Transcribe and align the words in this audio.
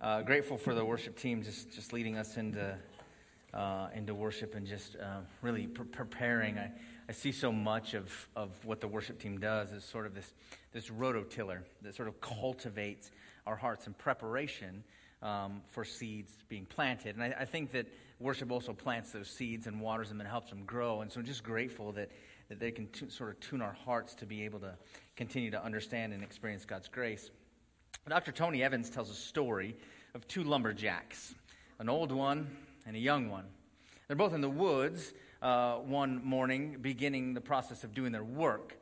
Uh, 0.00 0.22
grateful 0.22 0.56
for 0.56 0.74
the 0.74 0.84
worship 0.84 1.18
team 1.18 1.42
just, 1.42 1.72
just 1.72 1.92
leading 1.92 2.16
us 2.16 2.36
into, 2.36 2.72
uh, 3.52 3.88
into 3.96 4.14
worship 4.14 4.54
and 4.54 4.64
just 4.64 4.94
uh, 4.94 5.18
really 5.42 5.66
pre- 5.66 5.86
preparing. 5.86 6.56
I, 6.56 6.70
I 7.08 7.12
see 7.12 7.32
so 7.32 7.50
much 7.50 7.94
of, 7.94 8.28
of 8.36 8.50
what 8.64 8.80
the 8.80 8.86
worship 8.86 9.18
team 9.18 9.40
does 9.40 9.72
is 9.72 9.82
sort 9.82 10.06
of 10.06 10.14
this, 10.14 10.34
this 10.72 10.88
rototiller 10.88 11.62
that 11.82 11.96
sort 11.96 12.06
of 12.06 12.20
cultivates 12.20 13.10
our 13.44 13.56
hearts 13.56 13.88
in 13.88 13.94
preparation 13.94 14.84
um, 15.20 15.62
for 15.66 15.84
seeds 15.84 16.36
being 16.48 16.64
planted. 16.64 17.16
And 17.16 17.24
I, 17.24 17.34
I, 17.40 17.44
think 17.44 17.72
that 17.72 17.86
worship 18.20 18.52
also 18.52 18.72
plants 18.72 19.10
those 19.10 19.28
seeds 19.28 19.66
and 19.66 19.80
waters 19.80 20.10
them 20.10 20.20
and 20.20 20.28
helps 20.28 20.50
them 20.50 20.62
grow. 20.64 21.00
And 21.00 21.10
so 21.10 21.18
I'm 21.18 21.26
just 21.26 21.42
grateful 21.42 21.90
that, 21.92 22.12
that 22.48 22.60
they 22.60 22.70
can 22.70 22.86
t- 22.88 23.08
sort 23.08 23.30
of 23.30 23.40
tune 23.40 23.60
our 23.60 23.76
hearts 23.84 24.14
to 24.14 24.26
be 24.26 24.44
able 24.44 24.60
to 24.60 24.74
continue 25.16 25.50
to 25.50 25.64
understand 25.64 26.12
and 26.12 26.22
experience 26.22 26.64
God's 26.64 26.86
grace. 26.86 27.32
Dr. 28.08 28.32
Tony 28.32 28.62
Evans 28.62 28.88
tells 28.90 29.10
a 29.10 29.14
story 29.14 29.76
of 30.18 30.26
two 30.26 30.42
lumberjacks, 30.42 31.32
an 31.78 31.88
old 31.88 32.10
one 32.10 32.50
and 32.86 32.96
a 32.96 32.98
young 32.98 33.30
one. 33.30 33.44
They're 34.08 34.16
both 34.16 34.34
in 34.34 34.40
the 34.40 34.50
woods 34.50 35.12
uh, 35.40 35.76
one 35.76 36.24
morning, 36.24 36.78
beginning 36.80 37.34
the 37.34 37.40
process 37.40 37.84
of 37.84 37.94
doing 37.94 38.10
their 38.10 38.24
work. 38.24 38.76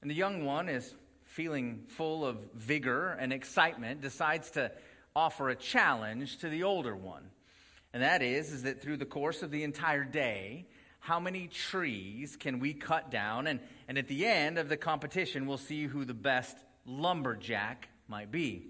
And 0.00 0.08
the 0.08 0.14
young 0.14 0.44
one 0.44 0.68
is 0.68 0.94
feeling 1.24 1.82
full 1.88 2.24
of 2.24 2.38
vigor 2.54 3.16
and 3.18 3.32
excitement, 3.32 4.00
decides 4.00 4.52
to 4.52 4.70
offer 5.16 5.48
a 5.48 5.56
challenge 5.56 6.38
to 6.38 6.48
the 6.48 6.62
older 6.62 6.94
one. 6.94 7.30
And 7.92 8.04
that 8.04 8.22
is, 8.22 8.52
is 8.52 8.62
that 8.62 8.80
through 8.80 8.98
the 8.98 9.06
course 9.06 9.42
of 9.42 9.50
the 9.50 9.64
entire 9.64 10.04
day, 10.04 10.66
how 11.00 11.18
many 11.18 11.48
trees 11.48 12.36
can 12.36 12.60
we 12.60 12.74
cut 12.74 13.10
down? 13.10 13.48
And, 13.48 13.58
and 13.88 13.98
at 13.98 14.06
the 14.06 14.24
end 14.24 14.56
of 14.56 14.68
the 14.68 14.76
competition, 14.76 15.46
we'll 15.46 15.58
see 15.58 15.86
who 15.86 16.04
the 16.04 16.14
best 16.14 16.56
lumberjack 16.86 17.88
might 18.06 18.30
be. 18.30 18.68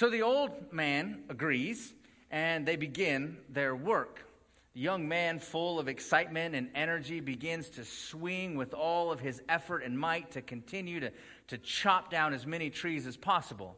So 0.00 0.08
the 0.08 0.22
old 0.22 0.72
man 0.72 1.24
agrees, 1.28 1.92
and 2.30 2.64
they 2.64 2.76
begin 2.76 3.36
their 3.50 3.76
work. 3.76 4.24
The 4.72 4.80
young 4.80 5.06
man, 5.06 5.38
full 5.38 5.78
of 5.78 5.88
excitement 5.88 6.54
and 6.54 6.70
energy, 6.74 7.20
begins 7.20 7.68
to 7.68 7.84
swing 7.84 8.56
with 8.56 8.72
all 8.72 9.12
of 9.12 9.20
his 9.20 9.42
effort 9.46 9.80
and 9.80 9.98
might 9.98 10.30
to 10.30 10.40
continue 10.40 11.00
to, 11.00 11.12
to 11.48 11.58
chop 11.58 12.10
down 12.10 12.32
as 12.32 12.46
many 12.46 12.70
trees 12.70 13.06
as 13.06 13.18
possible. 13.18 13.76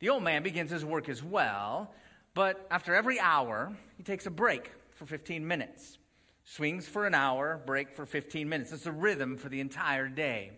The 0.00 0.10
old 0.10 0.22
man 0.22 0.42
begins 0.42 0.70
his 0.70 0.84
work 0.84 1.08
as 1.08 1.22
well, 1.22 1.94
but 2.34 2.66
after 2.70 2.94
every 2.94 3.18
hour, 3.18 3.74
he 3.96 4.02
takes 4.02 4.26
a 4.26 4.30
break 4.30 4.70
for 4.90 5.06
15 5.06 5.48
minutes. 5.48 5.96
Swings 6.44 6.86
for 6.86 7.06
an 7.06 7.14
hour, 7.14 7.62
break 7.64 7.96
for 7.96 8.04
15 8.04 8.46
minutes. 8.46 8.72
It's 8.72 8.84
a 8.84 8.92
rhythm 8.92 9.38
for 9.38 9.48
the 9.48 9.60
entire 9.60 10.08
day. 10.08 10.50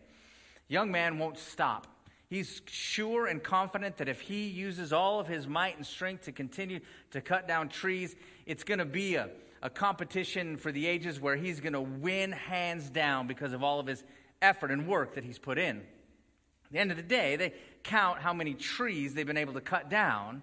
young 0.67 0.91
man 0.91 1.21
won't 1.21 1.39
stop. 1.39 1.87
He's 2.29 2.61
sure 2.67 3.27
and 3.27 3.43
confident 3.43 3.97
that 3.99 4.09
if 4.09 4.21
he 4.21 4.49
uses 4.49 4.93
all 4.93 5.19
of 5.19 5.27
his 5.27 5.47
might 5.47 5.77
and 5.77 5.87
strength 5.87 6.25
to 6.25 6.33
continue 6.33 6.81
to 7.13 7.23
cut 7.23 7.49
down 7.49 7.71
trees, 7.71 8.17
it's 8.45 8.65
going 8.65 8.81
to 8.81 8.85
be 8.85 9.15
a, 9.15 9.31
a 9.63 9.71
competition 9.71 10.59
for 10.59 10.71
the 10.71 10.87
ages 10.87 11.19
where 11.21 11.37
he's 11.37 11.61
going 11.61 11.73
to 11.73 11.81
win 11.81 12.33
hands 12.33 12.91
down 12.91 13.27
because 13.27 13.55
of 13.55 13.63
all 13.63 13.81
of 13.81 13.87
his 13.87 14.05
effort 14.43 14.71
and 14.71 14.87
work 14.87 15.15
that 15.15 15.25
he's 15.25 15.39
put 15.39 15.59
in. 15.59 15.79
At 15.79 16.73
the 16.73 16.79
end 16.79 16.91
of 16.91 16.99
the 16.99 17.03
day, 17.03 17.37
they 17.37 17.55
count 17.83 18.21
how 18.21 18.35
many 18.35 18.53
trees 18.53 19.15
they've 19.15 19.27
been 19.27 19.39
able 19.39 19.55
to 19.55 19.63
cut 19.63 19.89
down. 19.89 20.43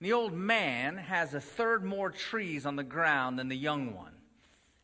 And 0.00 0.06
the 0.06 0.12
old 0.12 0.34
man 0.34 0.98
has 0.98 1.32
a 1.32 1.40
third 1.40 1.82
more 1.82 2.10
trees 2.10 2.66
on 2.66 2.76
the 2.76 2.84
ground 2.84 3.38
than 3.38 3.48
the 3.48 3.56
young 3.56 3.94
one. 3.94 4.12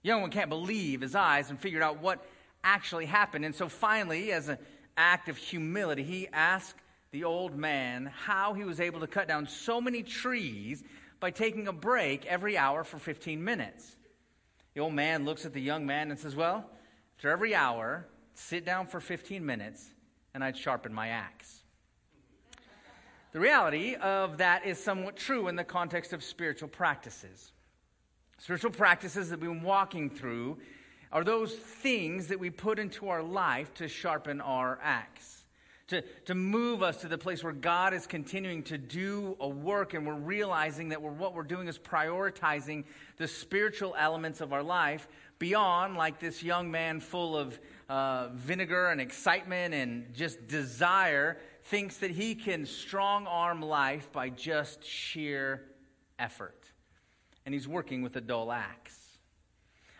The 0.02 0.08
young 0.08 0.22
one 0.22 0.30
can't 0.30 0.48
believe 0.48 1.02
his 1.02 1.14
eyes 1.14 1.50
and 1.50 1.60
figured 1.60 1.82
out 1.82 2.00
what 2.00 2.24
actually 2.64 3.04
happened. 3.04 3.44
And 3.44 3.54
so 3.54 3.68
finally, 3.68 4.32
as 4.32 4.48
a 4.48 4.58
act 4.98 5.28
of 5.28 5.36
humility, 5.36 6.02
he 6.02 6.28
asked 6.32 6.76
the 7.10 7.24
old 7.24 7.56
man 7.56 8.06
how 8.06 8.52
he 8.52 8.64
was 8.64 8.80
able 8.80 9.00
to 9.00 9.06
cut 9.06 9.28
down 9.28 9.46
so 9.46 9.80
many 9.80 10.02
trees 10.02 10.84
by 11.20 11.30
taking 11.30 11.68
a 11.68 11.72
break 11.72 12.26
every 12.26 12.58
hour 12.58 12.84
for 12.84 12.98
15 12.98 13.42
minutes. 13.42 13.96
The 14.74 14.80
old 14.80 14.94
man 14.94 15.24
looks 15.24 15.46
at 15.46 15.54
the 15.54 15.60
young 15.60 15.86
man 15.86 16.10
and 16.10 16.20
says, 16.20 16.36
Well, 16.36 16.68
after 17.16 17.30
every 17.30 17.54
hour, 17.54 18.06
sit 18.34 18.64
down 18.64 18.86
for 18.86 19.00
15 19.00 19.44
minutes 19.44 19.88
and 20.34 20.44
I'd 20.44 20.56
sharpen 20.56 20.92
my 20.92 21.08
axe. 21.08 21.62
The 23.32 23.40
reality 23.40 23.94
of 23.96 24.38
that 24.38 24.64
is 24.66 24.82
somewhat 24.82 25.16
true 25.16 25.48
in 25.48 25.56
the 25.56 25.64
context 25.64 26.12
of 26.12 26.22
spiritual 26.22 26.68
practices. 26.68 27.52
Spiritual 28.38 28.70
practices 28.70 29.30
that 29.30 29.40
we've 29.40 29.50
been 29.50 29.62
walking 29.62 30.10
through 30.10 30.58
are 31.12 31.24
those 31.24 31.54
things 31.54 32.28
that 32.28 32.38
we 32.38 32.50
put 32.50 32.78
into 32.78 33.08
our 33.08 33.22
life 33.22 33.72
to 33.74 33.88
sharpen 33.88 34.40
our 34.40 34.78
axe, 34.82 35.44
to, 35.88 36.02
to 36.26 36.34
move 36.34 36.82
us 36.82 36.98
to 36.98 37.08
the 37.08 37.16
place 37.16 37.42
where 37.42 37.52
God 37.52 37.94
is 37.94 38.06
continuing 38.06 38.62
to 38.64 38.76
do 38.76 39.36
a 39.40 39.48
work 39.48 39.94
and 39.94 40.06
we're 40.06 40.14
realizing 40.14 40.90
that 40.90 41.00
we're, 41.00 41.10
what 41.10 41.34
we're 41.34 41.42
doing 41.42 41.66
is 41.66 41.78
prioritizing 41.78 42.84
the 43.16 43.26
spiritual 43.26 43.94
elements 43.98 44.40
of 44.40 44.52
our 44.52 44.62
life 44.62 45.08
beyond 45.38 45.96
like 45.96 46.18
this 46.18 46.42
young 46.42 46.70
man 46.70 47.00
full 47.00 47.36
of 47.36 47.58
uh, 47.88 48.28
vinegar 48.34 48.88
and 48.88 49.00
excitement 49.00 49.72
and 49.72 50.12
just 50.14 50.46
desire 50.48 51.38
thinks 51.64 51.98
that 51.98 52.10
he 52.10 52.34
can 52.34 52.66
strong 52.66 53.26
arm 53.26 53.62
life 53.62 54.12
by 54.12 54.28
just 54.28 54.84
sheer 54.84 55.62
effort. 56.18 56.64
And 57.46 57.54
he's 57.54 57.68
working 57.68 58.02
with 58.02 58.16
a 58.16 58.20
dull 58.20 58.52
axe. 58.52 58.97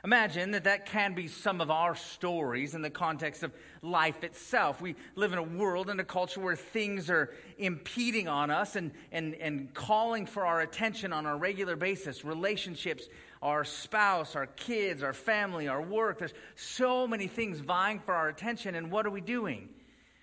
Imagine 0.05 0.53
that 0.53 0.65
that 0.65 0.87
can 0.87 1.15
be 1.15 1.27
some 1.27 1.61
of 1.61 1.73
our 1.73 1.97
stories 1.97 2.77
in 2.77 2.83
the 2.83 2.91
context 2.91 3.43
of 3.43 3.53
life 3.83 4.23
itself. 4.23 4.81
We 4.81 4.95
live 5.17 5.33
in 5.33 5.39
a 5.39 5.43
world 5.43 5.91
and 5.91 5.99
a 5.99 6.05
culture 6.05 6.41
where 6.41 6.55
things 6.55 7.11
are 7.11 7.35
impeding 7.59 8.29
on 8.29 8.51
us 8.51 8.77
and, 8.77 8.93
and, 9.11 9.35
and 9.35 9.75
calling 9.75 10.25
for 10.25 10.47
our 10.47 10.61
attention 10.61 11.13
on 11.13 11.27
a 11.27 11.37
regular 11.37 11.75
basis. 11.75 12.25
Relationships, 12.25 13.09
our 13.43 13.65
spouse, 13.65 14.37
our 14.37 14.47
kids, 14.47 15.03
our 15.03 15.13
family, 15.13 15.67
our 15.67 15.83
work. 15.83 16.21
There's 16.21 16.35
so 16.55 17.09
many 17.09 17.27
things 17.27 17.59
vying 17.59 17.99
for 17.99 18.15
our 18.15 18.29
attention. 18.29 18.77
And 18.77 18.93
what 18.93 19.05
are 19.05 19.11
we 19.11 19.21
doing? 19.21 19.69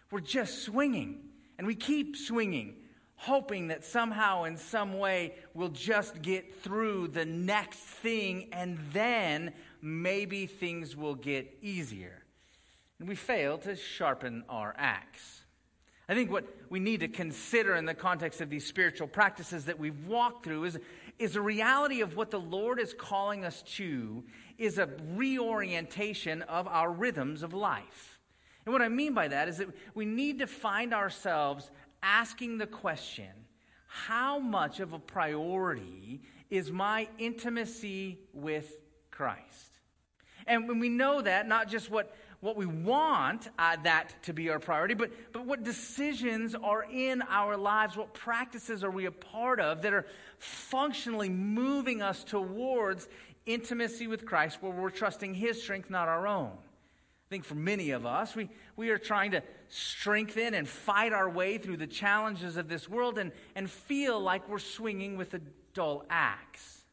We're 0.10 0.22
just 0.22 0.64
swinging. 0.64 1.20
And 1.58 1.68
we 1.68 1.76
keep 1.76 2.16
swinging 2.16 2.76
hoping 3.16 3.68
that 3.68 3.84
somehow, 3.84 4.44
in 4.44 4.58
some 4.58 4.98
way, 4.98 5.36
we'll 5.54 5.70
just 5.70 6.22
get 6.22 6.62
through 6.62 7.08
the 7.08 7.26
next 7.26 7.80
thing 7.80 8.50
and 8.52 8.78
then 8.92 9.54
maybe 9.82 10.46
things 10.46 10.96
will 10.96 11.16
get 11.16 11.58
easier. 11.62 12.24
And 13.00 13.08
we 13.08 13.16
fail 13.16 13.58
to 13.60 13.76
sharpen 13.76 14.44
our 14.50 14.74
axe. 14.78 15.44
I 16.08 16.14
think 16.14 16.32
what 16.32 16.46
we 16.70 16.80
need 16.80 17.00
to 17.00 17.08
consider 17.08 17.76
in 17.76 17.86
the 17.86 17.96
context 17.96 18.40
of 18.40 18.50
these 18.50 18.66
spiritual 18.66 19.08
practices 19.08 19.66
that 19.66 19.80
we've 19.80 20.06
walked 20.06 20.46
through 20.46 20.66
is, 20.66 20.80
is 21.18 21.36
a 21.36 21.42
reality 21.42 22.02
of 22.02 22.16
what 22.16 22.30
the 22.30 22.40
Lord 22.40 22.80
is 22.80 22.94
calling 22.94 23.44
us 23.44 23.64
to 23.78 24.24
is 24.58 24.78
a 24.78 24.88
reorientation 25.16 26.44
of 26.44 26.68
our 26.68 26.92
rhythms 26.92 27.42
of 27.44 27.54
life. 27.54 28.20
And 28.66 28.74
what 28.74 28.82
I 28.82 28.90
mean 28.90 29.14
by 29.14 29.28
that 29.28 29.48
is 29.48 29.58
that 29.58 29.70
we 29.94 30.06
need 30.06 30.40
to 30.40 30.48
find 30.48 30.94
ourselves 30.94 31.70
asking 32.06 32.60
the 32.60 32.68
question 32.68 33.32
how 33.88 34.40
much 34.40 34.80
of 34.80 34.94
a 34.94 35.00
priority 35.00 36.22
is 36.50 36.72
my 36.72 37.08
intimacy 37.18 38.20
with 38.34 38.78
Christ? 39.10 39.80
And 40.46 40.68
when 40.68 40.80
we 40.80 40.90
know 40.90 41.22
that, 41.22 41.48
not 41.48 41.70
just 41.70 41.90
what, 41.90 42.16
what 42.40 42.56
we 42.56 42.68
want 42.68 43.50
uh, 43.58 43.78
that 43.84 44.22
to 44.24 44.34
be 44.34 44.50
our 44.50 44.60
priority, 44.60 44.94
but, 44.94 45.12
but 45.34 45.46
what 45.46 45.64
decisions 45.64 46.54
are 46.54 46.84
in 46.84 47.24
our 47.24 47.58
lives, 47.58 47.98
what 47.98 48.14
practices 48.14 48.84
are 48.84 48.92
we 48.92 49.06
a 49.06 49.12
part 49.12 49.60
of 49.60 49.82
that 49.82 49.94
are 49.94 50.06
functionally 50.38 51.30
moving 51.30 52.02
us 52.04 52.24
towards 52.24 53.08
intimacy 53.46 54.06
with 54.06 54.26
Christ 54.26 54.62
where 54.62 54.72
we're 54.72 54.90
trusting 54.92 55.34
His 55.34 55.62
strength, 55.62 55.90
not 55.90 56.08
our 56.08 56.28
own. 56.28 56.52
I 57.26 57.30
think 57.30 57.44
for 57.44 57.56
many 57.56 57.90
of 57.92 58.06
us, 58.06 58.36
we, 58.36 58.50
we 58.76 58.92
are 58.92 59.00
trying 59.00 59.32
to 59.32 59.42
strengthen 59.68 60.54
and 60.54 60.68
fight 60.68 61.12
our 61.12 61.28
way 61.28 61.58
through 61.58 61.78
the 61.78 61.88
challenges 61.88 62.56
of 62.56 62.68
this 62.68 62.88
world 62.88 63.18
and, 63.18 63.32
and 63.56 63.70
feel 63.70 64.20
like 64.20 64.48
we're 64.48 64.60
swinging 64.60 65.18
with 65.18 65.34
a 65.34 65.42
dull 65.74 66.06
axe. 66.10 66.84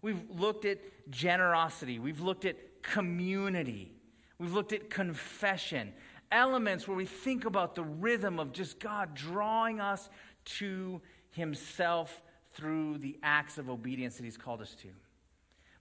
We've 0.00 0.22
looked 0.30 0.64
at 0.64 0.78
generosity, 1.10 1.98
we've 1.98 2.20
looked 2.20 2.46
at 2.46 2.82
community, 2.82 3.92
we've 4.38 4.54
looked 4.54 4.72
at 4.72 4.88
confession, 4.88 5.92
elements 6.32 6.88
where 6.88 6.96
we 6.96 7.06
think 7.06 7.44
about 7.44 7.74
the 7.74 7.84
rhythm 7.84 8.38
of 8.38 8.52
just 8.52 8.80
God 8.80 9.14
drawing 9.14 9.78
us 9.78 10.08
to 10.56 11.02
Himself 11.32 12.22
through 12.54 12.98
the 12.98 13.18
acts 13.22 13.58
of 13.58 13.68
obedience 13.68 14.16
that 14.16 14.24
He's 14.24 14.38
called 14.38 14.62
us 14.62 14.74
to. 14.76 14.88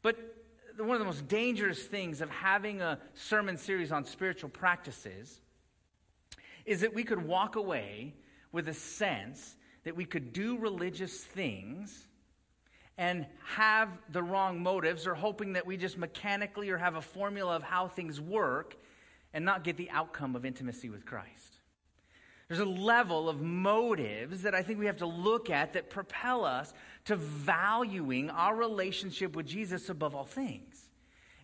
But 0.02 0.43
one 0.78 0.92
of 0.92 1.00
the 1.00 1.06
most 1.06 1.28
dangerous 1.28 1.84
things 1.84 2.22
of 2.22 2.30
having 2.30 2.82
a 2.82 3.00
sermon 3.14 3.58
series 3.58 3.92
on 3.92 4.06
spiritual 4.06 4.50
practices 4.50 5.42
is 6.66 6.82
that 6.82 6.94
we 6.94 7.04
could 7.04 7.24
walk 7.24 7.56
away 7.56 8.14
with 8.52 8.68
a 8.68 8.74
sense 8.74 9.56
that 9.84 9.96
we 9.96 10.06
could 10.06 10.34
do 10.34 10.58
religious 10.58 11.24
things 11.24 12.08
and 12.98 13.26
have 13.46 13.90
the 14.10 14.22
wrong 14.22 14.62
motives 14.62 15.08
or 15.08 15.16
hoping 15.16 15.54
that 15.54 15.66
we 15.66 15.78
just 15.78 15.98
mechanically 15.98 16.70
or 16.70 16.78
have 16.78 16.96
a 16.96 17.02
formula 17.02 17.56
of 17.56 17.64
how 17.64 17.88
things 17.88 18.22
work 18.22 18.76
and 19.34 19.44
not 19.44 19.64
get 19.64 19.78
the 19.78 19.90
outcome 19.90 20.36
of 20.36 20.46
intimacy 20.46 20.90
with 20.90 21.06
Christ. 21.06 21.53
There's 22.48 22.60
a 22.60 22.66
level 22.66 23.30
of 23.30 23.42
motives 23.42 24.42
that 24.44 24.54
I 24.54 24.62
think 24.62 24.80
we 24.80 24.86
have 24.86 24.98
to 24.98 25.06
look 25.06 25.50
at 25.50 25.74
that 25.74 25.90
propel 25.90 26.46
us 26.46 26.74
to 27.06 27.16
valuing 27.16 28.30
our 28.30 28.56
relationship 28.56 29.36
with 29.36 29.46
Jesus 29.46 29.90
above 29.90 30.14
all 30.16 30.26
things. 30.26 30.90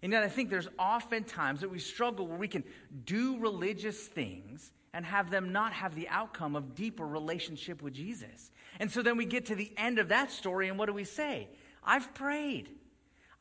And 0.01 0.11
yet, 0.11 0.23
I 0.23 0.29
think 0.29 0.49
there's 0.49 0.69
often 0.77 1.23
times 1.23 1.61
that 1.61 1.69
we 1.69 1.79
struggle 1.79 2.27
where 2.27 2.37
we 2.37 2.47
can 2.47 2.63
do 3.05 3.37
religious 3.39 4.07
things 4.07 4.71
and 4.93 5.05
have 5.05 5.29
them 5.29 5.51
not 5.51 5.73
have 5.73 5.93
the 5.93 6.07
outcome 6.09 6.55
of 6.55 6.73
deeper 6.75 7.05
relationship 7.05 7.81
with 7.81 7.93
Jesus. 7.93 8.51
And 8.79 8.89
so 8.89 9.01
then 9.01 9.17
we 9.17 9.25
get 9.25 9.47
to 9.47 9.55
the 9.55 9.71
end 9.77 9.99
of 9.99 10.09
that 10.09 10.31
story, 10.31 10.69
and 10.69 10.79
what 10.79 10.87
do 10.87 10.93
we 10.93 11.03
say? 11.03 11.49
I've 11.83 12.13
prayed. 12.13 12.69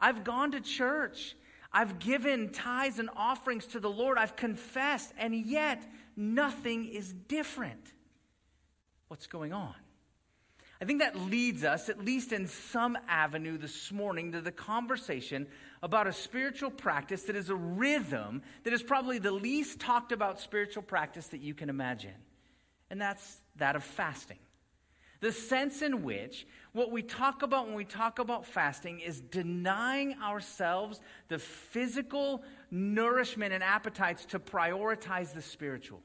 I've 0.00 0.24
gone 0.24 0.52
to 0.52 0.60
church. 0.60 1.36
I've 1.72 1.98
given 1.98 2.50
tithes 2.50 2.98
and 2.98 3.10
offerings 3.16 3.66
to 3.66 3.80
the 3.80 3.90
Lord. 3.90 4.18
I've 4.18 4.36
confessed, 4.36 5.12
and 5.18 5.34
yet 5.34 5.86
nothing 6.18 6.86
is 6.86 7.12
different. 7.12 7.92
What's 9.06 9.26
going 9.26 9.52
on? 9.52 9.74
I 10.80 10.84
think 10.84 11.00
that 11.00 11.18
leads 11.18 11.64
us, 11.64 11.88
at 11.88 12.04
least 12.04 12.32
in 12.32 12.46
some 12.46 12.96
avenue 13.08 13.58
this 13.58 13.90
morning, 13.90 14.32
to 14.32 14.40
the 14.40 14.52
conversation 14.52 15.48
about 15.82 16.06
a 16.06 16.12
spiritual 16.12 16.70
practice 16.70 17.22
that 17.24 17.34
is 17.34 17.50
a 17.50 17.56
rhythm 17.56 18.42
that 18.62 18.72
is 18.72 18.82
probably 18.82 19.18
the 19.18 19.32
least 19.32 19.80
talked 19.80 20.12
about 20.12 20.40
spiritual 20.40 20.82
practice 20.82 21.28
that 21.28 21.40
you 21.40 21.54
can 21.54 21.68
imagine. 21.68 22.14
And 22.90 23.00
that's 23.00 23.40
that 23.56 23.74
of 23.74 23.82
fasting. 23.82 24.38
The 25.20 25.32
sense 25.32 25.82
in 25.82 26.04
which 26.04 26.46
what 26.72 26.92
we 26.92 27.02
talk 27.02 27.42
about 27.42 27.66
when 27.66 27.74
we 27.74 27.84
talk 27.84 28.20
about 28.20 28.46
fasting 28.46 29.00
is 29.00 29.20
denying 29.20 30.14
ourselves 30.22 31.00
the 31.26 31.40
physical 31.40 32.44
nourishment 32.70 33.52
and 33.52 33.64
appetites 33.64 34.24
to 34.26 34.38
prioritize 34.38 35.34
the 35.34 35.42
spiritual. 35.42 36.02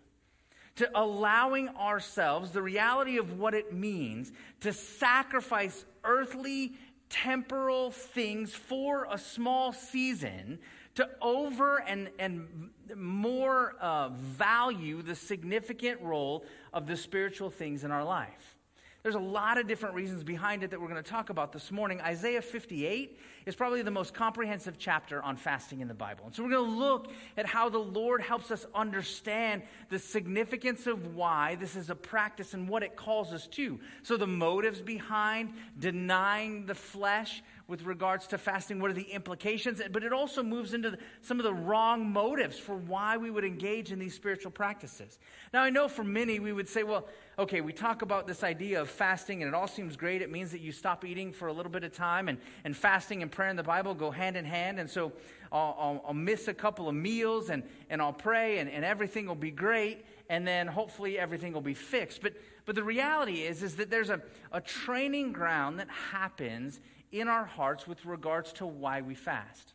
To 0.78 0.90
allowing 0.96 1.70
ourselves 1.70 2.52
the 2.52 2.62
reality 2.62 3.18
of 3.18 3.38
what 3.38 3.54
it 3.54 3.74
means 3.74 4.32
to 4.62 4.74
sacrifice 4.74 5.86
earthly, 6.04 6.74
temporal 7.10 7.92
things 7.92 8.56
for 8.56 9.08
a 9.10 9.18
small 9.20 9.72
season 9.72 10.58
to 10.96 11.10
over 11.22 11.78
and, 11.78 12.10
and 12.20 12.70
more 12.96 13.76
uh, 13.80 14.10
value 14.10 15.02
the 15.02 15.16
significant 15.16 16.02
role 16.02 16.46
of 16.72 16.88
the 16.88 16.96
spiritual 16.98 17.50
things 17.50 17.84
in 17.84 17.92
our 17.92 18.04
life. 18.04 18.58
There's 19.02 19.16
a 19.16 19.20
lot 19.20 19.58
of 19.58 19.68
different 19.68 19.96
reasons 19.96 20.24
behind 20.24 20.64
it 20.64 20.72
that 20.72 20.80
we're 20.80 20.88
going 20.88 21.04
to 21.04 21.10
talk 21.10 21.30
about 21.30 21.52
this 21.52 21.72
morning. 21.72 22.00
Isaiah 22.02 22.42
58 22.42 23.20
is 23.46 23.56
probably 23.56 23.82
the 23.82 23.92
most 23.92 24.14
comprehensive 24.14 24.78
chapter 24.78 25.22
on 25.22 25.36
fasting 25.36 25.82
in 25.82 25.88
the 25.88 25.94
Bible. 25.94 26.26
And 26.26 26.36
so 26.36 26.44
we're 26.44 26.52
going 26.52 26.70
to 26.70 26.78
look 26.78 27.12
at 27.38 27.46
how 27.46 27.70
the 27.70 27.80
Lord 27.80 28.22
helps 28.22 28.52
us 28.52 28.66
understand 28.74 29.64
the 29.90 30.00
significance 30.00 30.88
of 30.88 31.16
why 31.16 31.56
this 31.56 31.76
is 31.76 31.90
a 31.90 31.96
practice 31.96 32.54
and 32.54 32.68
what 32.68 32.84
it 32.84 32.96
calls 32.96 33.34
us 33.34 33.48
to. 33.48 33.80
So 34.04 34.18
the 34.18 34.28
motives 34.28 34.82
behind 34.82 35.54
denying 35.80 36.66
the 36.66 36.76
flesh, 36.76 37.42
with 37.68 37.84
regards 37.84 38.28
to 38.28 38.38
fasting. 38.38 38.80
What 38.80 38.92
are 38.92 38.94
the 38.94 39.04
implications? 39.04 39.82
But 39.92 40.04
it 40.04 40.12
also 40.12 40.44
moves 40.44 40.74
into 40.74 40.98
some 41.22 41.40
of 41.40 41.44
the 41.44 41.54
wrong 41.54 42.12
motives 42.12 42.60
for 42.60 42.76
why 42.76 43.18
we 43.18 43.32
would 43.32 43.46
engage 43.46 43.92
in 43.92 44.00
these 44.00 44.14
spiritual 44.14 44.52
practices. 44.52 45.18
Now, 45.54 45.64
I 45.64 45.70
know 45.70 45.88
for 45.88 46.04
many, 46.04 46.40
we 46.40 46.52
would 46.52 46.68
say, 46.68 46.84
well, 46.84 47.08
okay, 47.40 47.62
we 47.62 47.72
talk 47.72 48.02
about 48.02 48.28
this 48.28 48.44
idea 48.44 48.82
of 48.82 48.90
fasting, 48.90 49.42
and 49.42 49.48
it 49.50 49.56
all 49.56 49.68
seems 49.68 49.96
great. 49.96 50.22
It 50.22 50.30
means 50.30 50.52
that 50.52 50.62
you 50.62 50.72
stop 50.72 51.06
eating 51.06 51.32
for 51.32 51.48
a 51.48 51.54
little 51.54 51.72
bit 51.72 51.84
of 51.84 51.94
time, 51.94 52.28
and, 52.28 52.38
and 52.64 52.76
fasting 52.76 53.22
and 53.22 53.32
prayer 53.34 53.50
in 53.50 53.58
the 53.58 53.64
Bible 53.64 53.94
go 53.94 54.12
hand 54.12 54.38
in 54.38 54.46
hand. 54.46 54.80
And 54.80 54.90
so 54.90 55.12
I'll, 55.52 55.76
I'll, 55.78 56.04
I'll 56.08 56.14
miss 56.14 56.48
a 56.48 56.54
couple 56.54 56.88
of 56.88 56.96
meals, 56.96 57.50
and, 57.50 57.64
and 57.90 58.02
I'll 58.02 58.14
pray, 58.14 58.60
and, 58.60 58.70
and 58.70 58.86
everything 58.86 59.28
will 59.28 59.36
be 59.36 59.52
great 59.52 60.06
and 60.30 60.48
then 60.48 60.68
hopefully 60.68 61.20
everything 61.20 61.54
will 61.54 61.62
be 61.62 61.74
fixed. 61.74 62.22
But, 62.22 62.34
but 62.66 62.76
the 62.76 62.84
reality 62.84 63.42
is, 63.42 63.64
is 63.64 63.76
that 63.76 63.90
there's 63.90 64.10
a, 64.10 64.22
a 64.52 64.62
training 64.62 65.32
ground 65.32 65.80
that 65.80 65.90
happens 65.90 66.80
in 67.12 67.28
our 67.28 67.46
hearts 67.46 67.88
with 67.88 68.06
regards 68.06 68.54
to 68.54 68.66
why 68.66 69.02
we 69.02 69.16
fast. 69.16 69.74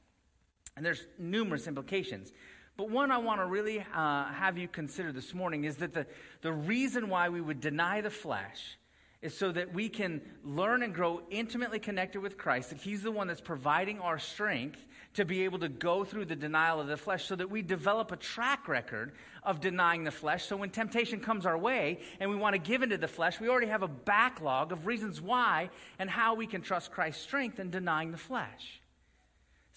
And 0.77 0.85
there's 0.85 1.07
numerous 1.19 1.67
implications. 1.67 2.33
But 2.77 2.91
one 2.91 3.11
I 3.11 3.19
want 3.19 3.41
to 3.41 3.47
really 3.47 3.81
uh, 3.95 4.25
have 4.27 4.57
you 4.57 4.69
consider 4.69 5.13
this 5.13 5.35
morning 5.35 5.65
is 5.65 5.77
that 5.77 5.93
the, 5.93 6.07
the 6.43 6.53
reason 6.53 7.09
why 7.09 7.29
we 7.29 7.41
would 7.41 7.61
deny 7.61 8.01
the 8.01 8.11
flesh 8.11 8.79
is 9.21 9.37
so 9.37 9.51
that 9.51 9.75
we 9.75 9.89
can 9.89 10.21
learn 10.45 10.83
and 10.83 10.95
grow 10.95 11.21
intimately 11.31 11.79
connected 11.79 12.21
with 12.21 12.39
Christ, 12.39 12.71
that 12.71 12.79
He's 12.79 13.03
the 13.03 13.11
one 13.11 13.27
that's 13.27 13.41
providing 13.41 14.01
our 14.01 14.19
strength 14.19 14.79
to 15.15 15.25
be 15.25 15.45
able 15.45 15.59
to 15.59 15.69
go 15.69 16.05
through 16.05 16.27
the 16.27 16.37
denial 16.37 16.81
of 16.81 16.87
the 16.87 16.97
flesh, 16.97 17.25
so 17.27 17.35
that 17.35 17.51
we 17.51 17.63
develop 17.63 18.13
a 18.13 18.17
track 18.17 18.69
record 18.69 19.13
of 19.43 19.61
denying 19.61 20.05
the 20.05 20.11
flesh. 20.11 20.45
So 20.45 20.57
when 20.57 20.71
temptation 20.71 21.19
comes 21.21 21.47
our 21.47 21.59
way 21.59 22.01
and 22.21 22.31
we 22.31 22.37
want 22.37 22.55
to 22.55 22.59
give 22.59 22.83
into 22.83 22.99
the 22.99 23.09
flesh, 23.09 23.41
we 23.41 23.49
already 23.49 23.67
have 23.67 23.83
a 23.83 23.89
backlog 23.89 24.71
of 24.71 24.87
reasons 24.87 25.21
why 25.21 25.71
and 25.99 26.09
how 26.09 26.35
we 26.35 26.47
can 26.47 26.63
trust 26.63 26.93
Christ's 26.93 27.23
strength 27.23 27.59
in 27.59 27.71
denying 27.71 28.13
the 28.13 28.19
flesh. 28.19 28.81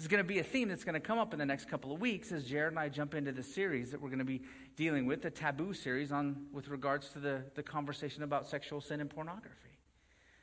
This 0.01 0.06
is 0.06 0.09
going 0.12 0.24
to 0.24 0.27
be 0.27 0.39
a 0.39 0.44
theme 0.44 0.68
that's 0.68 0.83
going 0.83 0.95
to 0.95 1.00
come 1.00 1.19
up 1.19 1.31
in 1.31 1.38
the 1.38 1.45
next 1.45 1.69
couple 1.69 1.94
of 1.94 2.01
weeks 2.01 2.31
as 2.31 2.44
Jared 2.44 2.71
and 2.71 2.80
I 2.80 2.89
jump 2.89 3.13
into 3.13 3.31
the 3.31 3.44
series 3.44 3.92
that 3.92 4.01
we're 4.01 4.09
going 4.09 4.18
to 4.18 4.25
be 4.25 4.42
dealing 4.75 5.06
with, 5.06 5.21
the 5.21 5.30
taboo 5.30 5.75
series 5.75 6.12
on 6.12 6.48
with 6.51 6.69
regards 6.69 7.09
to 7.09 7.19
the, 7.19 7.44
the 7.53 7.62
conversation 7.62 8.24
about 8.24 8.48
sexual 8.48 8.81
sin 8.81 9.00
and 9.00 9.12
pornography. 9.12 9.77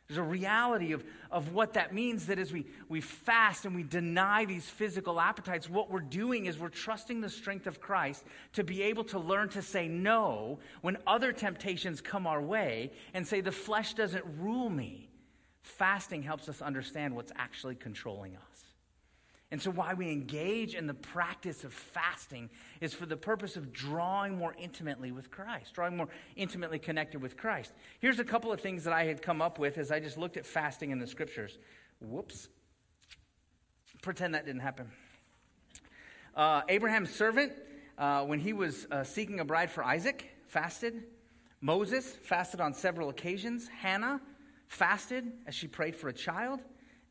There's 0.07 0.19
a 0.19 0.23
reality 0.23 0.93
of, 0.93 1.03
of 1.33 1.55
what 1.55 1.73
that 1.73 1.93
means 1.93 2.27
that 2.27 2.39
as 2.39 2.53
we, 2.53 2.67
we 2.89 3.01
fast 3.01 3.65
and 3.65 3.75
we 3.75 3.83
deny 3.83 4.45
these 4.45 4.71
physical 4.71 5.19
appetites, 5.19 5.69
what 5.69 5.91
we're 5.91 5.99
doing 5.99 6.47
is 6.47 6.57
we're 6.57 6.69
trusting 6.69 7.21
the 7.21 7.29
strength 7.29 7.67
of 7.67 7.81
Christ 7.81 8.23
to 8.53 8.63
be 8.63 8.83
able 8.83 9.03
to 9.07 9.19
learn 9.19 9.49
to 9.49 9.63
say 9.63 9.89
no 9.89 10.61
when 10.83 10.99
other 11.05 11.33
temptations 11.33 12.01
come 12.01 12.29
our 12.29 12.41
way 12.41 12.93
and 13.13 13.27
say, 13.27 13.41
the 13.41 13.51
flesh 13.51 13.95
doesn't 13.95 14.25
rule 14.39 14.71
me. 14.71 15.09
Fasting 15.63 16.23
helps 16.23 16.49
us 16.49 16.63
understand 16.63 17.17
what's 17.17 17.33
actually 17.35 17.75
controlling 17.75 18.37
us. 18.37 18.68
And 19.51 19.63
so, 19.63 19.71
why 19.71 19.95
we 19.95 20.11
engage 20.11 20.75
in 20.75 20.87
the 20.87 20.95
practice 20.95 21.65
of 21.65 21.73
fasting 21.73 22.51
is 22.83 22.93
for 22.93 23.07
the 23.07 23.17
purpose 23.17 23.57
of 23.57 23.73
drawing 23.73 24.37
more 24.37 24.55
intimately 24.59 25.11
with 25.11 25.31
Christ, 25.31 25.73
drawing 25.73 25.97
more 25.97 26.09
intimately 26.37 26.79
connected 26.79 27.23
with 27.23 27.39
Christ. 27.39 27.73
Here's 27.99 28.19
a 28.19 28.25
couple 28.25 28.53
of 28.53 28.61
things 28.61 28.85
that 28.85 28.93
I 28.93 29.05
had 29.05 29.23
come 29.23 29.41
up 29.41 29.59
with 29.59 29.79
as 29.79 29.91
I 29.91 30.01
just 30.01 30.19
looked 30.19 30.37
at 30.37 30.45
fasting 30.45 30.91
in 30.91 30.99
the 30.99 31.07
scriptures. 31.07 31.59
Whoops. 32.01 32.49
Pretend 34.03 34.35
that 34.35 34.45
didn't 34.45 34.61
happen. 34.61 34.91
Uh, 36.37 36.61
Abraham's 36.69 37.11
servant, 37.11 37.53
uh, 37.97 38.25
when 38.25 38.39
he 38.39 38.53
was 38.53 38.87
uh, 38.91 39.03
seeking 39.03 39.41
a 39.41 39.45
bride 39.45 39.71
for 39.71 39.83
Isaac, 39.83 40.31
fasted. 40.47 41.05
Moses 41.63 42.07
fasted 42.23 42.61
on 42.61 42.75
several 42.75 43.09
occasions. 43.09 43.67
Hannah 43.67 44.21
fasted 44.69 45.33
as 45.47 45.55
she 45.55 45.67
prayed 45.67 45.97
for 45.97 46.09
a 46.09 46.13
child. 46.13 46.61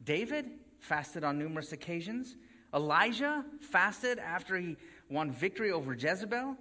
David 0.04 0.46
fasted 0.80 1.24
on 1.24 1.38
numerous 1.38 1.72
occasions. 1.72 2.36
Elijah 2.74 3.46
fasted 3.62 4.20
after 4.20 4.58
he 4.58 4.78
won 5.10 5.32
victory 5.32 5.72
over 5.72 5.94
Jezebel. 5.94 6.58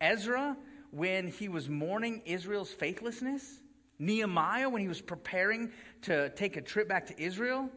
Ezra, 0.00 0.56
when 0.90 1.28
he 1.28 1.48
was 1.48 1.68
mourning 1.68 2.22
Israel's 2.24 2.70
faithlessness. 2.70 3.60
Nehemiah, 3.98 4.68
when 4.68 4.80
he 4.80 4.88
was 4.88 5.02
preparing 5.02 5.70
to 6.02 6.30
take 6.30 6.56
a 6.56 6.62
trip 6.62 6.88
back 6.88 7.06
to 7.06 7.22
Israel. 7.22 7.68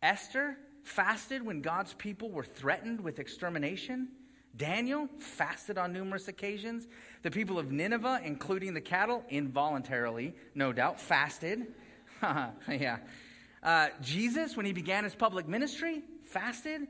Esther 0.00 0.56
fasted 0.84 1.44
when 1.44 1.60
God's 1.60 1.92
people 1.94 2.30
were 2.30 2.44
threatened 2.44 3.00
with 3.00 3.18
extermination. 3.18 4.08
Daniel 4.56 5.08
fasted 5.18 5.76
on 5.76 5.92
numerous 5.92 6.28
occasions. 6.28 6.86
The 7.22 7.30
people 7.30 7.58
of 7.58 7.72
Nineveh, 7.72 8.22
including 8.24 8.72
the 8.72 8.80
cattle, 8.80 9.24
involuntarily, 9.28 10.34
no 10.54 10.72
doubt, 10.72 11.00
fasted. 11.00 11.66
yeah. 12.22 12.98
Uh, 13.66 13.88
Jesus, 14.00 14.56
when 14.56 14.64
he 14.64 14.72
began 14.72 15.02
his 15.02 15.16
public 15.16 15.48
ministry, 15.48 16.02
fasted. 16.22 16.82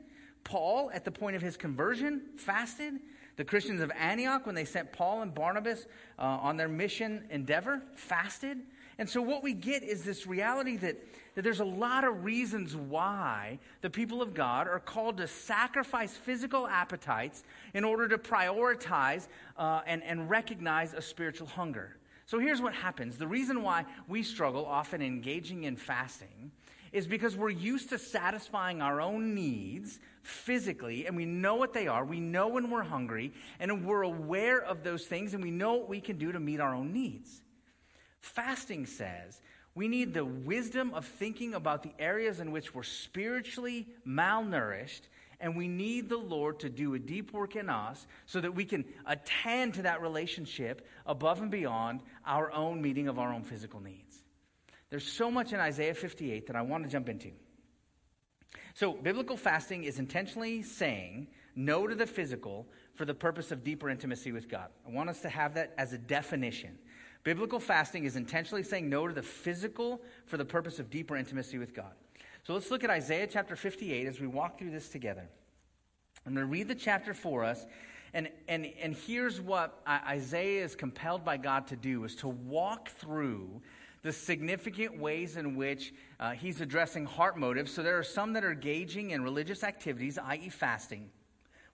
Paul, 0.43 0.91
at 0.93 1.03
the 1.03 1.11
point 1.11 1.35
of 1.35 1.41
his 1.41 1.57
conversion, 1.57 2.21
fasted. 2.35 2.99
The 3.35 3.43
Christians 3.43 3.81
of 3.81 3.91
Antioch, 3.97 4.45
when 4.45 4.53
they 4.53 4.63
sent 4.63 4.91
Paul 4.91 5.23
and 5.23 5.33
Barnabas 5.33 5.87
uh, 6.19 6.21
on 6.21 6.55
their 6.55 6.67
mission 6.67 7.23
endeavor, 7.31 7.81
fasted. 7.95 8.59
And 8.99 9.09
so, 9.09 9.23
what 9.23 9.41
we 9.41 9.53
get 9.53 9.81
is 9.81 10.03
this 10.03 10.27
reality 10.27 10.77
that, 10.77 10.97
that 11.33 11.41
there's 11.41 11.61
a 11.61 11.65
lot 11.65 12.03
of 12.03 12.23
reasons 12.23 12.75
why 12.75 13.57
the 13.81 13.89
people 13.89 14.21
of 14.21 14.35
God 14.35 14.67
are 14.67 14.79
called 14.79 15.17
to 15.17 15.27
sacrifice 15.27 16.15
physical 16.15 16.67
appetites 16.67 17.43
in 17.73 17.83
order 17.83 18.07
to 18.07 18.19
prioritize 18.19 19.27
uh, 19.57 19.81
and, 19.87 20.03
and 20.03 20.29
recognize 20.29 20.93
a 20.93 21.01
spiritual 21.01 21.47
hunger. 21.47 21.97
So, 22.27 22.37
here's 22.37 22.61
what 22.61 22.75
happens 22.75 23.17
the 23.17 23.27
reason 23.27 23.63
why 23.63 23.85
we 24.07 24.21
struggle 24.21 24.65
often 24.65 25.01
engaging 25.01 25.63
in 25.63 25.75
fasting 25.75 26.51
is 26.91 27.07
because 27.07 27.35
we're 27.35 27.49
used 27.49 27.89
to 27.89 27.99
satisfying 27.99 28.81
our 28.81 29.01
own 29.01 29.35
needs 29.35 29.99
physically, 30.23 31.05
and 31.05 31.15
we 31.15 31.25
know 31.25 31.55
what 31.55 31.73
they 31.73 31.87
are. 31.87 32.03
We 32.03 32.19
know 32.19 32.47
when 32.49 32.69
we're 32.69 32.83
hungry, 32.83 33.33
and 33.59 33.85
we're 33.85 34.03
aware 34.03 34.61
of 34.61 34.83
those 34.83 35.05
things, 35.05 35.33
and 35.33 35.43
we 35.43 35.51
know 35.51 35.75
what 35.75 35.89
we 35.89 36.01
can 36.01 36.17
do 36.17 36.31
to 36.31 36.39
meet 36.39 36.59
our 36.59 36.75
own 36.75 36.93
needs. 36.93 37.41
Fasting 38.19 38.85
says 38.85 39.41
we 39.75 39.87
need 39.87 40.13
the 40.13 40.25
wisdom 40.25 40.91
of 40.95 41.05
thinking 41.05 41.53
about 41.53 41.83
the 41.83 41.93
areas 41.99 42.39
in 42.39 42.51
which 42.51 42.73
we're 42.73 42.81
spiritually 42.81 43.87
malnourished 44.07 45.01
And 45.39 45.55
we 45.55 45.67
need 45.67 46.09
the 46.09 46.17
Lord 46.17 46.59
to 46.61 46.69
do 46.69 46.95
a 46.95 46.99
deep 46.99 47.31
work 47.31 47.55
in 47.55 47.69
us 47.69 48.07
so 48.25 48.41
that 48.41 48.55
we 48.55 48.65
can 48.65 48.85
attend 49.05 49.75
to 49.75 49.83
that 49.83 50.01
relationship 50.01 50.87
above 51.05 51.41
and 51.41 51.51
beyond 51.51 52.01
our 52.25 52.51
own 52.51 52.81
meeting 52.81 53.07
of 53.07 53.19
our 53.19 53.31
own 53.31 53.43
physical 53.43 53.79
needs. 53.79 54.06
There's 54.89 55.05
so 55.05 55.29
much 55.29 55.53
in 55.53 55.59
Isaiah 55.59 55.93
58 55.93 56.47
that 56.47 56.55
I 56.55 56.61
want 56.61 56.83
to 56.83 56.89
jump 56.89 57.09
into. 57.09 57.31
So, 58.73 58.93
biblical 58.93 59.37
fasting 59.37 59.83
is 59.83 59.99
intentionally 59.99 60.61
saying 60.61 61.27
no 61.55 61.87
to 61.87 61.95
the 61.95 62.05
physical 62.05 62.67
for 62.93 63.05
the 63.05 63.13
purpose 63.13 63.51
of 63.51 63.63
deeper 63.63 63.89
intimacy 63.89 64.31
with 64.31 64.47
God. 64.47 64.69
I 64.87 64.91
want 64.91 65.09
us 65.09 65.21
to 65.21 65.29
have 65.29 65.55
that 65.55 65.73
as 65.77 65.93
a 65.93 65.97
definition. 65.97 66.77
Biblical 67.23 67.59
fasting 67.59 68.05
is 68.05 68.15
intentionally 68.15 68.63
saying 68.63 68.89
no 68.89 69.07
to 69.07 69.13
the 69.13 69.23
physical 69.23 70.01
for 70.25 70.37
the 70.37 70.45
purpose 70.45 70.79
of 70.79 70.89
deeper 70.89 71.17
intimacy 71.17 71.57
with 71.57 71.73
God. 71.73 71.91
So 72.45 72.53
let's 72.53 72.71
look 72.71 72.83
at 72.83 72.89
Isaiah 72.89 73.27
chapter 73.27 73.55
58 73.55 74.07
as 74.07 74.21
we 74.21 74.27
walk 74.27 74.57
through 74.57 74.71
this 74.71 74.87
together. 74.87 75.27
I'm 76.25 76.33
going 76.33 76.45
to 76.45 76.51
read 76.51 76.67
the 76.67 76.75
chapter 76.75 77.13
for 77.13 77.43
us. 77.43 77.65
And, 78.13 78.29
and, 78.47 78.65
and 78.81 78.95
here's 78.95 79.41
what 79.41 79.81
Isaiah 79.87 80.63
is 80.63 80.75
compelled 80.75 81.25
by 81.25 81.37
God 81.37 81.67
to 81.67 81.75
do 81.75 82.05
is 82.05 82.15
to 82.17 82.29
walk 82.29 82.89
through 82.89 83.61
the 84.07 84.13
significant 84.13 84.97
ways 84.97 85.35
in 85.35 85.57
which 85.57 85.93
uh, 86.17 86.31
he's 86.31 86.61
addressing 86.61 87.05
heart 87.05 87.37
motives. 87.37 87.73
So 87.73 87.83
there 87.83 87.99
are 87.99 88.03
some 88.03 88.31
that 88.33 88.45
are 88.45 88.53
gauging 88.53 89.11
in 89.11 89.21
religious 89.21 89.65
activities, 89.65 90.17
i.e., 90.17 90.47
fasting, 90.47 91.09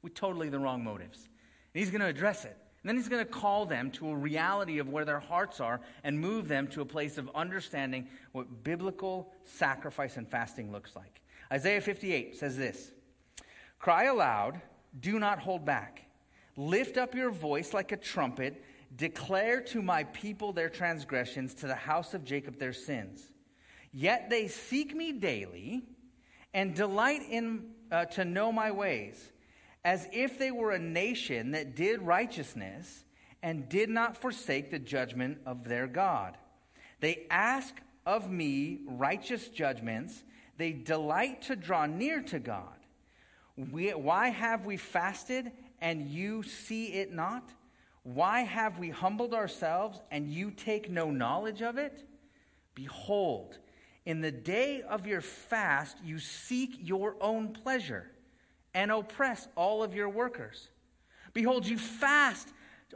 with 0.02 0.16
totally 0.16 0.50
the 0.50 0.58
wrong 0.58 0.84
motives. 0.84 1.30
And 1.74 1.80
he's 1.80 1.92
going 1.92 2.02
to 2.02 2.08
address 2.08 2.44
it. 2.44 2.58
And 2.82 2.90
then 2.90 2.96
he's 2.96 3.08
going 3.08 3.24
to 3.24 3.32
call 3.32 3.68
them 3.68 3.92
to 3.92 4.10
a 4.10 4.16
reality 4.16 4.80
of 4.80 4.90
where 4.90 5.06
their 5.06 5.20
hearts 5.20 5.60
are 5.60 5.80
and 6.04 6.20
move 6.20 6.48
them 6.48 6.68
to 6.70 6.82
a 6.82 6.86
place 6.86 7.20
of 7.20 7.30
understanding 7.36 8.08
what 8.32 8.63
biblical 8.63 9.32
sacrifice 9.44 10.18
and 10.18 10.28
fasting 10.28 10.72
looks 10.72 10.96
like. 10.96 11.22
Isaiah 11.52 11.82
58 11.82 12.36
says 12.36 12.58
this 12.58 12.94
Cry 13.78 14.06
aloud, 14.06 14.60
do 15.00 15.20
not 15.20 15.38
hold 15.38 15.66
back. 15.66 16.08
Lift 16.58 16.98
up 16.98 17.13
your 17.13 17.30
voice 17.30 17.75
like 17.75 17.92
a 17.92 17.98
trumpet. 17.98 18.60
Declare 18.96 19.62
to 19.62 19.82
my 19.82 20.04
people 20.06 20.54
their 20.54 20.70
transgressions, 20.70 21.54
to 21.56 21.68
the 21.68 21.76
house 21.76 22.14
of 22.14 22.24
Jacob 22.24 22.60
their 22.60 22.74
sins. 22.74 23.32
Yet 23.92 24.30
they 24.30 24.48
seek 24.48 24.96
me 24.96 25.12
daily 25.12 25.84
and 26.54 26.76
delight 26.76 27.22
in 27.30 27.72
uh, 27.92 28.06
to 28.06 28.26
know 28.26 28.52
my 28.52 28.72
ways 28.72 29.32
as 29.86 30.08
if 30.12 30.40
they 30.40 30.52
were 30.52 30.72
a 30.72 30.80
nation 30.80 31.52
that 31.52 31.76
did 31.76 32.02
righteousness 32.02 33.04
and 33.42 33.68
did 33.68 33.90
not 33.90 34.18
forsake 34.18 34.72
the 34.72 34.80
judgment 34.80 35.40
of 35.46 35.66
their 35.66 35.88
God. 35.88 36.38
They 37.02 37.26
ask 37.30 37.76
of 38.06 38.32
me 38.32 38.80
righteous 38.86 39.50
judgments, 39.50 40.24
they 40.58 40.72
delight 40.72 41.42
to 41.44 41.56
draw 41.56 41.86
near 41.86 42.22
to 42.24 42.40
God. 42.40 42.78
We, 43.58 43.90
why 43.90 44.30
have 44.30 44.66
we 44.66 44.78
fasted 44.78 45.52
and 45.82 46.08
you 46.08 46.44
see 46.44 46.94
it 46.94 47.14
not? 47.14 47.52
Why 48.03 48.41
have 48.41 48.79
we 48.79 48.89
humbled 48.89 49.33
ourselves 49.33 50.01
and 50.12 50.29
you 50.31 50.51
take 50.51 50.89
no 50.89 51.10
knowledge 51.10 51.62
of 51.62 51.77
it? 51.77 52.05
Behold, 52.75 53.57
in 54.05 54.22
the 54.22 54.31
day 54.31 54.81
of 54.81 55.07
your 55.07 55.22
fast, 55.22 55.98
you 56.03 56.19
seek 56.19 56.77
your 56.81 57.15
own 57.22 57.53
pleasure 57.53 58.12
and 58.74 58.91
oppress 58.91 59.48
all 59.55 59.83
of 59.83 59.93
your 59.93 60.10
workers. 60.10 60.67
Behold, 61.33 61.65
you 61.65 61.77
fast 61.77 62.50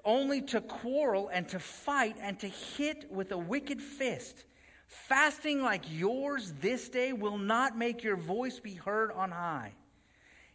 only 0.04 0.42
to 0.42 0.62
quarrel 0.62 1.30
and 1.32 1.48
to 1.50 1.60
fight 1.60 2.16
and 2.22 2.40
to 2.40 2.48
hit 2.48 3.12
with 3.12 3.32
a 3.32 3.38
wicked 3.38 3.82
fist. 3.82 4.44
Fasting 4.88 5.62
like 5.62 5.84
yours 5.90 6.54
this 6.62 6.90
day 6.90 7.14
will 7.14 7.38
not 7.38 7.78
make 7.78 8.04
your 8.04 8.16
voice 8.16 8.60
be 8.60 8.74
heard 8.74 9.12
on 9.12 9.32
high. 9.32 9.74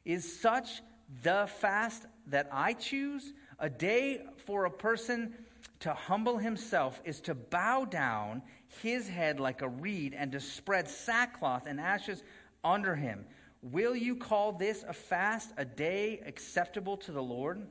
Is 0.04 0.40
such 0.40 0.82
the 1.22 1.48
fast 1.58 2.06
that 2.28 2.48
I 2.52 2.72
choose? 2.72 3.32
A 3.62 3.70
day 3.70 4.20
for 4.44 4.64
a 4.64 4.70
person 4.70 5.34
to 5.80 5.94
humble 5.94 6.36
himself 6.36 7.00
is 7.04 7.20
to 7.22 7.34
bow 7.34 7.84
down 7.84 8.42
his 8.82 9.08
head 9.08 9.38
like 9.38 9.62
a 9.62 9.68
reed 9.68 10.14
and 10.18 10.32
to 10.32 10.40
spread 10.40 10.88
sackcloth 10.88 11.66
and 11.66 11.80
ashes 11.80 12.24
under 12.64 12.96
him. 12.96 13.24
Will 13.62 13.94
you 13.94 14.16
call 14.16 14.50
this 14.50 14.84
a 14.86 14.92
fast, 14.92 15.52
a 15.56 15.64
day 15.64 16.20
acceptable 16.26 16.96
to 16.98 17.12
the 17.12 17.22
Lord? 17.22 17.64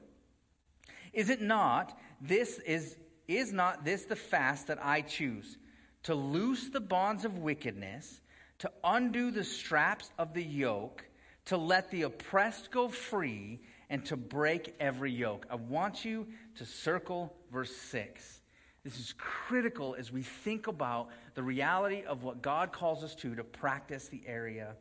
Is 1.12 1.30
it 1.30 1.42
not 1.42 2.00
this 2.22 2.58
is 2.60 2.96
is 3.28 3.52
not 3.52 3.84
this 3.84 4.06
the 4.06 4.16
fast 4.16 4.68
that 4.68 4.84
I 4.84 5.02
choose 5.02 5.58
to 6.04 6.16
loose 6.16 6.70
the 6.70 6.82
bonds 6.82 7.26
of 7.26 7.38
wickedness, 7.38 8.22
to 8.60 8.72
undo 8.82 9.30
the 9.30 9.44
straps 9.44 10.10
of 10.18 10.34
the 10.34 10.44
yoke, 10.44 11.06
to 11.46 11.58
let 11.58 11.92
the 11.92 12.04
oppressed 12.04 12.72
go 12.72 12.88
free 12.88 13.60
and 13.92 14.06
to 14.06 14.16
break 14.16 14.74
every 14.80 15.12
yoke. 15.12 15.46
I 15.52 15.56
want 15.56 16.06
you 16.06 16.26
to 16.56 16.66
circle 16.66 17.36
verse 17.52 17.76
6. 17.76 18.42
This 18.86 18.98
is 18.98 19.14
critical 19.18 19.96
as 20.00 20.14
we 20.14 20.24
think 20.24 20.68
about 20.68 21.10
the 21.36 21.44
reality 21.44 22.04
of 22.08 22.24
what 22.24 22.42
God 22.42 22.72
calls 22.72 23.04
us 23.04 23.14
to 23.16 23.36
to 23.36 23.44
practice 23.44 24.08
the 24.08 24.22
area 24.26 24.78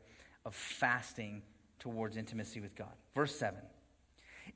of 0.47 0.55
fasting 0.55 1.43
towards 1.81 2.17
intimacy 2.17 2.61
with 2.61 2.77
God. 2.77 2.93
Verse 3.13 3.35
7 3.35 3.59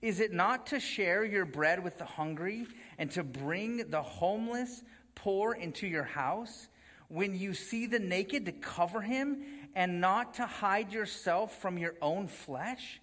Is 0.00 0.20
it 0.20 0.32
not 0.32 0.66
to 0.68 0.78
share 0.78 1.24
your 1.24 1.44
bread 1.44 1.82
with 1.82 1.98
the 1.98 2.04
hungry 2.04 2.68
and 2.96 3.10
to 3.10 3.24
bring 3.24 3.90
the 3.90 4.02
homeless 4.02 4.84
poor 5.16 5.54
into 5.54 5.88
your 5.88 6.04
house? 6.04 6.68
When 7.08 7.34
you 7.34 7.54
see 7.54 7.86
the 7.86 7.98
naked, 7.98 8.46
to 8.46 8.52
cover 8.52 9.00
him 9.00 9.42
and 9.74 10.00
not 10.00 10.34
to 10.34 10.46
hide 10.46 10.92
yourself 10.92 11.60
from 11.60 11.76
your 11.76 11.96
own 12.00 12.28
flesh? 12.28 13.00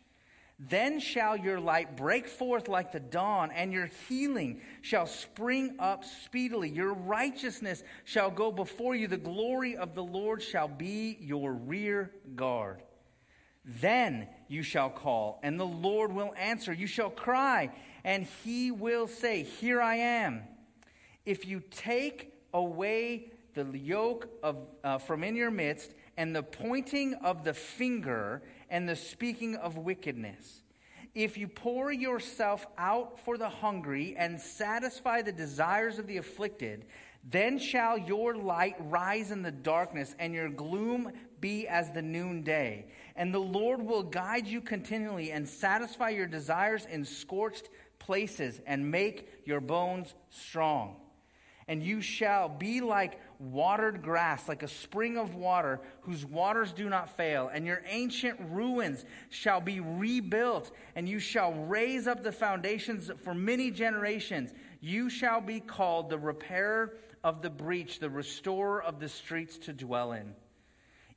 Then 0.70 1.00
shall 1.00 1.36
your 1.36 1.60
light 1.60 1.98
break 1.98 2.28
forth 2.28 2.68
like 2.68 2.92
the 2.92 3.00
dawn, 3.00 3.50
and 3.52 3.74
your 3.74 3.90
healing 4.08 4.62
shall 4.82 5.08
spring 5.08 5.76
up 5.80 6.06
speedily. 6.06 6.70
Your 6.70 6.94
righteousness 6.94 7.84
shall 8.06 8.30
go 8.30 8.52
before 8.52 8.94
you. 8.94 9.08
The 9.08 9.18
glory 9.18 9.76
of 9.76 9.96
the 9.96 10.04
Lord 10.04 10.44
shall 10.44 10.68
be 10.68 11.18
your 11.20 11.52
rear 11.54 12.12
guard. 12.36 12.84
Then 13.66 14.28
you 14.48 14.62
shall 14.62 14.92
call, 14.92 15.40
and 15.42 15.60
the 15.60 15.66
Lord 15.66 16.14
will 16.14 16.34
answer. 16.38 16.72
You 16.72 16.88
shall 16.88 17.10
cry, 17.10 17.72
and 18.04 18.28
he 18.44 18.70
will 18.70 19.08
say, 19.08 19.42
Here 19.42 19.82
I 19.82 19.96
am. 19.96 20.44
If 21.26 21.48
you 21.48 21.64
take 21.72 22.34
away 22.54 23.32
the 23.56 23.66
yoke 23.78 24.30
of, 24.44 24.58
uh, 24.84 25.00
from 25.00 25.24
in 25.24 25.36
your 25.36 25.52
midst, 25.52 25.92
and 26.18 26.36
the 26.36 26.44
pointing 26.44 27.16
of 27.16 27.44
the 27.44 27.54
finger, 27.54 28.44
and 28.72 28.90
the 28.90 28.96
speaking 28.96 29.56
of 29.56 29.78
wickedness. 29.78 30.64
If 31.14 31.38
you 31.38 31.50
pour 31.50 31.92
yourself 31.92 32.66
out 32.78 33.20
for 33.20 33.38
the 33.38 33.50
hungry 33.50 34.16
and 34.18 34.40
satisfy 34.40 35.22
the 35.22 35.34
desires 35.34 36.00
of 36.00 36.08
the 36.08 36.18
afflicted, 36.18 36.86
then 37.30 37.60
shall 37.60 37.98
your 37.98 38.34
light 38.34 38.76
rise 38.80 39.30
in 39.30 39.44
the 39.44 39.52
darkness 39.52 40.16
and 40.18 40.34
your 40.34 40.50
gloom 40.50 41.12
be 41.42 41.68
as 41.68 41.92
the 41.92 42.02
noonday. 42.02 42.86
And 43.16 43.34
the 43.34 43.40
Lord 43.40 43.82
will 43.82 44.04
guide 44.04 44.48
you 44.48 44.62
continually 44.62 45.32
and 45.32 45.48
satisfy 45.48 46.10
your 46.10 46.28
desires 46.28 46.88
in 46.90 47.04
scorched 47.04 47.70
places 48.00 48.62
and 48.66 48.90
make 48.90 49.30
your 49.46 49.60
bones 49.60 50.16
strong. 50.30 50.96
And 51.68 51.84
you 51.84 52.02
shall 52.02 52.50
be 52.50 52.82
like 52.82 53.20
watered 53.42 54.04
grass, 54.04 54.48
like 54.48 54.62
a 54.62 54.68
spring 54.68 55.18
of 55.18 55.34
water 55.34 55.82
whose 56.02 56.26
waters 56.26 56.72
do 56.72 56.90
not 56.90 57.18
fail. 57.18 57.50
And 57.52 57.66
your 57.66 57.82
ancient 57.88 58.40
ruins 58.50 59.04
shall 59.30 59.60
be 59.60 59.80
rebuilt, 59.80 60.72
and 60.96 61.10
you 61.10 61.20
shall 61.20 61.54
raise 61.54 62.08
up 62.08 62.24
the 62.24 62.32
foundations 62.32 63.10
for 63.24 63.34
many 63.34 63.72
generations. 63.72 64.54
You 64.80 65.10
shall 65.10 65.42
be 65.42 65.60
called 65.60 66.10
the 66.10 66.20
repairer 66.20 66.94
of 67.24 67.42
the 67.42 67.50
breach, 67.50 68.00
the 68.00 68.10
restorer 68.10 68.82
of 68.82 69.00
the 69.00 69.10
streets 69.10 69.58
to 69.60 69.74
dwell 69.74 70.14
in. 70.14 70.36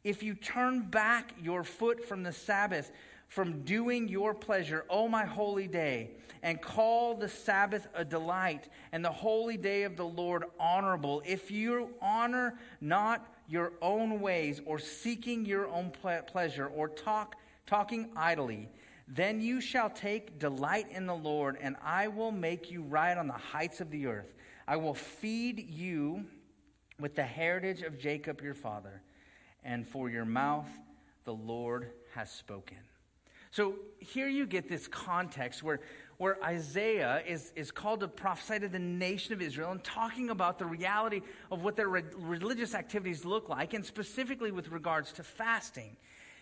If 0.02 0.22
you 0.22 0.34
turn 0.34 0.82
back 0.82 1.32
your 1.42 1.64
foot 1.64 2.04
from 2.04 2.22
the 2.22 2.32
Sabbath, 2.32 2.92
from 3.34 3.62
doing 3.62 4.06
your 4.06 4.32
pleasure, 4.32 4.84
O 4.88 5.08
my 5.08 5.24
holy 5.24 5.66
day, 5.66 6.12
and 6.44 6.62
call 6.62 7.16
the 7.16 7.28
Sabbath 7.28 7.88
a 7.92 8.04
delight 8.04 8.68
and 8.92 9.04
the 9.04 9.10
holy 9.10 9.56
day 9.56 9.82
of 9.82 9.96
the 9.96 10.06
Lord 10.06 10.44
honorable. 10.60 11.20
If 11.26 11.50
you 11.50 11.90
honor 12.00 12.56
not 12.80 13.26
your 13.48 13.72
own 13.82 14.20
ways 14.20 14.60
or 14.64 14.78
seeking 14.78 15.44
your 15.44 15.66
own 15.66 15.90
ple- 15.90 16.22
pleasure 16.28 16.68
or 16.68 16.88
talk 16.88 17.34
talking 17.66 18.10
idly, 18.14 18.68
then 19.08 19.40
you 19.40 19.60
shall 19.60 19.90
take 19.90 20.38
delight 20.38 20.86
in 20.92 21.06
the 21.06 21.14
Lord, 21.14 21.58
and 21.60 21.74
I 21.82 22.06
will 22.06 22.30
make 22.30 22.70
you 22.70 22.82
ride 22.82 23.18
on 23.18 23.26
the 23.26 23.32
heights 23.32 23.80
of 23.80 23.90
the 23.90 24.06
earth. 24.06 24.32
I 24.68 24.76
will 24.76 24.94
feed 24.94 25.68
you 25.68 26.24
with 27.00 27.16
the 27.16 27.24
heritage 27.24 27.82
of 27.82 27.98
Jacob 27.98 28.40
your 28.42 28.54
father, 28.54 29.02
and 29.64 29.88
for 29.88 30.08
your 30.08 30.24
mouth 30.24 30.68
the 31.24 31.34
Lord 31.34 31.90
has 32.14 32.30
spoken. 32.30 32.78
So 33.54 33.76
here 34.00 34.26
you 34.26 34.46
get 34.46 34.68
this 34.68 34.88
context 34.88 35.62
where, 35.62 35.78
where 36.16 36.42
Isaiah 36.42 37.22
is, 37.24 37.52
is 37.54 37.70
called 37.70 38.00
to 38.00 38.08
prophesy 38.08 38.58
to 38.58 38.68
the 38.68 38.80
nation 38.80 39.32
of 39.32 39.40
Israel 39.40 39.70
and 39.70 39.84
talking 39.84 40.30
about 40.30 40.58
the 40.58 40.66
reality 40.66 41.20
of 41.52 41.62
what 41.62 41.76
their 41.76 41.86
re- 41.86 42.02
religious 42.16 42.74
activities 42.74 43.24
look 43.24 43.48
like, 43.48 43.72
and 43.72 43.86
specifically 43.86 44.50
with 44.50 44.70
regards 44.70 45.12
to 45.12 45.22
fasting. 45.22 45.96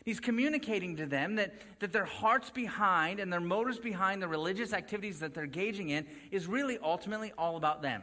He's 0.06 0.20
communicating 0.20 0.96
to 0.96 1.04
them 1.04 1.34
that, 1.34 1.52
that 1.80 1.92
their 1.92 2.06
hearts 2.06 2.48
behind 2.48 3.20
and 3.20 3.30
their 3.30 3.40
motives 3.40 3.78
behind 3.78 4.22
the 4.22 4.28
religious 4.28 4.72
activities 4.72 5.20
that 5.20 5.34
they're 5.34 5.44
engaging 5.44 5.90
in 5.90 6.06
is 6.30 6.46
really 6.46 6.78
ultimately 6.82 7.30
all 7.36 7.58
about 7.58 7.82
them. 7.82 8.00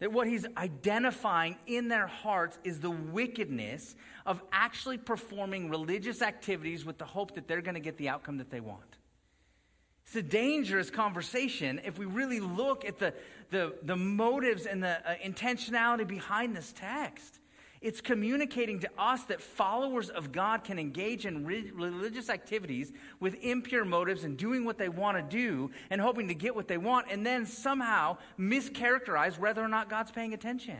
That 0.00 0.12
what 0.12 0.28
he's 0.28 0.46
identifying 0.56 1.56
in 1.66 1.88
their 1.88 2.06
hearts 2.06 2.58
is 2.62 2.80
the 2.80 2.90
wickedness 2.90 3.96
of 4.24 4.40
actually 4.52 4.98
performing 4.98 5.70
religious 5.70 6.22
activities 6.22 6.84
with 6.84 6.98
the 6.98 7.04
hope 7.04 7.34
that 7.34 7.48
they're 7.48 7.62
going 7.62 7.74
to 7.74 7.80
get 7.80 7.96
the 7.96 8.08
outcome 8.08 8.38
that 8.38 8.50
they 8.50 8.60
want. 8.60 8.98
It's 10.06 10.16
a 10.16 10.22
dangerous 10.22 10.88
conversation 10.88 11.80
if 11.84 11.98
we 11.98 12.06
really 12.06 12.40
look 12.40 12.84
at 12.84 12.98
the, 12.98 13.12
the, 13.50 13.74
the 13.82 13.96
motives 13.96 14.64
and 14.64 14.82
the 14.82 14.98
uh, 15.06 15.16
intentionality 15.22 16.06
behind 16.06 16.56
this 16.56 16.72
text. 16.74 17.40
It's 17.80 18.00
communicating 18.00 18.80
to 18.80 18.90
us 18.98 19.22
that 19.24 19.40
followers 19.40 20.10
of 20.10 20.32
God 20.32 20.64
can 20.64 20.78
engage 20.78 21.26
in 21.26 21.46
re- 21.46 21.70
religious 21.72 22.28
activities 22.28 22.92
with 23.20 23.34
impure 23.42 23.84
motives 23.84 24.24
and 24.24 24.36
doing 24.36 24.64
what 24.64 24.78
they 24.78 24.88
want 24.88 25.16
to 25.16 25.22
do 25.22 25.70
and 25.90 26.00
hoping 26.00 26.28
to 26.28 26.34
get 26.34 26.56
what 26.56 26.66
they 26.66 26.78
want, 26.78 27.06
and 27.10 27.24
then 27.24 27.46
somehow 27.46 28.16
mischaracterize 28.38 29.38
whether 29.38 29.62
or 29.62 29.68
not 29.68 29.88
God's 29.88 30.10
paying 30.10 30.34
attention. 30.34 30.78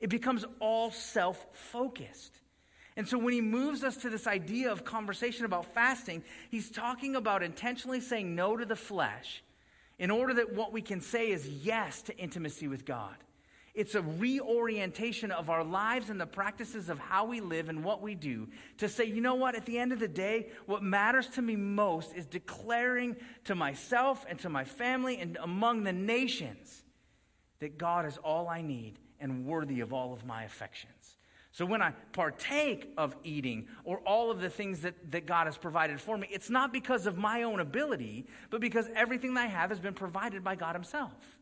It 0.00 0.08
becomes 0.08 0.44
all 0.60 0.90
self 0.90 1.46
focused. 1.52 2.40
And 2.96 3.06
so 3.06 3.18
when 3.18 3.32
he 3.32 3.40
moves 3.40 3.84
us 3.84 3.96
to 3.98 4.10
this 4.10 4.26
idea 4.26 4.72
of 4.72 4.84
conversation 4.84 5.44
about 5.44 5.72
fasting, 5.72 6.24
he's 6.50 6.70
talking 6.70 7.14
about 7.16 7.42
intentionally 7.42 8.00
saying 8.00 8.34
no 8.34 8.56
to 8.56 8.64
the 8.64 8.74
flesh 8.74 9.44
in 9.98 10.10
order 10.10 10.34
that 10.34 10.54
what 10.54 10.72
we 10.72 10.82
can 10.82 11.00
say 11.00 11.30
is 11.30 11.46
yes 11.48 12.02
to 12.02 12.16
intimacy 12.18 12.66
with 12.66 12.84
God. 12.84 13.16
It's 13.78 13.94
a 13.94 14.02
reorientation 14.02 15.30
of 15.30 15.50
our 15.50 15.62
lives 15.62 16.10
and 16.10 16.20
the 16.20 16.26
practices 16.26 16.88
of 16.88 16.98
how 16.98 17.26
we 17.26 17.40
live 17.40 17.68
and 17.68 17.84
what 17.84 18.02
we 18.02 18.16
do 18.16 18.48
to 18.78 18.88
say, 18.88 19.04
you 19.04 19.20
know 19.20 19.36
what, 19.36 19.54
at 19.54 19.66
the 19.66 19.78
end 19.78 19.92
of 19.92 20.00
the 20.00 20.08
day, 20.08 20.48
what 20.66 20.82
matters 20.82 21.28
to 21.28 21.42
me 21.42 21.54
most 21.54 22.12
is 22.12 22.26
declaring 22.26 23.14
to 23.44 23.54
myself 23.54 24.26
and 24.28 24.36
to 24.40 24.48
my 24.48 24.64
family 24.64 25.18
and 25.18 25.38
among 25.40 25.84
the 25.84 25.92
nations 25.92 26.82
that 27.60 27.78
God 27.78 28.04
is 28.04 28.18
all 28.18 28.48
I 28.48 28.62
need 28.62 28.98
and 29.20 29.46
worthy 29.46 29.78
of 29.78 29.92
all 29.92 30.12
of 30.12 30.26
my 30.26 30.42
affections. 30.42 31.16
So 31.52 31.64
when 31.64 31.80
I 31.80 31.92
partake 32.12 32.92
of 32.98 33.14
eating 33.22 33.68
or 33.84 33.98
all 34.00 34.32
of 34.32 34.40
the 34.40 34.50
things 34.50 34.80
that, 34.80 35.12
that 35.12 35.24
God 35.24 35.46
has 35.46 35.56
provided 35.56 36.00
for 36.00 36.18
me, 36.18 36.26
it's 36.32 36.50
not 36.50 36.72
because 36.72 37.06
of 37.06 37.16
my 37.16 37.44
own 37.44 37.60
ability, 37.60 38.26
but 38.50 38.60
because 38.60 38.88
everything 38.96 39.34
that 39.34 39.44
I 39.44 39.46
have 39.46 39.70
has 39.70 39.78
been 39.78 39.94
provided 39.94 40.42
by 40.42 40.56
God 40.56 40.74
Himself. 40.74 41.37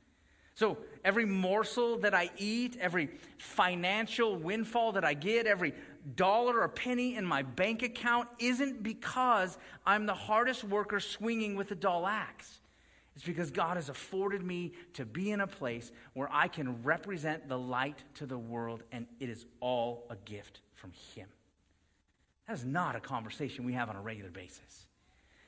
So 0.56 0.78
every 1.04 1.26
morsel 1.26 1.98
that 1.98 2.14
I 2.14 2.30
eat, 2.38 2.78
every 2.80 3.10
financial 3.36 4.36
windfall 4.36 4.92
that 4.92 5.04
I 5.04 5.12
get, 5.12 5.46
every 5.46 5.74
dollar 6.16 6.60
or 6.60 6.68
penny 6.68 7.16
in 7.16 7.26
my 7.26 7.42
bank 7.42 7.82
account 7.82 8.28
isn't 8.38 8.82
because 8.82 9.58
I'm 9.84 10.06
the 10.06 10.14
hardest 10.14 10.64
worker 10.64 10.98
swinging 10.98 11.56
with 11.56 11.70
a 11.72 11.74
dull 11.74 12.06
axe. 12.06 12.60
It's 13.14 13.24
because 13.24 13.50
God 13.50 13.76
has 13.76 13.90
afforded 13.90 14.42
me 14.42 14.72
to 14.94 15.04
be 15.04 15.30
in 15.30 15.42
a 15.42 15.46
place 15.46 15.92
where 16.14 16.28
I 16.32 16.48
can 16.48 16.82
represent 16.82 17.48
the 17.48 17.58
light 17.58 18.02
to 18.14 18.26
the 18.26 18.38
world, 18.38 18.82
and 18.92 19.06
it 19.20 19.28
is 19.28 19.44
all 19.60 20.06
a 20.08 20.16
gift 20.16 20.60
from 20.74 20.92
Him. 21.14 21.28
That 22.46 22.54
is 22.54 22.64
not 22.64 22.96
a 22.96 23.00
conversation 23.00 23.64
we 23.64 23.74
have 23.74 23.90
on 23.90 23.96
a 23.96 24.00
regular 24.00 24.30
basis. 24.30 24.85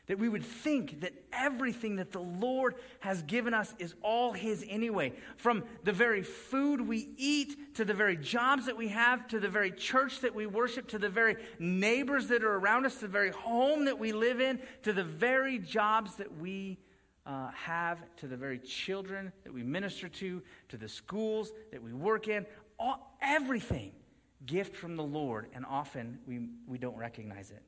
That 0.08 0.18
we 0.18 0.28
would 0.28 0.44
think 0.44 1.02
that 1.02 1.12
everything 1.32 1.96
that 1.96 2.12
the 2.12 2.20
Lord 2.20 2.74
has 3.00 3.22
given 3.22 3.54
us 3.54 3.74
is 3.78 3.94
all 4.02 4.32
His 4.32 4.64
anyway. 4.68 5.12
From 5.36 5.64
the 5.84 5.92
very 5.92 6.22
food 6.22 6.80
we 6.80 7.10
eat, 7.16 7.74
to 7.74 7.84
the 7.84 7.94
very 7.94 8.16
jobs 8.16 8.66
that 8.66 8.76
we 8.76 8.88
have, 8.88 9.28
to 9.28 9.38
the 9.38 9.48
very 9.48 9.70
church 9.70 10.20
that 10.20 10.34
we 10.34 10.46
worship, 10.46 10.88
to 10.88 10.98
the 10.98 11.10
very 11.10 11.36
neighbors 11.58 12.28
that 12.28 12.42
are 12.42 12.56
around 12.56 12.86
us, 12.86 12.94
to 12.96 13.00
the 13.02 13.08
very 13.08 13.30
home 13.30 13.84
that 13.84 13.98
we 13.98 14.12
live 14.12 14.40
in, 14.40 14.58
to 14.82 14.94
the 14.94 15.04
very 15.04 15.58
jobs 15.58 16.14
that 16.16 16.38
we 16.38 16.78
uh, 17.26 17.50
have, 17.50 17.98
to 18.16 18.26
the 18.26 18.36
very 18.36 18.58
children 18.58 19.30
that 19.44 19.52
we 19.52 19.62
minister 19.62 20.08
to, 20.08 20.42
to 20.70 20.78
the 20.78 20.88
schools 20.88 21.52
that 21.70 21.82
we 21.82 21.92
work 21.92 22.28
in. 22.28 22.46
All, 22.78 23.14
everything 23.20 23.92
gift 24.46 24.74
from 24.74 24.96
the 24.96 25.04
Lord, 25.04 25.48
and 25.54 25.66
often 25.66 26.18
we, 26.26 26.48
we 26.66 26.78
don't 26.78 26.96
recognize 26.96 27.50
it. 27.50 27.62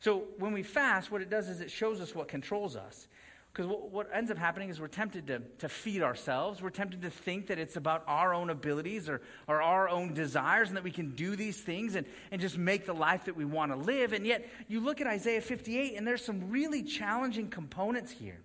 So 0.00 0.24
when 0.38 0.52
we 0.52 0.62
fast, 0.62 1.10
what 1.10 1.22
it 1.22 1.30
does 1.30 1.48
is 1.48 1.60
it 1.60 1.70
shows 1.70 2.00
us 2.00 2.14
what 2.14 2.28
controls 2.28 2.76
us. 2.76 3.08
Because 3.52 3.66
what, 3.66 3.90
what, 3.90 4.08
ends 4.14 4.30
up 4.30 4.38
happening 4.38 4.68
is 4.68 4.80
we're 4.80 4.86
tempted 4.86 5.26
to, 5.26 5.40
to 5.58 5.68
feed 5.68 6.02
ourselves. 6.02 6.62
We're 6.62 6.70
tempted 6.70 7.02
to 7.02 7.10
think 7.10 7.48
that 7.48 7.58
it's 7.58 7.76
about 7.76 8.04
our 8.06 8.32
own 8.32 8.50
abilities 8.50 9.08
or, 9.08 9.20
or 9.48 9.60
our 9.60 9.88
own 9.88 10.14
desires 10.14 10.68
and 10.68 10.76
that 10.76 10.84
we 10.84 10.92
can 10.92 11.16
do 11.16 11.34
these 11.34 11.60
things 11.60 11.96
and, 11.96 12.06
and 12.30 12.40
just 12.40 12.56
make 12.56 12.86
the 12.86 12.92
life 12.92 13.24
that 13.24 13.36
we 13.36 13.44
want 13.44 13.72
to 13.72 13.76
live. 13.76 14.12
And 14.12 14.24
yet, 14.24 14.48
you 14.68 14.78
look 14.78 15.00
at 15.00 15.08
Isaiah 15.08 15.40
58, 15.40 15.96
and 15.96 16.06
there's 16.06 16.24
some 16.24 16.50
really 16.50 16.84
challenging 16.84 17.48
components 17.48 18.12
here. 18.12 18.38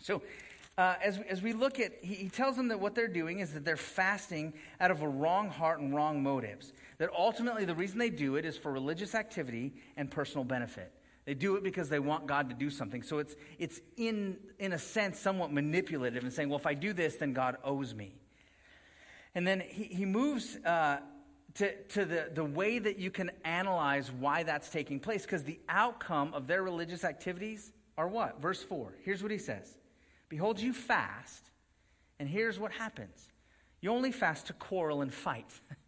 So, 0.00 0.22
uh, 0.76 0.96
as, 1.00 1.20
as 1.28 1.40
we 1.40 1.52
look 1.52 1.78
at, 1.78 1.92
he, 2.02 2.14
he 2.14 2.28
tells 2.28 2.56
them 2.56 2.68
that 2.68 2.80
what 2.80 2.96
they're 2.96 3.06
doing 3.06 3.38
is 3.38 3.52
that 3.52 3.64
they're 3.64 3.76
fasting 3.76 4.54
out 4.80 4.90
of 4.90 5.02
a 5.02 5.08
wrong 5.08 5.48
heart 5.48 5.78
and 5.78 5.94
wrong 5.94 6.22
motives. 6.22 6.72
That 6.98 7.10
ultimately 7.16 7.64
the 7.64 7.74
reason 7.74 7.98
they 7.98 8.10
do 8.10 8.36
it 8.36 8.44
is 8.44 8.56
for 8.56 8.70
religious 8.70 9.14
activity 9.14 9.74
and 9.96 10.10
personal 10.10 10.44
benefit. 10.44 10.92
They 11.24 11.34
do 11.34 11.56
it 11.56 11.62
because 11.62 11.88
they 11.88 11.98
want 11.98 12.26
God 12.26 12.50
to 12.50 12.54
do 12.54 12.68
something. 12.70 13.02
So 13.02 13.18
it's, 13.18 13.34
it's 13.58 13.80
in, 13.96 14.36
in 14.58 14.72
a 14.72 14.78
sense, 14.78 15.18
somewhat 15.18 15.52
manipulative 15.52 16.22
and 16.22 16.32
saying, 16.32 16.50
well, 16.50 16.58
if 16.58 16.66
I 16.66 16.74
do 16.74 16.92
this, 16.92 17.16
then 17.16 17.32
God 17.32 17.56
owes 17.64 17.94
me. 17.94 18.14
And 19.34 19.46
then 19.46 19.60
he, 19.60 19.84
he 19.84 20.04
moves 20.04 20.56
uh, 20.64 20.98
to, 21.54 21.74
to 21.82 22.04
the, 22.04 22.30
the 22.34 22.44
way 22.44 22.78
that 22.78 22.98
you 22.98 23.10
can 23.10 23.30
analyze 23.44 24.10
why 24.12 24.42
that's 24.42 24.68
taking 24.68 25.00
place, 25.00 25.22
because 25.22 25.44
the 25.44 25.58
outcome 25.68 26.34
of 26.34 26.46
their 26.46 26.62
religious 26.62 27.04
activities 27.04 27.72
are 27.96 28.08
what? 28.08 28.40
Verse 28.40 28.62
4. 28.62 28.92
Here's 29.02 29.22
what 29.22 29.32
he 29.32 29.38
says 29.38 29.76
Behold, 30.28 30.60
you 30.60 30.72
fast, 30.72 31.50
and 32.18 32.28
here's 32.28 32.58
what 32.58 32.72
happens 32.72 33.30
you 33.80 33.90
only 33.90 34.12
fast 34.12 34.46
to 34.48 34.52
quarrel 34.52 35.02
and 35.02 35.12
fight. 35.12 35.60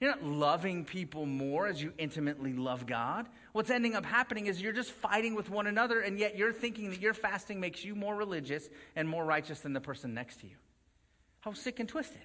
You're 0.00 0.10
not 0.10 0.24
loving 0.24 0.84
people 0.84 1.24
more 1.24 1.66
as 1.66 1.80
you 1.80 1.92
intimately 1.98 2.52
love 2.52 2.86
God. 2.86 3.28
What's 3.52 3.70
ending 3.70 3.94
up 3.94 4.04
happening 4.04 4.46
is 4.46 4.60
you're 4.60 4.72
just 4.72 4.90
fighting 4.90 5.34
with 5.34 5.48
one 5.50 5.66
another, 5.66 6.00
and 6.00 6.18
yet 6.18 6.36
you're 6.36 6.52
thinking 6.52 6.90
that 6.90 7.00
your 7.00 7.14
fasting 7.14 7.60
makes 7.60 7.84
you 7.84 7.94
more 7.94 8.14
religious 8.14 8.68
and 8.96 9.08
more 9.08 9.24
righteous 9.24 9.60
than 9.60 9.72
the 9.72 9.80
person 9.80 10.12
next 10.12 10.40
to 10.40 10.46
you. 10.46 10.56
How 11.40 11.52
sick 11.52 11.78
and 11.78 11.88
twisted. 11.88 12.22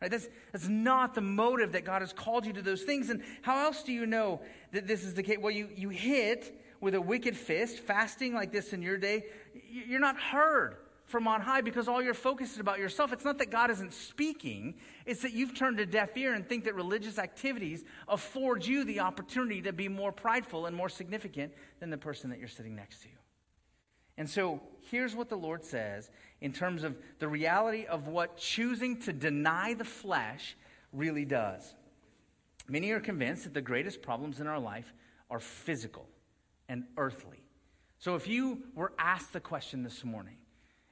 Right? 0.00 0.10
That's, 0.10 0.28
that's 0.52 0.68
not 0.68 1.14
the 1.14 1.20
motive 1.20 1.72
that 1.72 1.84
God 1.84 2.02
has 2.02 2.12
called 2.12 2.46
you 2.46 2.52
to 2.52 2.62
those 2.62 2.84
things. 2.84 3.10
And 3.10 3.22
how 3.42 3.64
else 3.64 3.82
do 3.82 3.92
you 3.92 4.06
know 4.06 4.40
that 4.72 4.86
this 4.86 5.02
is 5.02 5.14
the 5.14 5.24
case? 5.24 5.38
Well, 5.40 5.50
you, 5.50 5.68
you 5.74 5.88
hit 5.88 6.56
with 6.80 6.94
a 6.94 7.00
wicked 7.00 7.36
fist, 7.36 7.80
fasting 7.80 8.32
like 8.32 8.52
this 8.52 8.72
in 8.72 8.82
your 8.82 8.96
day, 8.96 9.24
you're 9.68 9.98
not 9.98 10.16
heard 10.16 10.76
from 11.08 11.26
on 11.26 11.40
high 11.40 11.62
because 11.62 11.88
all 11.88 12.02
your 12.02 12.14
focus 12.14 12.52
is 12.52 12.60
about 12.60 12.78
yourself. 12.78 13.12
It's 13.12 13.24
not 13.24 13.38
that 13.38 13.50
God 13.50 13.70
isn't 13.70 13.94
speaking, 13.94 14.74
it's 15.06 15.22
that 15.22 15.32
you've 15.32 15.54
turned 15.54 15.80
a 15.80 15.86
deaf 15.86 16.16
ear 16.16 16.34
and 16.34 16.46
think 16.46 16.64
that 16.64 16.74
religious 16.74 17.18
activities 17.18 17.82
afford 18.06 18.64
you 18.64 18.84
the 18.84 19.00
opportunity 19.00 19.62
to 19.62 19.72
be 19.72 19.88
more 19.88 20.12
prideful 20.12 20.66
and 20.66 20.76
more 20.76 20.90
significant 20.90 21.52
than 21.80 21.88
the 21.90 21.96
person 21.96 22.28
that 22.30 22.38
you're 22.38 22.46
sitting 22.46 22.76
next 22.76 23.00
to. 23.02 23.08
And 24.18 24.28
so 24.28 24.60
here's 24.90 25.16
what 25.16 25.30
the 25.30 25.36
Lord 25.36 25.64
says 25.64 26.10
in 26.40 26.52
terms 26.52 26.84
of 26.84 26.96
the 27.20 27.28
reality 27.28 27.86
of 27.86 28.06
what 28.06 28.36
choosing 28.36 29.00
to 29.02 29.12
deny 29.12 29.74
the 29.74 29.84
flesh 29.84 30.56
really 30.92 31.24
does. 31.24 31.74
Many 32.68 32.90
are 32.90 33.00
convinced 33.00 33.44
that 33.44 33.54
the 33.54 33.62
greatest 33.62 34.02
problems 34.02 34.40
in 34.40 34.46
our 34.46 34.58
life 34.58 34.92
are 35.30 35.40
physical 35.40 36.06
and 36.68 36.84
earthly. 36.98 37.44
So 37.98 38.14
if 38.14 38.28
you 38.28 38.64
were 38.74 38.92
asked 38.98 39.32
the 39.32 39.40
question 39.40 39.82
this 39.82 40.04
morning, 40.04 40.36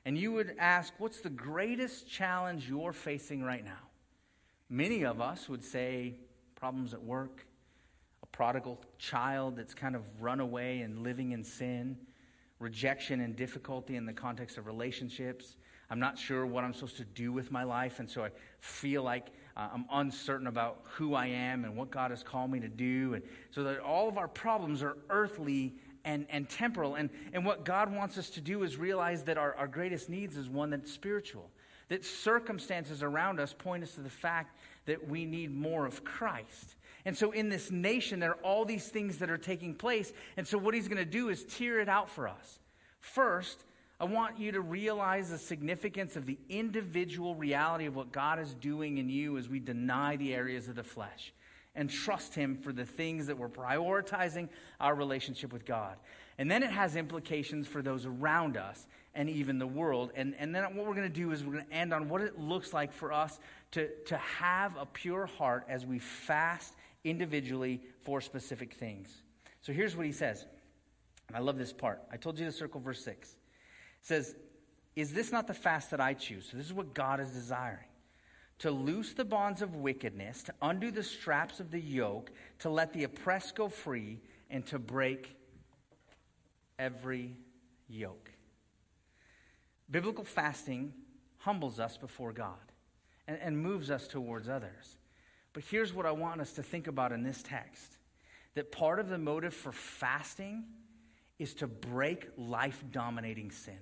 and 0.06 0.16
you 0.16 0.32
would 0.32 0.54
ask, 0.58 0.94
What's 0.98 1.20
the 1.20 1.28
greatest 1.28 2.08
challenge 2.08 2.68
you're 2.68 2.92
facing 2.92 3.42
right 3.42 3.64
now? 3.64 3.82
Many 4.70 5.04
of 5.04 5.20
us 5.20 5.48
would 5.48 5.64
say, 5.64 6.14
Problems 6.54 6.94
at 6.94 7.02
work, 7.02 7.44
a 8.22 8.26
prodigal 8.26 8.80
child 8.98 9.56
that's 9.56 9.74
kind 9.74 9.94
of 9.94 10.02
run 10.20 10.40
away 10.40 10.80
and 10.80 11.02
living 11.02 11.32
in 11.32 11.44
sin, 11.44 11.98
rejection 12.60 13.20
and 13.20 13.36
difficulty 13.36 13.96
in 13.96 14.06
the 14.06 14.12
context 14.12 14.56
of 14.56 14.66
relationships. 14.66 15.56
I'm 15.90 16.00
not 16.00 16.18
sure 16.18 16.46
what 16.46 16.64
I'm 16.64 16.72
supposed 16.72 16.96
to 16.96 17.04
do 17.04 17.32
with 17.32 17.50
my 17.50 17.64
life, 17.64 17.98
and 17.98 18.08
so 18.08 18.24
I 18.24 18.30
feel 18.60 19.02
like 19.02 19.28
uh, 19.56 19.68
I'm 19.74 19.86
uncertain 19.90 20.46
about 20.46 20.82
who 20.84 21.14
I 21.14 21.26
am 21.26 21.64
and 21.64 21.76
what 21.76 21.90
God 21.90 22.10
has 22.10 22.22
called 22.22 22.50
me 22.50 22.60
to 22.60 22.68
do. 22.68 23.14
And 23.14 23.22
so 23.50 23.64
that 23.64 23.80
all 23.80 24.08
of 24.08 24.18
our 24.18 24.28
problems 24.28 24.82
are 24.82 24.96
earthly 25.10 25.74
and, 26.06 26.24
and 26.30 26.48
temporal. 26.48 26.94
And, 26.94 27.10
and 27.34 27.44
what 27.44 27.64
God 27.64 27.92
wants 27.92 28.16
us 28.16 28.30
to 28.30 28.40
do 28.40 28.62
is 28.62 28.78
realize 28.78 29.24
that 29.24 29.36
our, 29.36 29.54
our 29.56 29.66
greatest 29.66 30.08
needs 30.08 30.38
is 30.38 30.48
one 30.48 30.70
that's 30.70 30.90
spiritual. 30.90 31.50
That 31.88 32.04
circumstances 32.04 33.02
around 33.02 33.38
us 33.38 33.52
point 33.52 33.82
us 33.82 33.92
to 33.96 34.00
the 34.00 34.08
fact 34.08 34.58
that 34.86 35.08
we 35.08 35.26
need 35.26 35.54
more 35.54 35.84
of 35.84 36.04
Christ. 36.04 36.76
And 37.04 37.16
so 37.16 37.32
in 37.32 37.48
this 37.48 37.70
nation, 37.70 38.20
there 38.20 38.30
are 38.30 38.42
all 38.42 38.64
these 38.64 38.88
things 38.88 39.18
that 39.18 39.30
are 39.30 39.36
taking 39.36 39.74
place. 39.74 40.12
And 40.36 40.46
so 40.46 40.58
what 40.58 40.74
he's 40.74 40.88
going 40.88 40.98
to 40.98 41.04
do 41.04 41.28
is 41.28 41.44
tear 41.44 41.80
it 41.80 41.88
out 41.88 42.08
for 42.08 42.26
us. 42.28 42.60
First, 43.00 43.64
I 43.98 44.04
want 44.04 44.38
you 44.38 44.52
to 44.52 44.60
realize 44.60 45.30
the 45.30 45.38
significance 45.38 46.16
of 46.16 46.26
the 46.26 46.38
individual 46.48 47.34
reality 47.34 47.86
of 47.86 47.96
what 47.96 48.12
God 48.12 48.38
is 48.38 48.54
doing 48.54 48.98
in 48.98 49.08
you 49.08 49.38
as 49.38 49.48
we 49.48 49.58
deny 49.58 50.16
the 50.16 50.34
areas 50.34 50.68
of 50.68 50.76
the 50.76 50.84
flesh. 50.84 51.32
And 51.76 51.88
trust 51.88 52.34
Him 52.34 52.56
for 52.56 52.72
the 52.72 52.84
things 52.84 53.26
that 53.26 53.38
we're 53.38 53.48
prioritizing 53.48 54.48
our 54.80 54.94
relationship 54.94 55.52
with 55.52 55.64
God. 55.64 55.96
And 56.38 56.50
then 56.50 56.62
it 56.62 56.70
has 56.70 56.96
implications 56.96 57.66
for 57.66 57.82
those 57.82 58.06
around 58.06 58.56
us 58.56 58.86
and 59.14 59.30
even 59.30 59.58
the 59.58 59.66
world. 59.66 60.10
And, 60.14 60.34
and 60.38 60.54
then 60.54 60.64
what 60.76 60.86
we're 60.86 60.94
going 60.94 61.08
to 61.08 61.08
do 61.08 61.32
is 61.32 61.44
we're 61.44 61.54
going 61.54 61.66
to 61.66 61.72
end 61.72 61.94
on 61.94 62.08
what 62.08 62.20
it 62.20 62.38
looks 62.38 62.72
like 62.72 62.92
for 62.92 63.12
us 63.12 63.38
to, 63.72 63.88
to 64.06 64.16
have 64.16 64.76
a 64.76 64.86
pure 64.86 65.26
heart 65.26 65.64
as 65.68 65.86
we 65.86 65.98
fast 65.98 66.74
individually 67.04 67.80
for 68.02 68.20
specific 68.20 68.74
things. 68.74 69.22
So 69.62 69.72
here's 69.72 69.96
what 69.96 70.06
he 70.06 70.12
says. 70.12 70.46
And 71.28 71.36
I 71.36 71.40
love 71.40 71.58
this 71.58 71.72
part. 71.72 72.02
I 72.12 72.16
told 72.16 72.38
you 72.38 72.44
to 72.44 72.52
circle 72.52 72.80
verse 72.80 73.02
6. 73.04 73.30
It 73.30 73.36
says, 74.02 74.36
Is 74.94 75.12
this 75.12 75.32
not 75.32 75.46
the 75.46 75.54
fast 75.54 75.90
that 75.90 76.00
I 76.00 76.14
choose? 76.14 76.48
So 76.50 76.56
this 76.56 76.66
is 76.66 76.74
what 76.74 76.94
God 76.94 77.20
is 77.20 77.30
desiring 77.30 77.88
to 78.60 78.70
loose 78.70 79.12
the 79.12 79.24
bonds 79.24 79.62
of 79.62 79.74
wickedness, 79.74 80.42
to 80.44 80.54
undo 80.62 80.90
the 80.90 81.02
straps 81.02 81.60
of 81.60 81.70
the 81.70 81.80
yoke, 81.80 82.30
to 82.60 82.70
let 82.70 82.92
the 82.92 83.04
oppressed 83.04 83.54
go 83.54 83.68
free, 83.68 84.20
and 84.48 84.64
to 84.66 84.78
break 84.78 85.36
every 86.78 87.36
yoke. 87.88 88.30
Biblical 89.90 90.24
fasting 90.24 90.92
humbles 91.38 91.78
us 91.78 91.96
before 91.96 92.32
God 92.32 92.54
and, 93.28 93.38
and 93.40 93.58
moves 93.58 93.90
us 93.90 94.08
towards 94.08 94.48
others. 94.48 94.98
But 95.52 95.64
here's 95.64 95.94
what 95.94 96.06
I 96.06 96.12
want 96.12 96.40
us 96.40 96.52
to 96.54 96.62
think 96.62 96.86
about 96.86 97.12
in 97.12 97.22
this 97.22 97.42
text 97.42 97.96
that 98.54 98.72
part 98.72 98.98
of 98.98 99.10
the 99.10 99.18
motive 99.18 99.52
for 99.52 99.70
fasting 99.70 100.64
is 101.38 101.52
to 101.54 101.66
break 101.66 102.26
life 102.38 102.82
dominating 102.90 103.50
sin. 103.50 103.78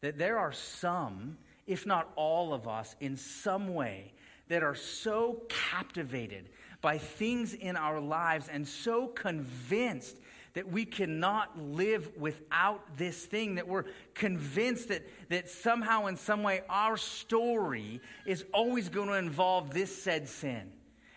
That 0.00 0.18
there 0.18 0.38
are 0.38 0.52
some, 0.52 1.38
if 1.70 1.86
not 1.86 2.10
all 2.16 2.52
of 2.52 2.66
us, 2.66 2.96
in 3.00 3.16
some 3.16 3.72
way, 3.72 4.12
that 4.48 4.64
are 4.64 4.74
so 4.74 5.42
captivated 5.48 6.48
by 6.80 6.98
things 6.98 7.54
in 7.54 7.76
our 7.76 8.00
lives 8.00 8.48
and 8.48 8.66
so 8.66 9.06
convinced 9.06 10.18
that 10.54 10.68
we 10.68 10.84
cannot 10.84 11.56
live 11.56 12.10
without 12.16 12.96
this 12.96 13.24
thing, 13.24 13.54
that 13.54 13.68
we're 13.68 13.84
convinced 14.14 14.88
that, 14.88 15.08
that 15.28 15.48
somehow, 15.48 16.06
in 16.06 16.16
some 16.16 16.42
way, 16.42 16.62
our 16.68 16.96
story 16.96 18.00
is 18.26 18.44
always 18.52 18.88
going 18.88 19.06
to 19.06 19.14
involve 19.14 19.72
this 19.72 20.02
said 20.02 20.28
sin. 20.28 20.72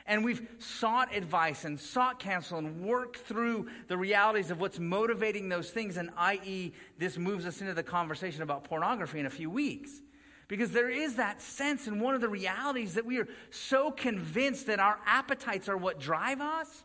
And 0.06 0.24
we've 0.24 0.48
sought 0.60 1.16
advice 1.16 1.66
and 1.66 1.80
sought 1.80 2.20
counsel 2.20 2.60
and 2.60 2.84
worked 2.86 3.18
through 3.18 3.70
the 3.88 3.98
realities 3.98 4.52
of 4.52 4.60
what's 4.60 4.78
motivating 4.78 5.50
those 5.50 5.72
things, 5.72 5.98
and 5.98 6.12
i.e., 6.16 6.74
this 7.00 7.18
moves 7.18 7.48
us 7.48 7.60
into 7.60 7.74
the 7.74 7.82
conversation 7.82 8.44
about 8.44 8.66
pornography 8.66 9.20
in 9.20 9.26
a 9.26 9.32
few 9.32 9.50
weeks. 9.50 10.03
Because 10.48 10.72
there 10.72 10.90
is 10.90 11.16
that 11.16 11.42
sense 11.42 11.88
in 11.88 12.00
one 12.00 12.16
of 12.16 12.22
the 12.22 12.30
realities 12.30 12.96
that 12.96 13.06
we 13.06 13.18
are 13.20 13.28
so 13.50 13.92
convinced 13.92 14.68
that 14.68 14.80
our 14.80 15.00
appetites 15.06 15.70
are 15.70 15.78
what 15.78 16.00
drive 16.00 16.42
us 16.42 16.84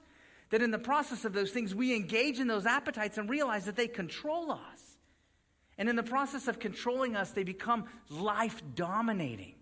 that 0.51 0.63
in 0.63 0.71
the 0.71 0.79
process 0.79 1.25
of 1.25 1.33
those 1.33 1.51
things, 1.51 1.75
we 1.75 1.95
engage 1.95 2.41
in 2.41 2.47
those 2.47 2.67
appetites 2.67 3.19
and 3.19 3.29
realize 3.29 3.67
that 3.67 3.77
they 3.77 3.89
control 3.89 4.51
us. 4.51 4.97
And 5.77 5.89
in 5.89 5.97
the 5.97 6.03
process 6.03 6.49
of 6.49 6.59
controlling 6.59 7.15
us, 7.15 7.31
they 7.31 7.45
become 7.45 7.85
life 8.09 8.63
dominating. 8.75 9.55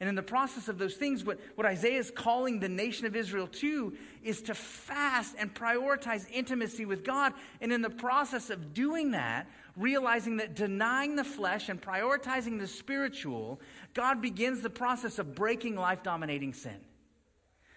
And 0.00 0.08
in 0.08 0.14
the 0.14 0.22
process 0.22 0.68
of 0.68 0.76
those 0.78 0.94
things, 0.94 1.24
what, 1.24 1.38
what 1.54 1.66
Isaiah 1.66 1.98
is 1.98 2.10
calling 2.10 2.60
the 2.60 2.68
nation 2.68 3.06
of 3.06 3.16
Israel 3.16 3.46
to 3.46 3.94
is 4.22 4.42
to 4.42 4.54
fast 4.54 5.34
and 5.38 5.54
prioritize 5.54 6.30
intimacy 6.30 6.84
with 6.84 7.02
God. 7.02 7.32
And 7.60 7.72
in 7.72 7.80
the 7.80 7.90
process 7.90 8.50
of 8.50 8.74
doing 8.74 9.12
that, 9.12 9.48
realizing 9.76 10.38
that 10.38 10.54
denying 10.54 11.16
the 11.16 11.24
flesh 11.24 11.68
and 11.68 11.80
prioritizing 11.80 12.58
the 12.58 12.66
spiritual, 12.66 13.60
God 13.94 14.22
begins 14.22 14.62
the 14.62 14.70
process 14.70 15.18
of 15.18 15.34
breaking 15.34 15.76
life 15.76 16.02
dominating 16.02 16.54
sin. 16.54 16.80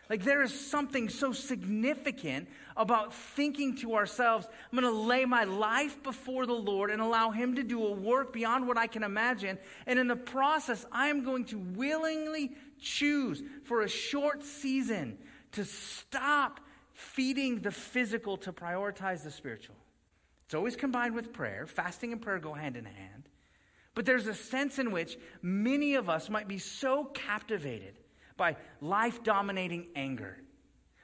Like 0.09 0.23
there 0.23 0.41
is 0.41 0.67
something 0.67 1.07
so 1.07 1.33
significant 1.33 2.49
about 2.75 3.13
thinking 3.13 3.77
to 3.77 3.93
ourselves, 3.93 4.47
I'm 4.71 4.79
going 4.79 4.91
to 4.91 4.99
lay 4.99 5.25
my 5.25 5.43
life 5.43 6.01
before 6.01 6.47
the 6.47 6.53
Lord 6.53 6.89
and 6.89 6.99
allow 6.99 7.29
Him 7.29 7.55
to 7.55 7.63
do 7.63 7.85
a 7.85 7.91
work 7.91 8.33
beyond 8.33 8.67
what 8.67 8.77
I 8.77 8.87
can 8.87 9.03
imagine. 9.03 9.59
And 9.85 9.99
in 9.99 10.07
the 10.07 10.15
process, 10.15 10.83
I 10.91 11.09
am 11.09 11.23
going 11.23 11.45
to 11.45 11.59
willingly 11.59 12.53
choose 12.79 13.43
for 13.65 13.83
a 13.83 13.89
short 13.89 14.43
season 14.43 15.19
to 15.51 15.63
stop 15.63 16.59
feeding 16.93 17.59
the 17.59 17.71
physical 17.71 18.37
to 18.37 18.51
prioritize 18.51 19.23
the 19.23 19.31
spiritual. 19.31 19.75
It's 20.49 20.55
always 20.55 20.75
combined 20.75 21.13
with 21.13 21.31
prayer. 21.31 21.67
Fasting 21.67 22.11
and 22.11 22.19
prayer 22.19 22.39
go 22.39 22.55
hand 22.55 22.75
in 22.75 22.83
hand. 22.83 23.29
But 23.93 24.07
there's 24.07 24.25
a 24.25 24.33
sense 24.33 24.79
in 24.79 24.89
which 24.89 25.15
many 25.43 25.93
of 25.93 26.09
us 26.09 26.27
might 26.27 26.47
be 26.47 26.57
so 26.57 27.03
captivated 27.03 27.99
by 28.35 28.55
life 28.81 29.23
dominating 29.23 29.89
anger, 29.95 30.39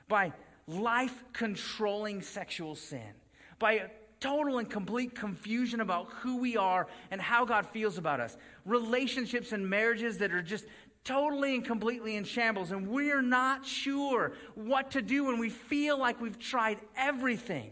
by 0.08 0.34
life 0.66 1.24
controlling 1.32 2.24
sexual 2.24 2.74
sin, 2.74 3.12
by 3.60 3.74
a 3.74 3.90
total 4.20 4.58
and 4.58 4.68
complete 4.68 5.14
confusion 5.14 5.80
about 5.80 6.08
who 6.22 6.38
we 6.38 6.58
are 6.58 6.88
and 7.12 7.22
how 7.22 7.46
God 7.46 7.68
feels 7.68 8.00
about 8.00 8.20
us, 8.20 8.38
relationships 8.66 9.52
and 9.52 9.70
marriages 9.70 10.18
that 10.18 10.32
are 10.32 10.42
just 10.42 10.66
totally 11.04 11.54
and 11.54 11.64
completely 11.64 12.16
in 12.16 12.24
shambles, 12.24 12.72
and 12.72 12.88
we're 12.88 13.22
not 13.22 13.64
sure 13.64 14.32
what 14.56 14.90
to 14.90 15.04
do 15.04 15.26
when 15.26 15.38
we 15.38 15.52
feel 15.52 16.00
like 16.00 16.20
we've 16.20 16.40
tried 16.40 16.80
everything. 16.98 17.72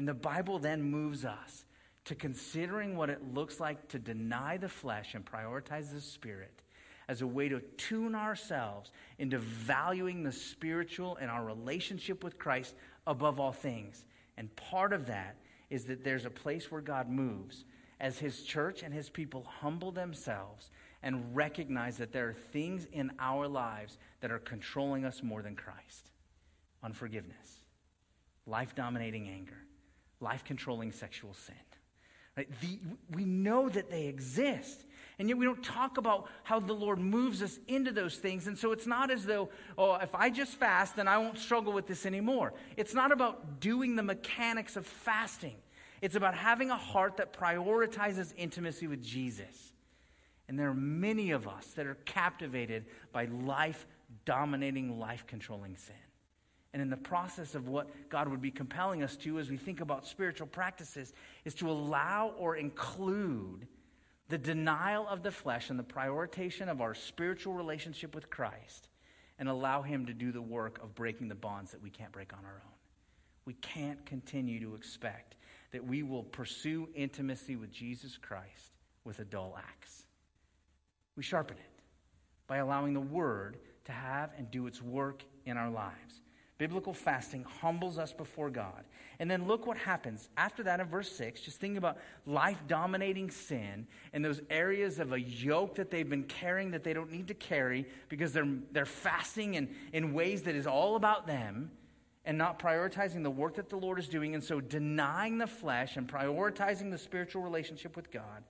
And 0.00 0.08
the 0.08 0.14
Bible 0.14 0.58
then 0.58 0.80
moves 0.80 1.26
us 1.26 1.66
to 2.06 2.14
considering 2.14 2.96
what 2.96 3.10
it 3.10 3.34
looks 3.34 3.60
like 3.60 3.86
to 3.88 3.98
deny 3.98 4.56
the 4.56 4.66
flesh 4.66 5.14
and 5.14 5.22
prioritize 5.22 5.92
the 5.92 6.00
spirit 6.00 6.62
as 7.06 7.20
a 7.20 7.26
way 7.26 7.50
to 7.50 7.60
tune 7.76 8.14
ourselves 8.14 8.92
into 9.18 9.38
valuing 9.38 10.22
the 10.22 10.32
spiritual 10.32 11.18
and 11.20 11.30
our 11.30 11.44
relationship 11.44 12.24
with 12.24 12.38
Christ 12.38 12.74
above 13.06 13.38
all 13.38 13.52
things. 13.52 14.06
And 14.38 14.56
part 14.56 14.94
of 14.94 15.04
that 15.08 15.36
is 15.68 15.84
that 15.84 16.02
there's 16.02 16.24
a 16.24 16.30
place 16.30 16.70
where 16.70 16.80
God 16.80 17.10
moves 17.10 17.66
as 18.00 18.18
his 18.18 18.42
church 18.42 18.82
and 18.82 18.94
his 18.94 19.10
people 19.10 19.44
humble 19.60 19.92
themselves 19.92 20.70
and 21.02 21.36
recognize 21.36 21.98
that 21.98 22.10
there 22.10 22.30
are 22.30 22.36
things 22.52 22.86
in 22.94 23.12
our 23.18 23.46
lives 23.46 23.98
that 24.22 24.30
are 24.32 24.38
controlling 24.38 25.04
us 25.04 25.22
more 25.22 25.42
than 25.42 25.56
Christ. 25.56 26.10
Unforgiveness, 26.82 27.58
life 28.46 28.74
dominating 28.74 29.28
anger, 29.28 29.66
life 30.20 30.44
controlling 30.44 30.92
sexual 30.92 31.34
sin. 31.34 31.54
Right? 32.36 32.48
The, 32.60 32.78
we 33.10 33.24
know 33.24 33.68
that 33.68 33.90
they 33.90 34.06
exist. 34.06 34.84
And 35.18 35.28
yet 35.28 35.36
we 35.36 35.44
don't 35.44 35.62
talk 35.62 35.98
about 35.98 36.28
how 36.44 36.60
the 36.60 36.72
Lord 36.72 36.98
moves 36.98 37.42
us 37.42 37.58
into 37.68 37.92
those 37.92 38.16
things. 38.16 38.46
And 38.46 38.56
so 38.56 38.72
it's 38.72 38.86
not 38.86 39.10
as 39.10 39.26
though, 39.26 39.50
oh, 39.76 39.96
if 39.96 40.14
I 40.14 40.30
just 40.30 40.54
fast, 40.54 40.96
then 40.96 41.08
I 41.08 41.18
won't 41.18 41.38
struggle 41.38 41.72
with 41.72 41.86
this 41.86 42.06
anymore. 42.06 42.54
It's 42.76 42.94
not 42.94 43.12
about 43.12 43.60
doing 43.60 43.96
the 43.96 44.02
mechanics 44.02 44.76
of 44.76 44.86
fasting, 44.86 45.56
it's 46.00 46.14
about 46.14 46.34
having 46.34 46.70
a 46.70 46.76
heart 46.76 47.18
that 47.18 47.34
prioritizes 47.34 48.32
intimacy 48.36 48.86
with 48.86 49.02
Jesus. 49.02 49.72
And 50.48 50.58
there 50.58 50.68
are 50.68 50.74
many 50.74 51.30
of 51.30 51.46
us 51.46 51.66
that 51.76 51.86
are 51.86 51.98
captivated 52.06 52.86
by 53.12 53.26
life 53.26 53.86
dominating, 54.24 54.98
life 54.98 55.24
controlling 55.26 55.76
sin. 55.76 55.94
And 56.72 56.80
in 56.80 56.90
the 56.90 56.96
process 56.96 57.54
of 57.54 57.68
what 57.68 58.08
God 58.08 58.28
would 58.28 58.40
be 58.40 58.50
compelling 58.50 59.02
us 59.02 59.16
to 59.18 59.38
as 59.38 59.50
we 59.50 59.56
think 59.56 59.80
about 59.80 60.06
spiritual 60.06 60.46
practices 60.46 61.12
is 61.44 61.54
to 61.54 61.70
allow 61.70 62.32
or 62.38 62.56
include 62.56 63.66
the 64.28 64.38
denial 64.38 65.08
of 65.08 65.24
the 65.24 65.32
flesh 65.32 65.70
and 65.70 65.78
the 65.78 65.84
prioritization 65.84 66.68
of 66.68 66.80
our 66.80 66.94
spiritual 66.94 67.52
relationship 67.52 68.14
with 68.14 68.30
Christ 68.30 68.88
and 69.40 69.48
allow 69.48 69.82
Him 69.82 70.06
to 70.06 70.14
do 70.14 70.30
the 70.30 70.40
work 70.40 70.80
of 70.82 70.94
breaking 70.94 71.28
the 71.28 71.34
bonds 71.34 71.72
that 71.72 71.82
we 71.82 71.90
can't 71.90 72.12
break 72.12 72.32
on 72.32 72.44
our 72.44 72.62
own. 72.64 72.72
We 73.44 73.54
can't 73.54 74.06
continue 74.06 74.60
to 74.60 74.76
expect 74.76 75.34
that 75.72 75.84
we 75.84 76.04
will 76.04 76.22
pursue 76.22 76.88
intimacy 76.94 77.56
with 77.56 77.72
Jesus 77.72 78.16
Christ 78.16 78.76
with 79.04 79.18
a 79.18 79.24
dull 79.24 79.58
axe. 79.58 80.04
We 81.16 81.24
sharpen 81.24 81.56
it 81.56 81.82
by 82.46 82.58
allowing 82.58 82.94
the 82.94 83.00
Word 83.00 83.58
to 83.86 83.92
have 83.92 84.30
and 84.36 84.50
do 84.50 84.66
its 84.66 84.80
work 84.80 85.24
in 85.44 85.56
our 85.56 85.70
lives. 85.70 86.22
Biblical 86.60 86.92
fasting 86.92 87.46
humbles 87.62 87.96
us 87.96 88.12
before 88.12 88.50
God. 88.50 88.84
And 89.18 89.30
then 89.30 89.46
look 89.46 89.66
what 89.66 89.78
happens. 89.78 90.28
After 90.36 90.62
that, 90.64 90.78
in 90.78 90.88
verse 90.88 91.10
6, 91.10 91.40
just 91.40 91.58
think 91.58 91.78
about 91.78 91.96
life 92.26 92.58
dominating 92.68 93.30
sin 93.30 93.86
and 94.12 94.22
those 94.22 94.42
areas 94.50 94.98
of 94.98 95.14
a 95.14 95.18
yoke 95.18 95.76
that 95.76 95.90
they've 95.90 96.08
been 96.08 96.24
carrying 96.24 96.72
that 96.72 96.84
they 96.84 96.92
don't 96.92 97.10
need 97.10 97.28
to 97.28 97.34
carry 97.34 97.86
because 98.10 98.34
they're, 98.34 98.58
they're 98.72 98.84
fasting 98.84 99.54
in, 99.54 99.74
in 99.94 100.12
ways 100.12 100.42
that 100.42 100.54
is 100.54 100.66
all 100.66 100.96
about 100.96 101.26
them 101.26 101.70
and 102.26 102.36
not 102.36 102.58
prioritizing 102.58 103.22
the 103.22 103.30
work 103.30 103.54
that 103.54 103.70
the 103.70 103.78
Lord 103.78 103.98
is 103.98 104.06
doing. 104.06 104.34
And 104.34 104.44
so 104.44 104.60
denying 104.60 105.38
the 105.38 105.46
flesh 105.46 105.96
and 105.96 106.06
prioritizing 106.06 106.90
the 106.90 106.98
spiritual 106.98 107.40
relationship 107.40 107.96
with 107.96 108.10
God. 108.10 108.44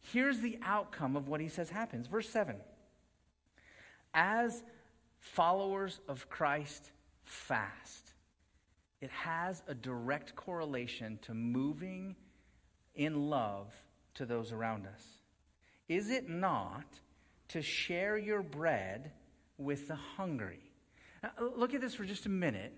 Here's 0.00 0.40
the 0.40 0.58
outcome 0.62 1.14
of 1.14 1.28
what 1.28 1.42
he 1.42 1.48
says 1.48 1.68
happens. 1.68 2.06
Verse 2.06 2.30
7 2.30 2.56
As 4.14 4.62
followers 5.18 6.00
of 6.08 6.30
Christ, 6.30 6.90
fast, 7.30 8.12
it 9.00 9.10
has 9.10 9.62
a 9.68 9.74
direct 9.74 10.34
correlation 10.36 11.18
to 11.22 11.34
moving 11.34 12.16
in 12.94 13.30
love 13.30 13.72
to 14.14 14.26
those 14.26 14.52
around 14.52 14.86
us. 14.86 15.02
Is 15.88 16.10
it 16.10 16.28
not 16.28 16.84
to 17.48 17.62
share 17.62 18.18
your 18.18 18.42
bread 18.42 19.12
with 19.58 19.88
the 19.88 19.96
hungry? 19.96 20.60
Now, 21.22 21.30
look 21.56 21.74
at 21.74 21.80
this 21.80 21.94
for 21.94 22.04
just 22.04 22.26
a 22.26 22.30
minute, 22.30 22.72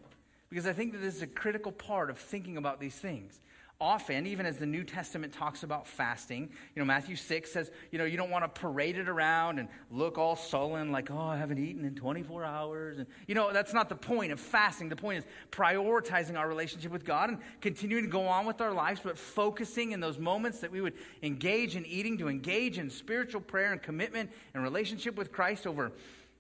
because 0.48 0.66
I 0.66 0.72
think 0.72 0.92
that 0.92 0.98
this 0.98 1.16
is 1.16 1.22
a 1.22 1.26
critical 1.26 1.72
part 1.72 2.10
of 2.10 2.18
thinking 2.18 2.56
about 2.56 2.78
these 2.78 2.94
things 2.94 3.40
often, 3.82 4.28
even 4.28 4.46
as 4.46 4.58
the 4.58 4.66
New 4.66 4.84
Testament 4.84 5.32
talks 5.32 5.64
about 5.64 5.88
fasting, 5.88 6.48
you 6.74 6.80
know, 6.80 6.86
Matthew 6.86 7.16
6 7.16 7.52
says, 7.52 7.70
you 7.90 7.98
know, 7.98 8.04
you 8.04 8.16
don't 8.16 8.30
want 8.30 8.44
to 8.44 8.60
parade 8.60 8.96
it 8.96 9.08
around 9.08 9.58
and 9.58 9.68
look 9.90 10.18
all 10.18 10.36
sullen 10.36 10.92
like, 10.92 11.10
oh, 11.10 11.18
I 11.18 11.36
haven't 11.36 11.58
eaten 11.58 11.84
in 11.84 11.96
24 11.96 12.44
hours. 12.44 12.98
And, 12.98 13.08
you 13.26 13.34
know, 13.34 13.52
that's 13.52 13.74
not 13.74 13.88
the 13.88 13.96
point 13.96 14.30
of 14.30 14.38
fasting. 14.38 14.88
The 14.88 14.96
point 14.96 15.18
is 15.18 15.24
prioritizing 15.50 16.38
our 16.38 16.48
relationship 16.48 16.92
with 16.92 17.04
God 17.04 17.30
and 17.30 17.38
continuing 17.60 18.04
to 18.04 18.10
go 18.10 18.28
on 18.28 18.46
with 18.46 18.60
our 18.60 18.72
lives, 18.72 19.00
but 19.02 19.18
focusing 19.18 19.90
in 19.90 19.98
those 19.98 20.18
moments 20.18 20.60
that 20.60 20.70
we 20.70 20.80
would 20.80 20.94
engage 21.22 21.74
in 21.74 21.84
eating, 21.84 22.16
to 22.18 22.28
engage 22.28 22.78
in 22.78 22.88
spiritual 22.88 23.40
prayer 23.40 23.72
and 23.72 23.82
commitment 23.82 24.30
and 24.54 24.62
relationship 24.62 25.16
with 25.16 25.32
Christ 25.32 25.66
over 25.66 25.90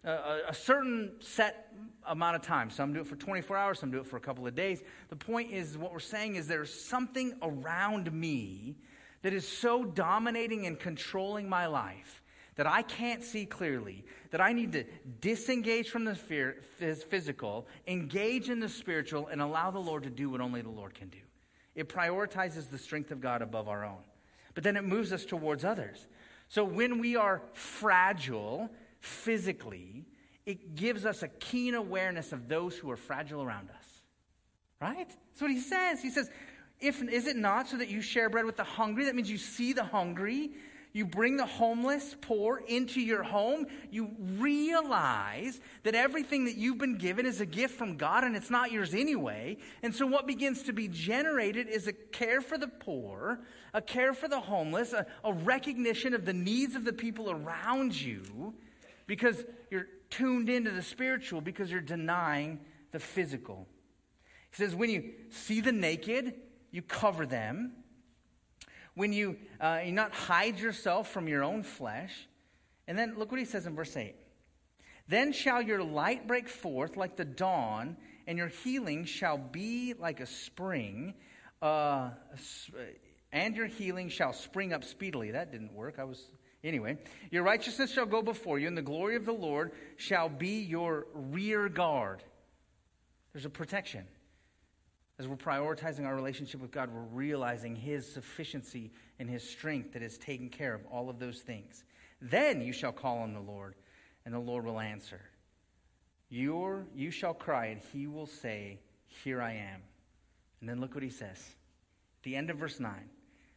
a, 0.04 0.40
a 0.48 0.54
certain 0.54 1.12
set 1.20 1.72
amount 2.06 2.36
of 2.36 2.42
time. 2.42 2.70
Some 2.70 2.92
do 2.92 3.00
it 3.00 3.06
for 3.06 3.16
24 3.16 3.56
hours, 3.56 3.78
some 3.78 3.90
do 3.90 3.98
it 3.98 4.06
for 4.06 4.16
a 4.16 4.20
couple 4.20 4.46
of 4.46 4.54
days. 4.54 4.82
The 5.08 5.16
point 5.16 5.52
is, 5.52 5.78
what 5.78 5.92
we're 5.92 6.00
saying 6.00 6.36
is 6.36 6.46
there's 6.48 6.72
something 6.72 7.34
around 7.42 8.12
me 8.12 8.76
that 9.22 9.32
is 9.32 9.46
so 9.46 9.84
dominating 9.84 10.66
and 10.66 10.78
controlling 10.78 11.48
my 11.48 11.66
life 11.66 12.22
that 12.56 12.66
I 12.66 12.82
can't 12.82 13.22
see 13.22 13.46
clearly, 13.46 14.04
that 14.30 14.40
I 14.40 14.52
need 14.52 14.72
to 14.72 14.84
disengage 15.20 15.88
from 15.88 16.04
the 16.04 16.14
fear, 16.14 16.58
physical, 17.08 17.66
engage 17.86 18.50
in 18.50 18.60
the 18.60 18.68
spiritual, 18.68 19.28
and 19.28 19.40
allow 19.40 19.70
the 19.70 19.78
Lord 19.78 20.02
to 20.02 20.10
do 20.10 20.28
what 20.28 20.40
only 20.40 20.60
the 20.60 20.68
Lord 20.68 20.94
can 20.94 21.08
do. 21.08 21.18
It 21.74 21.88
prioritizes 21.88 22.68
the 22.68 22.76
strength 22.76 23.10
of 23.10 23.20
God 23.20 23.40
above 23.40 23.68
our 23.68 23.84
own. 23.84 24.02
But 24.54 24.64
then 24.64 24.76
it 24.76 24.84
moves 24.84 25.12
us 25.12 25.24
towards 25.24 25.64
others. 25.64 26.06
So 26.48 26.62
when 26.62 26.98
we 26.98 27.16
are 27.16 27.40
fragile 27.54 28.68
physically, 29.02 30.06
it 30.46 30.74
gives 30.76 31.04
us 31.04 31.22
a 31.22 31.28
keen 31.28 31.74
awareness 31.74 32.32
of 32.32 32.48
those 32.48 32.76
who 32.76 32.90
are 32.90 32.96
fragile 32.96 33.42
around 33.42 33.68
us. 33.70 33.86
Right? 34.80 35.08
That's 35.08 35.40
what 35.40 35.50
he 35.50 35.60
says. 35.60 36.00
He 36.00 36.10
says, 36.10 36.30
if, 36.80 37.02
is 37.02 37.26
it 37.26 37.36
not 37.36 37.68
so 37.68 37.76
that 37.76 37.88
you 37.88 38.00
share 38.00 38.30
bread 38.30 38.44
with 38.44 38.56
the 38.56 38.64
hungry? 38.64 39.04
That 39.04 39.14
means 39.14 39.30
you 39.30 39.38
see 39.38 39.72
the 39.72 39.84
hungry. 39.84 40.52
You 40.92 41.06
bring 41.06 41.36
the 41.36 41.46
homeless, 41.46 42.14
poor 42.20 42.62
into 42.68 43.00
your 43.00 43.22
home. 43.22 43.66
You 43.90 44.10
realize 44.38 45.60
that 45.84 45.94
everything 45.94 46.44
that 46.44 46.56
you've 46.56 46.78
been 46.78 46.98
given 46.98 47.24
is 47.24 47.40
a 47.40 47.46
gift 47.46 47.78
from 47.78 47.96
God 47.96 48.24
and 48.24 48.36
it's 48.36 48.50
not 48.50 48.72
yours 48.72 48.94
anyway. 48.94 49.56
And 49.82 49.94
so, 49.94 50.06
what 50.06 50.26
begins 50.26 50.64
to 50.64 50.72
be 50.72 50.88
generated 50.88 51.68
is 51.68 51.86
a 51.86 51.92
care 51.92 52.42
for 52.42 52.58
the 52.58 52.68
poor, 52.68 53.40
a 53.72 53.80
care 53.80 54.12
for 54.12 54.28
the 54.28 54.40
homeless, 54.40 54.92
a, 54.92 55.06
a 55.24 55.32
recognition 55.32 56.12
of 56.12 56.26
the 56.26 56.34
needs 56.34 56.74
of 56.74 56.84
the 56.84 56.92
people 56.92 57.30
around 57.30 57.98
you 57.98 58.54
because 59.06 59.44
you're 59.70 59.86
tuned 60.10 60.48
into 60.48 60.70
the 60.70 60.82
spiritual 60.82 61.40
because 61.40 61.70
you're 61.70 61.80
denying 61.80 62.60
the 62.92 62.98
physical. 62.98 63.66
He 64.50 64.56
says, 64.56 64.74
when 64.74 64.90
you 64.90 65.12
see 65.30 65.60
the 65.60 65.72
naked, 65.72 66.34
you 66.70 66.82
cover 66.82 67.26
them. 67.26 67.72
When 68.94 69.12
you, 69.12 69.38
uh, 69.60 69.80
you 69.84 69.92
not 69.92 70.12
hide 70.12 70.58
yourself 70.58 71.10
from 71.10 71.28
your 71.28 71.42
own 71.42 71.62
flesh. 71.62 72.28
And 72.86 72.98
then 72.98 73.14
look 73.16 73.30
what 73.30 73.40
he 73.40 73.46
says 73.46 73.66
in 73.66 73.74
verse 73.74 73.96
8. 73.96 74.14
Then 75.08 75.32
shall 75.32 75.62
your 75.62 75.82
light 75.82 76.26
break 76.26 76.48
forth 76.48 76.96
like 76.96 77.16
the 77.16 77.24
dawn, 77.24 77.96
and 78.26 78.38
your 78.38 78.48
healing 78.48 79.04
shall 79.04 79.38
be 79.38 79.94
like 79.94 80.20
a 80.20 80.26
spring, 80.26 81.14
uh, 81.60 82.10
and 83.32 83.56
your 83.56 83.66
healing 83.66 84.08
shall 84.08 84.32
spring 84.32 84.72
up 84.72 84.84
speedily. 84.84 85.32
That 85.32 85.50
didn't 85.50 85.72
work. 85.72 85.98
I 85.98 86.04
was 86.04 86.30
Anyway, 86.64 86.96
your 87.30 87.42
righteousness 87.42 87.92
shall 87.92 88.06
go 88.06 88.22
before 88.22 88.58
you, 88.58 88.68
and 88.68 88.76
the 88.76 88.82
glory 88.82 89.16
of 89.16 89.24
the 89.24 89.32
Lord 89.32 89.72
shall 89.96 90.28
be 90.28 90.60
your 90.60 91.06
rear 91.12 91.68
guard. 91.68 92.22
There's 93.32 93.46
a 93.46 93.50
protection. 93.50 94.04
As 95.18 95.26
we're 95.26 95.36
prioritizing 95.36 96.06
our 96.06 96.14
relationship 96.14 96.60
with 96.60 96.70
God, 96.70 96.90
we're 96.92 97.00
realizing 97.00 97.74
His 97.74 98.10
sufficiency 98.10 98.92
and 99.18 99.28
His 99.28 99.48
strength 99.48 99.92
that 99.92 100.02
has 100.02 100.18
taken 100.18 100.48
care 100.48 100.74
of 100.74 100.82
all 100.90 101.10
of 101.10 101.18
those 101.18 101.40
things. 101.40 101.84
Then 102.20 102.60
you 102.60 102.72
shall 102.72 102.92
call 102.92 103.18
on 103.18 103.34
the 103.34 103.40
Lord, 103.40 103.74
and 104.24 104.32
the 104.32 104.38
Lord 104.38 104.64
will 104.64 104.80
answer. 104.80 105.20
Your, 106.28 106.86
you 106.94 107.10
shall 107.10 107.34
cry, 107.34 107.66
and 107.66 107.80
He 107.92 108.06
will 108.06 108.26
say, 108.26 108.78
Here 109.24 109.42
I 109.42 109.52
am. 109.54 109.82
And 110.60 110.68
then 110.68 110.80
look 110.80 110.94
what 110.94 111.02
He 111.02 111.10
says. 111.10 111.40
the 112.22 112.36
end 112.36 112.50
of 112.50 112.56
verse 112.56 112.78
9. 112.78 112.92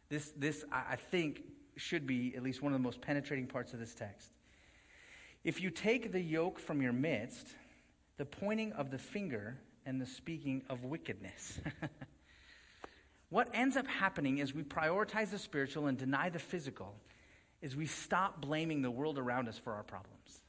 This, 0.08 0.32
this 0.36 0.64
I 0.72 0.96
think, 0.96 1.42
should 1.76 2.06
be 2.06 2.34
at 2.36 2.42
least 2.42 2.62
one 2.62 2.72
of 2.72 2.78
the 2.78 2.82
most 2.82 3.00
penetrating 3.00 3.46
parts 3.46 3.72
of 3.72 3.78
this 3.78 3.94
text. 3.94 4.30
If 5.44 5.60
you 5.60 5.70
take 5.70 6.12
the 6.12 6.20
yoke 6.20 6.58
from 6.58 6.82
your 6.82 6.92
midst, 6.92 7.46
the 8.16 8.24
pointing 8.24 8.72
of 8.72 8.90
the 8.90 8.98
finger 8.98 9.58
and 9.84 10.00
the 10.00 10.06
speaking 10.06 10.62
of 10.68 10.84
wickedness. 10.84 11.60
what 13.28 13.48
ends 13.52 13.76
up 13.76 13.86
happening 13.86 14.38
is 14.38 14.54
we 14.54 14.62
prioritize 14.62 15.30
the 15.30 15.38
spiritual 15.38 15.86
and 15.86 15.96
deny 15.96 16.28
the 16.30 16.38
physical 16.38 16.94
is 17.62 17.76
we 17.76 17.86
stop 17.86 18.40
blaming 18.40 18.82
the 18.82 18.90
world 18.90 19.18
around 19.18 19.48
us 19.48 19.58
for 19.58 19.72
our 19.72 19.82
problems. 19.82 20.40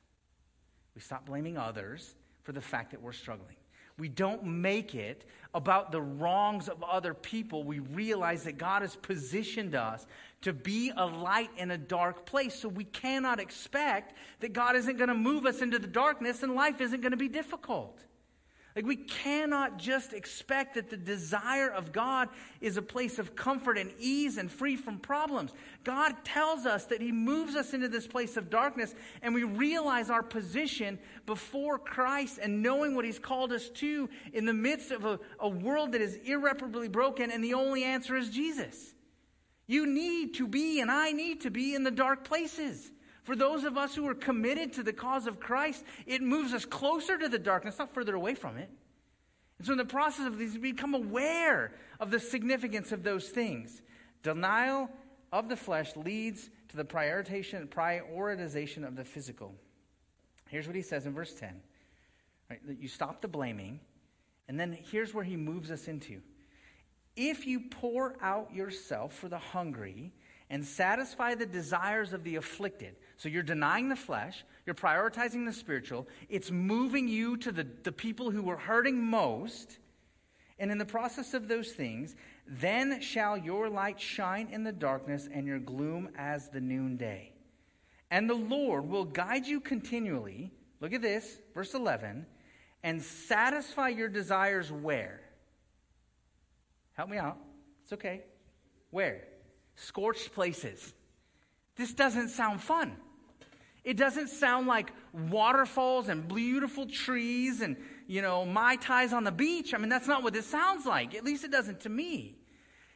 We 0.95 1.01
stop 1.01 1.25
blaming 1.25 1.57
others 1.57 2.15
for 2.43 2.51
the 2.51 2.61
fact 2.61 2.91
that 2.91 3.01
we're 3.01 3.13
struggling 3.13 3.57
we 3.97 4.09
don't 4.09 4.43
make 4.43 4.95
it 4.95 5.25
about 5.53 5.91
the 5.91 6.01
wrongs 6.01 6.69
of 6.69 6.83
other 6.83 7.13
people. 7.13 7.63
We 7.63 7.79
realize 7.79 8.43
that 8.43 8.57
God 8.57 8.83
has 8.83 8.95
positioned 8.95 9.73
us 9.73 10.05
to 10.41 10.53
be 10.53 10.91
a 10.95 11.05
light 11.05 11.49
in 11.57 11.71
a 11.71 11.77
dark 11.77 12.25
place. 12.25 12.59
So 12.59 12.69
we 12.69 12.83
cannot 12.83 13.39
expect 13.39 14.13
that 14.41 14.53
God 14.53 14.75
isn't 14.75 14.97
going 14.97 15.07
to 15.07 15.15
move 15.15 15.45
us 15.45 15.61
into 15.61 15.79
the 15.79 15.87
darkness 15.87 16.43
and 16.43 16.53
life 16.53 16.79
isn't 16.79 17.01
going 17.01 17.11
to 17.11 17.17
be 17.17 17.27
difficult. 17.27 17.99
Like, 18.77 18.85
we 18.85 18.95
cannot 18.95 19.79
just 19.79 20.13
expect 20.13 20.75
that 20.75 20.91
the 20.91 20.97
desire 20.97 21.67
of 21.67 21.91
God 21.91 22.29
is 22.61 22.77
a 22.77 22.81
place 22.83 23.17
of 23.17 23.35
comfort 23.35 23.75
and 23.75 23.91
ease 23.97 24.37
and 24.37 24.51
free 24.51 24.75
from 24.75 24.99
problems. 24.99 25.51
God 25.83 26.13
tells 26.23 26.67
us 26.67 26.85
that 26.85 27.01
He 27.01 27.11
moves 27.11 27.55
us 27.55 27.73
into 27.73 27.87
this 27.87 28.05
place 28.05 28.37
of 28.37 28.51
darkness, 28.51 28.93
and 29.23 29.33
we 29.33 29.43
realize 29.43 30.11
our 30.11 30.21
position 30.21 30.99
before 31.25 31.79
Christ 31.79 32.37
and 32.39 32.61
knowing 32.61 32.95
what 32.95 33.03
He's 33.03 33.17
called 33.17 33.51
us 33.51 33.67
to 33.69 34.11
in 34.31 34.45
the 34.45 34.53
midst 34.53 34.91
of 34.91 35.05
a, 35.05 35.19
a 35.39 35.49
world 35.49 35.93
that 35.93 36.01
is 36.01 36.13
irreparably 36.23 36.87
broken, 36.87 37.31
and 37.31 37.43
the 37.43 37.55
only 37.55 37.83
answer 37.83 38.15
is 38.15 38.29
Jesus. 38.29 38.93
You 39.65 39.87
need 39.87 40.35
to 40.35 40.47
be, 40.47 40.81
and 40.81 40.91
I 40.91 41.13
need 41.13 41.41
to 41.41 41.49
be, 41.49 41.73
in 41.73 41.83
the 41.83 41.89
dark 41.89 42.25
places. 42.25 42.91
For 43.27 43.35
those 43.35 43.65
of 43.65 43.77
us 43.77 43.93
who 43.93 44.07
are 44.07 44.15
committed 44.15 44.71
to 44.75 44.83
the 44.83 44.93
cause 44.93 45.27
of 45.27 45.37
Christ, 45.37 45.83
it 46.05 46.21
moves 46.21 46.53
us 46.53 46.63
closer 46.63 47.17
to 47.17 47.27
the 47.27 47.37
darkness, 47.37 47.77
not 47.77 47.93
further 47.93 48.15
away 48.15 48.35
from 48.35 48.55
it. 48.55 48.69
And 49.57 49.67
so, 49.67 49.73
in 49.73 49.77
the 49.77 49.83
process 49.83 50.25
of 50.25 50.37
these, 50.37 50.53
we 50.53 50.71
become 50.71 50.93
aware 50.93 51.73
of 51.99 52.09
the 52.09 52.21
significance 52.21 52.93
of 52.93 53.03
those 53.03 53.27
things. 53.27 53.81
Denial 54.23 54.89
of 55.33 55.49
the 55.49 55.57
flesh 55.57 55.93
leads 55.97 56.49
to 56.69 56.77
the 56.77 56.85
prioritization, 56.85 57.67
prioritization 57.67 58.87
of 58.87 58.95
the 58.95 59.03
physical. 59.03 59.53
Here's 60.47 60.65
what 60.65 60.77
he 60.77 60.81
says 60.81 61.05
in 61.05 61.13
verse 61.13 61.33
10 61.33 61.61
right, 62.49 62.65
that 62.65 62.79
you 62.79 62.87
stop 62.87 63.21
the 63.21 63.27
blaming, 63.27 63.81
and 64.47 64.57
then 64.57 64.71
here's 64.89 65.13
where 65.13 65.25
he 65.25 65.35
moves 65.35 65.69
us 65.69 65.89
into. 65.89 66.21
If 67.17 67.45
you 67.45 67.59
pour 67.59 68.15
out 68.21 68.53
yourself 68.53 69.11
for 69.15 69.27
the 69.27 69.37
hungry 69.37 70.13
and 70.49 70.63
satisfy 70.63 71.35
the 71.35 71.45
desires 71.45 72.13
of 72.13 72.23
the 72.23 72.37
afflicted, 72.37 72.95
so 73.17 73.29
you're 73.29 73.43
denying 73.43 73.89
the 73.89 73.95
flesh, 73.95 74.45
you're 74.65 74.75
prioritizing 74.75 75.45
the 75.45 75.53
spiritual, 75.53 76.07
it's 76.29 76.51
moving 76.51 77.07
you 77.07 77.35
to 77.37 77.51
the, 77.51 77.67
the 77.83 77.91
people 77.91 78.29
who 78.29 78.49
are 78.49 78.57
hurting 78.57 79.03
most. 79.03 79.79
And 80.59 80.71
in 80.71 80.77
the 80.77 80.85
process 80.85 81.33
of 81.33 81.47
those 81.47 81.71
things, 81.71 82.15
then 82.47 83.01
shall 83.01 83.37
your 83.37 83.69
light 83.69 83.99
shine 83.99 84.49
in 84.51 84.63
the 84.63 84.71
darkness 84.71 85.27
and 85.31 85.47
your 85.47 85.59
gloom 85.59 86.09
as 86.15 86.49
the 86.49 86.61
noonday. 86.61 87.31
And 88.09 88.29
the 88.29 88.35
Lord 88.35 88.87
will 88.87 89.05
guide 89.05 89.47
you 89.47 89.59
continually. 89.59 90.51
Look 90.79 90.93
at 90.93 91.01
this, 91.01 91.39
verse 91.53 91.73
11, 91.73 92.25
and 92.83 93.01
satisfy 93.01 93.89
your 93.89 94.09
desires 94.09 94.71
where? 94.71 95.21
Help 96.93 97.09
me 97.09 97.17
out. 97.17 97.37
It's 97.83 97.93
okay. 97.93 98.23
Where? 98.91 99.23
Scorched 99.75 100.33
places. 100.33 100.93
This 101.75 101.93
doesn't 101.93 102.29
sound 102.29 102.61
fun. 102.61 102.95
It 103.87 103.95
doesn't 103.95 104.27
sound 104.27 104.67
like 104.67 104.91
waterfalls 105.13 106.09
and 106.09 106.27
beautiful 106.27 106.87
trees 106.87 107.61
and, 107.61 107.77
you 108.05 108.21
know, 108.21 108.43
Mai 108.43 108.75
Tais 108.75 109.13
on 109.13 109.23
the 109.23 109.31
beach. 109.31 109.73
I 109.73 109.77
mean, 109.77 109.87
that's 109.87 110.09
not 110.09 110.23
what 110.23 110.33
this 110.33 110.45
sounds 110.45 110.85
like. 110.85 111.15
At 111.15 111.23
least 111.23 111.45
it 111.45 111.51
doesn't 111.51 111.79
to 111.79 111.89
me. 111.89 112.35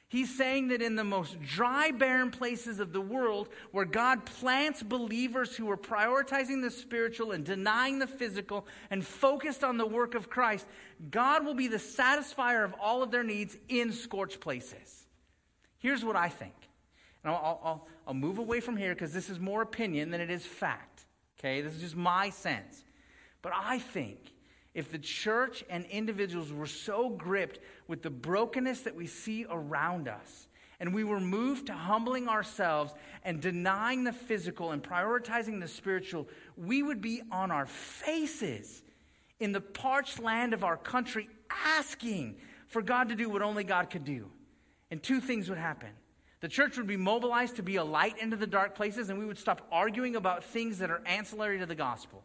He's 0.09 0.37
saying 0.37 0.67
that 0.67 0.81
in 0.81 0.97
the 0.97 1.05
most 1.05 1.41
dry, 1.41 1.91
barren 1.91 2.29
places 2.29 2.81
of 2.81 2.91
the 2.91 2.99
world, 2.99 3.47
where 3.71 3.85
God 3.85 4.25
plants 4.25 4.83
believers 4.83 5.55
who 5.55 5.71
are 5.71 5.77
prioritizing 5.77 6.61
the 6.61 6.69
spiritual 6.69 7.31
and 7.31 7.45
denying 7.45 7.99
the 7.99 8.07
physical 8.07 8.67
and 8.89 9.07
focused 9.07 9.63
on 9.63 9.77
the 9.77 9.87
work 9.87 10.13
of 10.13 10.29
Christ, 10.29 10.67
God 11.09 11.45
will 11.45 11.53
be 11.53 11.69
the 11.69 11.77
satisfier 11.77 12.65
of 12.65 12.75
all 12.81 13.01
of 13.01 13.11
their 13.11 13.23
needs 13.23 13.55
in 13.69 13.93
scorched 13.93 14.41
places. 14.41 15.05
Here's 15.77 16.03
what 16.03 16.17
I 16.17 16.27
think. 16.27 16.51
And 17.23 17.33
I'll, 17.33 17.59
I'll, 17.63 17.87
I'll 18.07 18.13
move 18.13 18.39
away 18.39 18.59
from 18.59 18.77
here 18.77 18.93
because 18.93 19.13
this 19.13 19.29
is 19.29 19.39
more 19.39 19.61
opinion 19.61 20.09
than 20.11 20.21
it 20.21 20.29
is 20.29 20.45
fact. 20.45 21.05
Okay, 21.39 21.61
this 21.61 21.73
is 21.73 21.81
just 21.81 21.95
my 21.95 22.29
sense. 22.29 22.83
But 23.41 23.53
I 23.55 23.79
think 23.79 24.33
if 24.73 24.91
the 24.91 24.99
church 24.99 25.63
and 25.69 25.85
individuals 25.85 26.51
were 26.53 26.67
so 26.67 27.09
gripped 27.09 27.59
with 27.87 28.01
the 28.01 28.09
brokenness 28.09 28.81
that 28.81 28.95
we 28.95 29.07
see 29.07 29.45
around 29.49 30.07
us, 30.07 30.47
and 30.79 30.95
we 30.95 31.03
were 31.03 31.19
moved 31.19 31.67
to 31.67 31.73
humbling 31.73 32.27
ourselves 32.27 32.93
and 33.23 33.39
denying 33.39 34.03
the 34.03 34.11
physical 34.11 34.71
and 34.71 34.81
prioritizing 34.81 35.59
the 35.59 35.67
spiritual, 35.67 36.27
we 36.57 36.81
would 36.81 37.01
be 37.01 37.21
on 37.31 37.51
our 37.51 37.67
faces 37.67 38.81
in 39.39 39.51
the 39.51 39.61
parched 39.61 40.19
land 40.19 40.55
of 40.55 40.63
our 40.63 40.77
country 40.77 41.29
asking 41.67 42.37
for 42.65 42.81
God 42.81 43.09
to 43.09 43.15
do 43.15 43.29
what 43.29 43.43
only 43.43 43.63
God 43.63 43.91
could 43.91 44.05
do. 44.05 44.27
And 44.89 45.03
two 45.03 45.19
things 45.19 45.49
would 45.49 45.59
happen. 45.59 45.89
The 46.41 46.49
church 46.49 46.75
would 46.77 46.87
be 46.87 46.97
mobilized 46.97 47.55
to 47.57 47.63
be 47.63 47.75
a 47.75 47.83
light 47.83 48.17
into 48.19 48.35
the 48.35 48.47
dark 48.47 48.75
places, 48.75 49.09
and 49.09 49.19
we 49.19 49.25
would 49.25 49.37
stop 49.37 49.67
arguing 49.71 50.15
about 50.15 50.43
things 50.43 50.79
that 50.79 50.89
are 50.89 51.01
ancillary 51.05 51.59
to 51.59 51.67
the 51.67 51.75
gospel. 51.75 52.23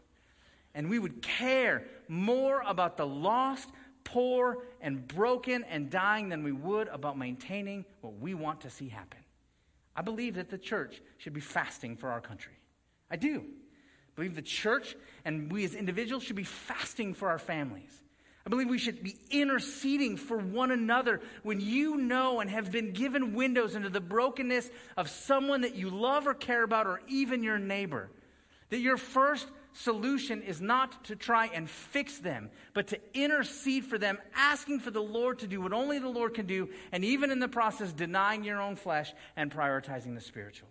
And 0.75 0.91
we 0.91 0.99
would 0.99 1.23
care 1.23 1.85
more 2.09 2.63
about 2.67 2.97
the 2.97 3.07
lost, 3.07 3.69
poor, 4.05 4.65
and 4.81 5.07
broken 5.07 5.65
and 5.65 5.91
dying 5.91 6.31
than 6.31 6.43
we 6.43 6.53
would 6.53 6.89
about 6.89 7.19
maintaining 7.19 7.85
what 8.01 8.19
we 8.19 8.33
want 8.33 8.63
to 8.63 8.71
see 8.71 8.89
happen. 8.89 9.21
I 9.95 10.03
believe 10.03 10.35
that 10.35 10.51
the 10.51 10.59
church 10.59 11.01
should 11.19 11.33
be 11.35 11.41
fasting 11.41 11.97
for 11.97 12.11
our 12.11 12.21
country. 12.21 12.53
I 13.11 13.17
do. 13.17 13.39
I 13.39 14.13
believe 14.15 14.35
the 14.35 14.43
church 14.43 14.97
and 15.25 15.53
we 15.53 15.65
as 15.65 15.75
individuals 15.75 16.23
should 16.23 16.37
be 16.37 16.45
fasting 16.45 17.15
for 17.15 17.29
our 17.29 17.39
families. 17.39 18.03
I 18.47 18.49
believe 18.49 18.71
we 18.71 18.79
should 18.79 19.03
be 19.03 19.17
interceding 19.33 20.17
for 20.17 20.39
one 20.39 20.71
another 20.71 21.21
when 21.43 21.61
you 21.61 21.97
know 21.97 22.39
and 22.39 22.49
have 22.49 22.71
been 22.71 22.93
given 22.93 23.35
windows 23.35 23.75
into 23.75 23.91
the 23.91 24.01
brokenness 24.01 24.71
of 24.97 25.11
someone 25.11 25.63
that 25.63 25.75
you 25.75 25.91
love 25.91 26.29
or 26.29 26.35
care 26.35 26.63
about, 26.63 26.87
or 26.87 27.01
even 27.09 27.43
your 27.43 27.59
neighbor. 27.59 28.09
That 28.71 28.79
your 28.79 28.99
first 28.99 29.49
solution 29.73 30.43
is 30.43 30.61
not 30.61 31.05
to 31.07 31.17
try 31.17 31.47
and 31.47 31.69
fix 31.69 32.19
them, 32.19 32.51
but 32.73 32.87
to 32.89 33.01
intercede 33.15 33.85
for 33.85 33.99
them, 33.99 34.17
asking 34.37 34.79
for 34.79 34.93
the 34.93 35.03
Lord 35.03 35.41
to 35.41 35.49
do 35.49 35.61
what 35.61 35.73
only 35.73 35.99
the 35.99 36.09
Lord 36.09 36.35
can 36.35 36.47
do, 36.47 36.69
and 36.93 37.05
even 37.05 37.33
in 37.33 37.41
the 37.41 37.49
process, 37.49 37.93
denying 37.93 38.45
your 38.45 38.63
own 38.63 38.77
flesh 38.77 39.13
and 39.37 39.51
prioritizing 39.51 40.15
the 40.15 40.21
spiritual. 40.21 40.69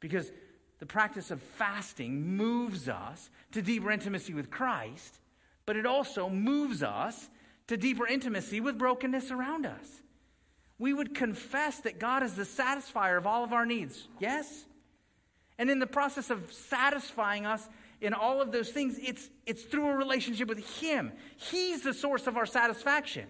Because 0.00 0.32
the 0.80 0.86
practice 0.86 1.30
of 1.30 1.40
fasting 1.40 2.36
moves 2.36 2.88
us 2.88 3.30
to 3.52 3.62
deeper 3.62 3.92
intimacy 3.92 4.34
with 4.34 4.50
Christ 4.50 5.20
but 5.66 5.76
it 5.76 5.84
also 5.84 6.28
moves 6.28 6.82
us 6.82 7.28
to 7.66 7.76
deeper 7.76 8.06
intimacy 8.06 8.60
with 8.60 8.78
brokenness 8.78 9.30
around 9.30 9.66
us. 9.66 10.02
We 10.78 10.92
would 10.92 11.14
confess 11.14 11.80
that 11.80 11.98
God 11.98 12.22
is 12.22 12.34
the 12.34 12.44
satisfier 12.44 13.18
of 13.18 13.26
all 13.26 13.42
of 13.42 13.52
our 13.52 13.66
needs. 13.66 14.08
Yes? 14.20 14.66
And 15.58 15.70
in 15.70 15.78
the 15.78 15.86
process 15.86 16.30
of 16.30 16.52
satisfying 16.52 17.46
us 17.46 17.68
in 18.00 18.12
all 18.12 18.42
of 18.42 18.52
those 18.52 18.70
things, 18.70 18.98
it's, 19.02 19.28
it's 19.46 19.62
through 19.62 19.88
a 19.88 19.96
relationship 19.96 20.48
with 20.48 20.80
Him. 20.80 21.12
He's 21.36 21.82
the 21.82 21.94
source 21.94 22.26
of 22.26 22.36
our 22.36 22.46
satisfaction. 22.46 23.26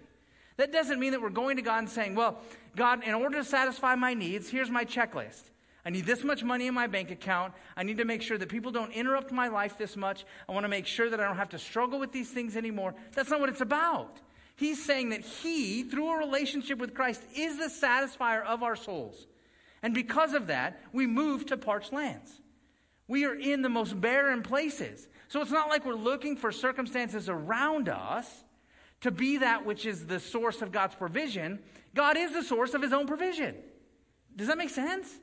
That 0.56 0.72
doesn't 0.72 0.98
mean 0.98 1.12
that 1.12 1.22
we're 1.22 1.30
going 1.30 1.56
to 1.56 1.62
God 1.62 1.78
and 1.78 1.88
saying, 1.88 2.14
Well, 2.14 2.40
God, 2.74 3.04
in 3.04 3.14
order 3.14 3.38
to 3.38 3.44
satisfy 3.44 3.94
my 3.94 4.14
needs, 4.14 4.50
here's 4.50 4.70
my 4.70 4.84
checklist. 4.84 5.42
I 5.86 5.90
need 5.90 6.04
this 6.04 6.24
much 6.24 6.42
money 6.42 6.66
in 6.66 6.74
my 6.74 6.88
bank 6.88 7.12
account. 7.12 7.54
I 7.76 7.84
need 7.84 7.98
to 7.98 8.04
make 8.04 8.20
sure 8.20 8.36
that 8.36 8.48
people 8.48 8.72
don't 8.72 8.90
interrupt 8.90 9.30
my 9.30 9.46
life 9.46 9.78
this 9.78 9.96
much. 9.96 10.24
I 10.48 10.52
want 10.52 10.64
to 10.64 10.68
make 10.68 10.84
sure 10.84 11.08
that 11.08 11.20
I 11.20 11.24
don't 11.24 11.36
have 11.36 11.50
to 11.50 11.60
struggle 11.60 12.00
with 12.00 12.10
these 12.10 12.28
things 12.28 12.56
anymore. 12.56 12.96
That's 13.12 13.30
not 13.30 13.38
what 13.38 13.48
it's 13.48 13.60
about. 13.60 14.18
He's 14.56 14.84
saying 14.84 15.10
that 15.10 15.20
He, 15.20 15.84
through 15.84 16.10
a 16.10 16.18
relationship 16.18 16.78
with 16.78 16.92
Christ, 16.92 17.22
is 17.36 17.58
the 17.58 17.66
satisfier 17.66 18.44
of 18.44 18.64
our 18.64 18.74
souls. 18.74 19.28
And 19.80 19.94
because 19.94 20.34
of 20.34 20.48
that, 20.48 20.80
we 20.92 21.06
move 21.06 21.46
to 21.46 21.56
parched 21.56 21.92
lands. 21.92 22.40
We 23.06 23.24
are 23.24 23.36
in 23.36 23.62
the 23.62 23.68
most 23.68 24.00
barren 24.00 24.42
places. 24.42 25.06
So 25.28 25.40
it's 25.40 25.52
not 25.52 25.68
like 25.68 25.86
we're 25.86 25.94
looking 25.94 26.36
for 26.36 26.50
circumstances 26.50 27.28
around 27.28 27.88
us 27.88 28.42
to 29.02 29.12
be 29.12 29.36
that 29.36 29.64
which 29.64 29.86
is 29.86 30.06
the 30.06 30.18
source 30.18 30.62
of 30.62 30.72
God's 30.72 30.96
provision. 30.96 31.60
God 31.94 32.16
is 32.16 32.32
the 32.32 32.42
source 32.42 32.74
of 32.74 32.82
His 32.82 32.92
own 32.92 33.06
provision. 33.06 33.54
Does 34.34 34.48
that 34.48 34.58
make 34.58 34.70
sense? 34.70 35.20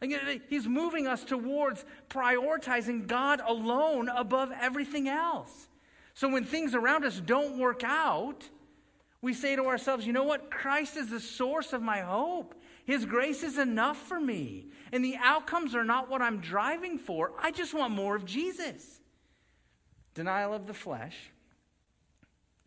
He's 0.00 0.66
moving 0.66 1.06
us 1.06 1.24
towards 1.24 1.84
prioritizing 2.10 3.06
God 3.06 3.40
alone 3.46 4.08
above 4.08 4.52
everything 4.60 5.08
else. 5.08 5.68
So 6.14 6.28
when 6.28 6.44
things 6.44 6.74
around 6.74 7.04
us 7.04 7.20
don't 7.20 7.58
work 7.58 7.82
out, 7.84 8.48
we 9.22 9.32
say 9.32 9.56
to 9.56 9.66
ourselves, 9.66 10.06
you 10.06 10.12
know 10.12 10.24
what? 10.24 10.50
Christ 10.50 10.96
is 10.96 11.10
the 11.10 11.20
source 11.20 11.72
of 11.72 11.82
my 11.82 12.00
hope. 12.00 12.54
His 12.84 13.04
grace 13.04 13.42
is 13.42 13.58
enough 13.58 13.96
for 13.96 14.20
me. 14.20 14.66
And 14.92 15.04
the 15.04 15.16
outcomes 15.22 15.74
are 15.74 15.84
not 15.84 16.08
what 16.08 16.22
I'm 16.22 16.40
driving 16.40 16.98
for. 16.98 17.32
I 17.40 17.50
just 17.50 17.74
want 17.74 17.92
more 17.92 18.14
of 18.14 18.24
Jesus. 18.24 19.00
Denial 20.14 20.54
of 20.54 20.66
the 20.66 20.74
flesh 20.74 21.16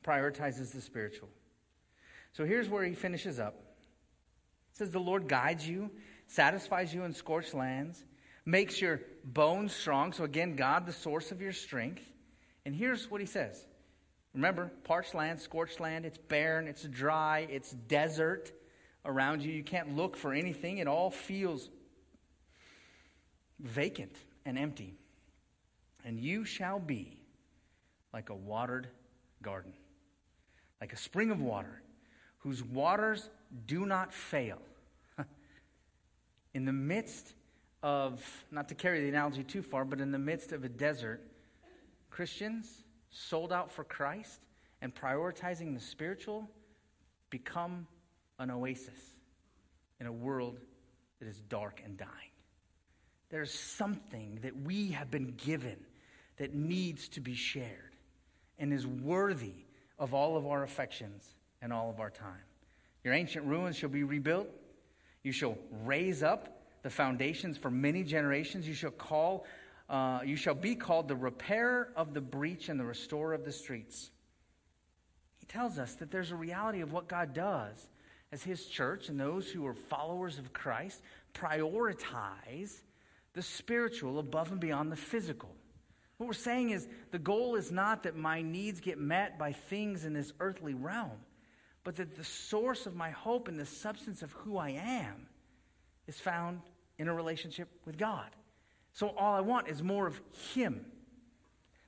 prioritizes 0.03 0.71
the 0.71 0.81
spiritual. 0.81 1.29
So 2.33 2.45
here's 2.45 2.69
where 2.69 2.83
he 2.83 2.93
finishes 2.93 3.39
up. 3.39 3.55
It 4.73 4.77
says, 4.77 4.91
The 4.91 4.99
Lord 4.99 5.27
guides 5.27 5.67
you 5.67 5.91
satisfies 6.29 6.93
you 6.93 7.03
in 7.03 7.13
scorched 7.13 7.55
lands, 7.55 8.03
makes 8.45 8.79
your 8.79 9.01
bones 9.23 9.73
strong. 9.73 10.13
So, 10.13 10.23
again, 10.23 10.55
God, 10.55 10.85
the 10.85 10.93
source 10.93 11.31
of 11.31 11.41
your 11.41 11.51
strength. 11.51 12.03
And 12.65 12.75
here's 12.75 13.09
what 13.09 13.19
he 13.19 13.27
says 13.27 13.65
Remember, 14.33 14.71
parched 14.83 15.15
land, 15.15 15.39
scorched 15.39 15.79
land, 15.79 16.05
it's 16.05 16.17
barren, 16.17 16.67
it's 16.67 16.83
dry, 16.83 17.47
it's 17.49 17.71
desert 17.71 18.51
around 19.03 19.41
you. 19.41 19.51
You 19.51 19.63
can't 19.63 19.95
look 19.95 20.15
for 20.15 20.33
anything, 20.33 20.77
it 20.77 20.87
all 20.87 21.09
feels 21.09 21.69
vacant 23.59 24.15
and 24.45 24.57
empty. 24.57 24.95
And 26.05 26.19
you 26.19 26.45
shall 26.45 26.79
be 26.79 27.19
like 28.13 28.29
a 28.29 28.35
watered 28.35 28.87
garden, 29.41 29.73
like 30.79 30.93
a 30.93 30.97
spring 30.97 31.31
of 31.31 31.41
water 31.41 31.81
whose 32.37 32.63
waters 32.63 33.29
do 33.65 33.85
not 33.85 34.13
fail 34.13 34.59
in 36.53 36.65
the 36.65 36.73
midst 36.73 37.33
of, 37.83 38.23
not 38.51 38.69
to 38.69 38.75
carry 38.75 39.01
the 39.01 39.09
analogy 39.09 39.43
too 39.43 39.61
far, 39.61 39.85
but 39.85 40.01
in 40.01 40.11
the 40.11 40.19
midst 40.19 40.51
of 40.51 40.63
a 40.63 40.69
desert, 40.69 41.21
Christians 42.09 42.83
sold 43.09 43.53
out 43.53 43.71
for 43.71 43.83
Christ 43.83 44.39
and 44.81 44.93
prioritizing 44.93 45.73
the 45.73 45.79
spiritual 45.79 46.49
become 47.29 47.87
an 48.39 48.51
oasis 48.51 49.15
in 49.99 50.07
a 50.07 50.11
world 50.11 50.59
that 51.19 51.27
is 51.27 51.41
dark 51.41 51.81
and 51.83 51.97
dying. 51.97 52.09
There's 53.29 53.53
something 53.53 54.39
that 54.41 54.59
we 54.61 54.91
have 54.91 55.11
been 55.11 55.33
given 55.37 55.77
that 56.37 56.53
needs 56.53 57.09
to 57.09 57.21
be 57.21 57.35
shared 57.35 57.95
and 58.57 58.73
is 58.73 58.87
worthy 58.87 59.65
of 59.99 60.13
all 60.13 60.37
of 60.37 60.47
our 60.47 60.63
affections 60.63 61.35
and 61.61 61.71
all 61.71 61.89
of 61.89 61.99
our 61.99 62.09
time. 62.09 62.43
Your 63.03 63.13
ancient 63.13 63.45
ruins 63.45 63.75
shall 63.75 63.89
be 63.89 64.03
rebuilt, 64.03 64.47
you 65.23 65.31
shall 65.31 65.57
raise 65.83 66.23
up 66.23 66.61
the 66.81 66.89
foundations 66.89 67.57
for 67.57 67.69
many 67.69 68.03
generations. 68.03 68.67
You 68.67 68.73
shall 68.73 68.91
call, 68.91 69.45
uh, 69.89 70.21
you 70.25 70.35
shall 70.35 70.55
be 70.55 70.75
called 70.75 71.07
the 71.07 71.15
repairer 71.15 71.91
of 71.95 72.13
the 72.13 72.21
breach 72.21 72.69
and 72.69 72.79
the 72.79 72.85
restorer 72.85 73.33
of 73.33 73.45
the 73.45 73.51
streets. 73.51 74.11
He 75.39 75.45
tells 75.45 75.77
us 75.77 75.95
that 75.95 76.11
there's 76.11 76.31
a 76.31 76.35
reality 76.35 76.81
of 76.81 76.91
what 76.91 77.07
God 77.07 77.33
does 77.33 77.87
as 78.31 78.43
his 78.43 78.65
church 78.65 79.09
and 79.09 79.19
those 79.19 79.49
who 79.49 79.65
are 79.65 79.73
followers 79.73 80.37
of 80.37 80.53
Christ 80.53 81.01
prioritize 81.33 82.79
the 83.33 83.41
spiritual 83.41 84.19
above 84.19 84.51
and 84.51 84.59
beyond 84.59 84.91
the 84.91 84.95
physical. 84.95 85.49
What 86.17 86.27
we're 86.27 86.33
saying 86.33 86.71
is 86.71 86.87
the 87.11 87.19
goal 87.19 87.55
is 87.55 87.71
not 87.71 88.03
that 88.03 88.15
my 88.15 88.41
needs 88.41 88.81
get 88.81 88.99
met 88.99 89.39
by 89.39 89.53
things 89.53 90.05
in 90.05 90.13
this 90.13 90.33
earthly 90.39 90.73
realm 90.73 91.17
but 91.89 91.95
that 91.95 92.15
the 92.15 92.23
source 92.23 92.85
of 92.85 92.95
my 92.95 93.09
hope 93.09 93.47
and 93.47 93.59
the 93.59 93.65
substance 93.65 94.21
of 94.21 94.31
who 94.33 94.59
I 94.59 94.69
am 94.69 95.25
is 96.05 96.19
found 96.19 96.61
in 96.99 97.07
a 97.07 97.13
relationship 97.15 97.67
with 97.83 97.97
God. 97.97 98.29
So 98.93 99.07
all 99.17 99.33
I 99.33 99.39
want 99.39 99.69
is 99.69 99.81
more 99.81 100.05
of 100.05 100.21
Him. 100.53 100.85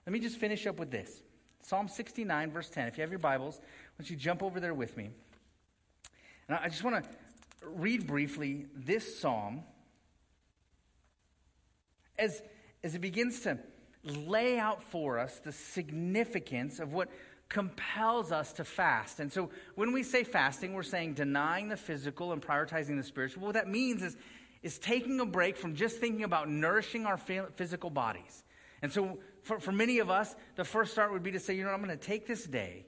Let 0.08 0.14
me 0.14 0.20
just 0.20 0.38
finish 0.38 0.66
up 0.66 0.80
with 0.80 0.90
this 0.90 1.22
Psalm 1.62 1.88
69, 1.88 2.50
verse 2.50 2.68
10. 2.72 2.88
If 2.88 2.98
you 2.98 3.02
have 3.02 3.12
your 3.12 3.20
Bibles, 3.20 3.60
why 3.60 3.68
don't 4.00 4.10
you 4.10 4.16
jump 4.16 4.42
over 4.42 4.60
there 4.60 4.74
with 4.74 4.98
me? 4.98 5.12
And 6.48 6.58
I 6.58 6.68
just 6.68 6.84
want 6.84 7.04
to 7.04 7.10
read 7.64 8.08
briefly 8.08 8.66
this 8.76 9.20
psalm 9.20 9.62
as, 12.18 12.42
as 12.84 12.96
it 12.96 13.02
begins 13.02 13.42
to 13.42 13.60
lay 14.04 14.58
out 14.58 14.82
for 14.82 15.20
us 15.20 15.38
the 15.44 15.52
significance 15.52 16.80
of 16.80 16.92
what 16.92 17.08
compels 17.52 18.32
us 18.32 18.54
to 18.54 18.64
fast. 18.64 19.20
And 19.20 19.32
so 19.32 19.50
when 19.76 19.92
we 19.92 20.04
say 20.04 20.24
fasting, 20.24 20.74
we're 20.74 20.84
saying 20.84 21.14
denying 21.14 21.68
the 21.68 21.76
physical 21.76 22.32
and 22.32 22.42
prioritizing 22.42 22.98
the 22.98 23.04
spiritual. 23.04 23.44
What 23.44 23.54
that 23.54 23.68
means 23.68 24.02
is, 24.02 24.16
is 24.64 24.80
taking 24.80 25.20
a 25.20 25.26
break 25.26 25.58
from 25.58 25.76
just 25.76 25.98
thinking 25.98 26.24
about 26.24 26.50
nourishing 26.50 27.06
our 27.06 27.18
physical 27.18 27.90
bodies. 27.90 28.44
And 28.82 28.92
so 28.92 29.20
for, 29.44 29.60
for 29.60 29.74
many 29.74 30.00
of 30.00 30.10
us, 30.10 30.34
the 30.56 30.64
first 30.64 30.94
start 30.94 31.12
would 31.12 31.24
be 31.24 31.32
to 31.32 31.40
say, 31.40 31.54
you 31.54 31.64
know, 31.64 31.72
I'm 31.72 31.84
going 31.84 31.98
to 31.98 32.04
take 32.04 32.26
this 32.26 32.46
day 32.46 32.86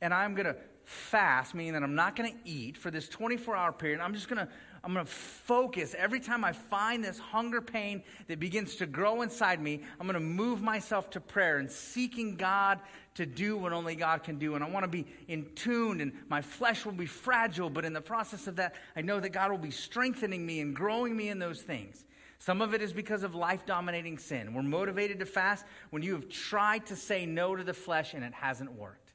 and 0.00 0.12
I'm 0.12 0.34
going 0.34 0.46
to 0.46 0.56
fast, 0.84 1.54
meaning 1.54 1.74
that 1.74 1.84
I'm 1.84 1.94
not 1.94 2.16
going 2.16 2.32
to 2.32 2.38
eat 2.44 2.76
for 2.76 2.90
this 2.90 3.08
24 3.08 3.56
hour 3.56 3.72
period. 3.72 4.00
I'm 4.00 4.14
just 4.14 4.28
going 4.28 4.44
to 4.44 4.52
I'm 4.84 4.92
going 4.92 5.06
to 5.06 5.12
focus. 5.12 5.94
Every 5.96 6.18
time 6.18 6.44
I 6.44 6.52
find 6.52 7.04
this 7.04 7.18
hunger 7.18 7.60
pain 7.60 8.02
that 8.26 8.40
begins 8.40 8.76
to 8.76 8.86
grow 8.86 9.22
inside 9.22 9.62
me, 9.62 9.82
I'm 10.00 10.06
going 10.06 10.14
to 10.14 10.20
move 10.20 10.60
myself 10.60 11.10
to 11.10 11.20
prayer 11.20 11.58
and 11.58 11.70
seeking 11.70 12.34
God 12.34 12.80
to 13.14 13.24
do 13.24 13.56
what 13.56 13.72
only 13.72 13.94
God 13.94 14.24
can 14.24 14.38
do. 14.38 14.54
And 14.54 14.64
I 14.64 14.68
want 14.68 14.84
to 14.84 14.88
be 14.88 15.06
in 15.28 15.46
tune, 15.54 16.00
and 16.00 16.12
my 16.28 16.42
flesh 16.42 16.84
will 16.84 16.92
be 16.92 17.06
fragile, 17.06 17.70
but 17.70 17.84
in 17.84 17.92
the 17.92 18.00
process 18.00 18.46
of 18.46 18.56
that, 18.56 18.74
I 18.96 19.02
know 19.02 19.20
that 19.20 19.30
God 19.30 19.50
will 19.50 19.58
be 19.58 19.70
strengthening 19.70 20.44
me 20.44 20.60
and 20.60 20.74
growing 20.74 21.16
me 21.16 21.28
in 21.28 21.38
those 21.38 21.62
things. 21.62 22.04
Some 22.38 22.60
of 22.60 22.74
it 22.74 22.82
is 22.82 22.92
because 22.92 23.22
of 23.22 23.36
life 23.36 23.64
dominating 23.64 24.18
sin. 24.18 24.52
We're 24.52 24.62
motivated 24.62 25.20
to 25.20 25.26
fast 25.26 25.64
when 25.90 26.02
you 26.02 26.14
have 26.14 26.28
tried 26.28 26.86
to 26.86 26.96
say 26.96 27.24
no 27.24 27.54
to 27.54 27.62
the 27.62 27.74
flesh 27.74 28.14
and 28.14 28.24
it 28.24 28.34
hasn't 28.34 28.72
worked. 28.72 29.12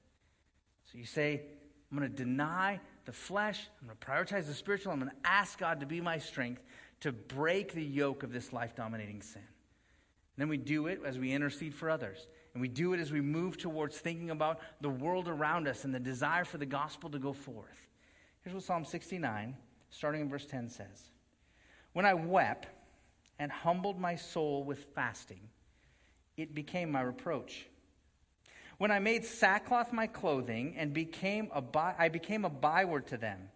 So 0.85 0.97
you 0.97 1.05
say, 1.05 1.41
I'm 1.91 1.97
going 1.97 2.09
to 2.09 2.15
deny 2.15 2.79
the 3.07 3.13
flesh, 3.13 3.69
I'm 3.81 3.87
going 3.87 3.97
to 3.97 4.05
prioritize 4.05 4.47
the 4.47 4.53
spiritual, 4.53 4.91
I'm 4.91 4.99
going 4.99 5.09
to 5.09 5.27
ask 5.27 5.57
God 5.57 5.79
to 5.79 5.85
be 5.85 6.01
my 6.01 6.17
strength 6.17 6.61
to 6.99 7.13
break 7.13 7.73
the 7.73 7.83
yoke 7.83 8.21
of 8.21 8.33
this 8.33 8.51
life 8.51 8.75
dominating 8.75 9.21
sin. 9.21 9.41
And 9.41 10.41
then 10.41 10.49
we 10.49 10.57
do 10.57 10.87
it 10.87 10.99
as 11.05 11.17
we 11.17 11.31
intercede 11.31 11.73
for 11.73 11.89
others. 11.89 12.27
And 12.53 12.61
we 12.61 12.67
do 12.67 12.91
it 12.91 12.99
as 12.99 13.13
we 13.13 13.21
move 13.21 13.57
towards 13.57 13.97
thinking 13.97 14.29
about 14.29 14.59
the 14.81 14.89
world 14.89 15.29
around 15.29 15.69
us 15.69 15.85
and 15.85 15.95
the 15.95 16.01
desire 16.01 16.43
for 16.43 16.57
the 16.57 16.65
gospel 16.65 17.09
to 17.11 17.17
go 17.17 17.31
forth. 17.31 17.87
Here's 18.41 18.53
what 18.53 18.63
Psalm 18.63 18.83
69, 18.83 19.55
starting 19.89 20.21
in 20.21 20.29
verse 20.29 20.45
10, 20.45 20.69
says 20.69 21.09
When 21.93 22.05
I 22.05 22.13
wept 22.13 22.67
and 23.39 23.49
humbled 23.49 24.01
my 24.01 24.15
soul 24.15 24.65
with 24.65 24.85
fasting, 24.93 25.47
it 26.35 26.53
became 26.53 26.91
my 26.91 27.01
reproach. 27.01 27.67
When 28.77 28.91
I 28.91 28.99
made 28.99 29.25
sackcloth 29.25 29.91
my 29.91 30.07
clothing 30.07 30.75
and 30.77 30.93
became 30.93 31.49
a 31.53 31.61
by, 31.61 31.95
I 31.97 32.09
became 32.09 32.45
a 32.45 32.49
byword 32.49 33.07
to 33.07 33.17
them. 33.17 33.49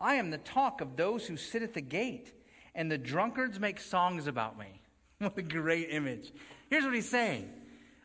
I 0.00 0.14
am 0.14 0.30
the 0.30 0.38
talk 0.38 0.80
of 0.80 0.96
those 0.96 1.26
who 1.26 1.36
sit 1.36 1.62
at 1.62 1.74
the 1.74 1.80
gate, 1.80 2.32
and 2.74 2.90
the 2.90 2.98
drunkards 2.98 3.58
make 3.60 3.80
songs 3.80 4.26
about 4.26 4.58
me. 4.58 4.80
What 5.18 5.38
a 5.38 5.42
great 5.42 5.88
image. 5.90 6.30
Here's 6.68 6.84
what 6.84 6.94
he's 6.94 7.08
saying 7.08 7.50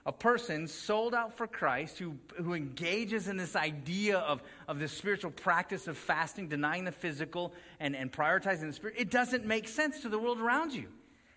a 0.06 0.12
person 0.12 0.68
sold 0.68 1.14
out 1.14 1.38
for 1.38 1.46
Christ 1.46 2.00
who, 2.00 2.16
who 2.38 2.54
engages 2.54 3.28
in 3.28 3.38
this 3.38 3.56
idea 3.56 4.18
of, 4.18 4.42
of 4.68 4.80
this 4.80 4.92
spiritual 4.92 5.30
practice 5.32 5.88
of 5.88 5.98
fasting, 5.98 6.48
denying 6.48 6.86
the 6.86 6.92
physical, 6.92 7.54
and, 7.80 7.96
and 7.96 8.12
prioritizing 8.12 8.68
the 8.68 8.74
spirit, 8.74 8.96
it 8.98 9.12
doesn't 9.12 9.46
make 9.46 9.68
sense 9.68 10.02
to 10.02 10.10
the 10.10 10.18
world 10.18 10.40
around 10.40 10.74
you. 10.74 10.88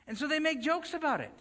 And 0.06 0.16
so 0.16 0.26
they 0.26 0.38
make 0.38 0.62
jokes 0.62 0.94
about 0.94 1.20
it. 1.20 1.32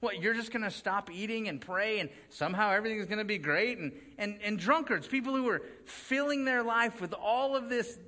What, 0.00 0.22
you're 0.22 0.34
just 0.34 0.52
going 0.52 0.62
to 0.62 0.70
stop 0.70 1.10
eating 1.10 1.48
and 1.48 1.60
pray 1.60 1.98
and 1.98 2.08
somehow 2.28 2.70
everything's 2.70 3.06
going 3.06 3.18
to 3.18 3.24
be 3.24 3.38
great? 3.38 3.78
And, 3.78 3.92
and, 4.16 4.38
and 4.42 4.58
drunkards, 4.58 5.08
people 5.08 5.34
who 5.34 5.48
are 5.48 5.62
filling 5.86 6.44
their 6.44 6.62
life 6.62 7.00
with 7.00 7.12
all 7.14 7.56
of 7.56 7.68
this 7.68 7.98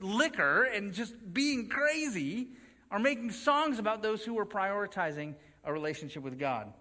liquor 0.00 0.64
and 0.64 0.94
just 0.94 1.14
being 1.34 1.68
crazy, 1.68 2.48
are 2.94 3.00
making 3.00 3.32
songs 3.32 3.80
about 3.80 4.02
those 4.02 4.24
who 4.24 4.38
are 4.38 4.46
prioritizing 4.46 5.34
a 5.64 5.72
relationship 5.72 6.22
with 6.22 6.38
God. 6.38 6.72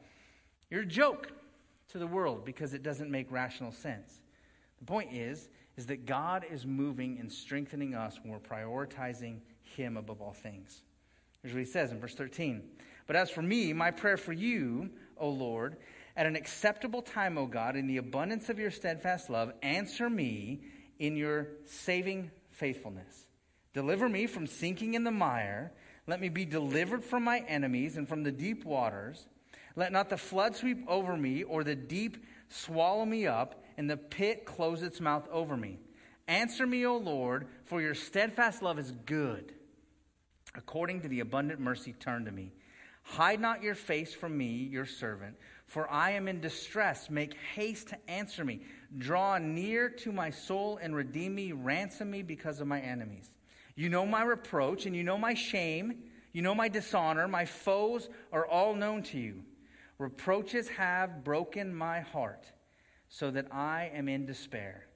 You're 0.69 0.83
a 0.83 0.85
joke 0.85 1.31
to 1.89 1.97
the 1.97 2.05
world 2.05 2.45
because 2.45 2.75
it 2.75 2.83
doesn't 2.83 3.09
make 3.09 3.31
rational 3.31 3.71
sense. 3.71 4.21
The 4.77 4.85
point 4.85 5.11
is, 5.11 5.49
is 5.75 5.87
that 5.87 6.05
God 6.05 6.45
is 6.51 6.67
moving 6.67 7.17
and 7.19 7.31
strengthening 7.31 7.95
us 7.95 8.19
when 8.21 8.31
we're 8.31 8.39
prioritizing 8.39 9.39
Him 9.63 9.97
above 9.97 10.21
all 10.21 10.33
things. 10.33 10.83
Here's 11.41 11.55
what 11.55 11.61
He 11.61 11.65
says 11.65 11.91
in 11.91 11.99
verse 11.99 12.13
13. 12.13 12.61
But 13.07 13.15
as 13.15 13.29
for 13.29 13.41
me, 13.41 13.73
my 13.73 13.91
prayer 13.91 14.17
for 14.17 14.33
you, 14.33 14.89
O 15.17 15.29
Lord, 15.29 15.77
at 16.15 16.25
an 16.25 16.35
acceptable 16.35 17.01
time, 17.01 17.37
O 17.37 17.45
God, 17.45 17.75
in 17.75 17.87
the 17.87 17.97
abundance 17.97 18.49
of 18.49 18.59
your 18.59 18.71
steadfast 18.71 19.29
love, 19.29 19.51
answer 19.61 20.09
me 20.09 20.61
in 20.99 21.15
your 21.15 21.47
saving 21.65 22.31
faithfulness. 22.51 23.27
Deliver 23.73 24.07
me 24.07 24.27
from 24.27 24.45
sinking 24.45 24.93
in 24.93 25.03
the 25.03 25.11
mire. 25.11 25.73
Let 26.05 26.21
me 26.21 26.29
be 26.29 26.45
delivered 26.45 27.03
from 27.03 27.23
my 27.23 27.39
enemies 27.47 27.97
and 27.97 28.07
from 28.07 28.23
the 28.23 28.31
deep 28.31 28.65
waters. 28.65 29.25
Let 29.75 29.91
not 29.91 30.09
the 30.09 30.17
flood 30.17 30.55
sweep 30.55 30.85
over 30.87 31.17
me 31.17 31.43
or 31.43 31.63
the 31.63 31.75
deep 31.75 32.23
swallow 32.49 33.05
me 33.05 33.25
up 33.25 33.63
and 33.77 33.89
the 33.89 33.97
pit 33.97 34.45
close 34.45 34.83
its 34.83 35.01
mouth 35.01 35.27
over 35.31 35.57
me. 35.57 35.79
Answer 36.27 36.67
me, 36.67 36.85
O 36.85 36.97
Lord, 36.97 37.47
for 37.65 37.81
your 37.81 37.95
steadfast 37.95 38.61
love 38.61 38.77
is 38.77 38.91
good. 39.05 39.53
According 40.55 41.01
to 41.01 41.07
the 41.07 41.21
abundant 41.21 41.59
mercy, 41.59 41.93
turn 41.93 42.25
to 42.25 42.31
me. 42.31 42.53
Hide 43.03 43.39
not 43.39 43.61
your 43.61 43.75
face 43.75 44.13
from 44.13 44.37
me, 44.37 44.47
your 44.47 44.85
servant, 44.85 45.35
for 45.67 45.89
I 45.91 46.11
am 46.11 46.27
in 46.27 46.39
distress. 46.39 47.09
Make 47.09 47.35
haste 47.53 47.89
to 47.89 48.09
answer 48.09 48.43
me. 48.43 48.61
Draw 48.97 49.39
near 49.39 49.89
to 49.89 50.11
my 50.11 50.29
soul 50.29 50.79
and 50.81 50.95
redeem 50.95 51.35
me. 51.35 51.51
Ransom 51.51 52.09
me 52.09 52.23
because 52.23 52.59
of 52.59 52.67
my 52.67 52.79
enemies. 52.79 53.29
You 53.75 53.89
know 53.89 54.05
my 54.05 54.23
reproach 54.23 54.85
and 54.85 54.95
you 54.95 55.03
know 55.03 55.17
my 55.17 55.33
shame. 55.33 56.03
You 56.31 56.41
know 56.41 56.55
my 56.55 56.69
dishonor. 56.69 57.27
My 57.27 57.45
foes 57.45 58.09
are 58.31 58.47
all 58.47 58.73
known 58.73 59.03
to 59.03 59.19
you. 59.19 59.43
Reproaches 59.97 60.69
have 60.69 61.23
broken 61.23 61.73
my 61.73 61.99
heart 61.99 62.51
so 63.09 63.29
that 63.31 63.53
I 63.53 63.91
am 63.93 64.09
in 64.09 64.25
despair. 64.25 64.87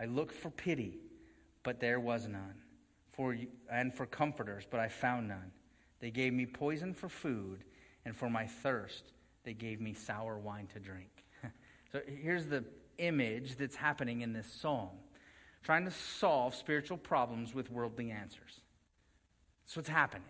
I 0.00 0.06
looked 0.06 0.34
for 0.34 0.50
pity, 0.50 0.98
but 1.62 1.80
there 1.80 2.00
was 2.00 2.26
none, 2.26 2.54
for, 3.12 3.36
and 3.70 3.94
for 3.94 4.06
comforters, 4.06 4.66
but 4.70 4.80
I 4.80 4.88
found 4.88 5.28
none. 5.28 5.52
They 6.00 6.10
gave 6.10 6.32
me 6.32 6.46
poison 6.46 6.94
for 6.94 7.08
food, 7.08 7.64
and 8.04 8.14
for 8.14 8.28
my 8.28 8.46
thirst, 8.46 9.12
they 9.44 9.54
gave 9.54 9.80
me 9.80 9.94
sour 9.94 10.38
wine 10.38 10.66
to 10.74 10.80
drink. 10.80 11.24
so 11.92 12.00
here's 12.06 12.46
the 12.46 12.64
image 12.98 13.56
that's 13.56 13.76
happening 13.76 14.22
in 14.22 14.32
this 14.32 14.50
song 14.50 14.90
trying 15.62 15.84
to 15.84 15.90
solve 15.90 16.54
spiritual 16.54 16.96
problems 16.96 17.52
with 17.52 17.72
worldly 17.72 18.12
answers. 18.12 18.60
That's 19.64 19.76
what's 19.76 19.88
happening, 19.88 20.22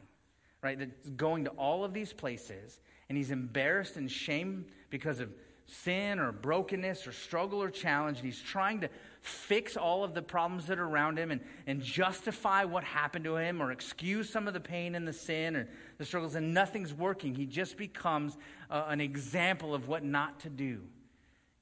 right? 0.62 0.78
That's 0.78 1.10
going 1.10 1.44
to 1.44 1.50
all 1.50 1.84
of 1.84 1.92
these 1.92 2.14
places, 2.14 2.80
and 3.10 3.18
he's 3.18 3.30
embarrassed 3.30 3.96
and 3.96 4.10
shamed 4.10 4.64
because 4.88 5.20
of 5.20 5.30
sin 5.66 6.18
or 6.18 6.32
brokenness 6.32 7.06
or 7.06 7.12
struggle 7.12 7.62
or 7.62 7.68
challenge, 7.68 8.16
and 8.16 8.24
he's 8.24 8.40
trying 8.40 8.80
to 8.80 8.88
fix 9.26 9.76
all 9.76 10.04
of 10.04 10.14
the 10.14 10.22
problems 10.22 10.66
that 10.66 10.78
are 10.78 10.84
around 10.84 11.18
him 11.18 11.30
and, 11.30 11.40
and 11.66 11.82
justify 11.82 12.64
what 12.64 12.84
happened 12.84 13.24
to 13.24 13.36
him 13.36 13.60
or 13.60 13.72
excuse 13.72 14.30
some 14.30 14.46
of 14.46 14.54
the 14.54 14.60
pain 14.60 14.94
and 14.94 15.06
the 15.06 15.12
sin 15.12 15.56
or 15.56 15.68
the 15.98 16.04
struggles, 16.04 16.34
and 16.34 16.54
nothing's 16.54 16.94
working. 16.94 17.34
He 17.34 17.46
just 17.46 17.76
becomes 17.76 18.36
uh, 18.70 18.84
an 18.88 19.00
example 19.00 19.74
of 19.74 19.88
what 19.88 20.04
not 20.04 20.40
to 20.40 20.50
do. 20.50 20.82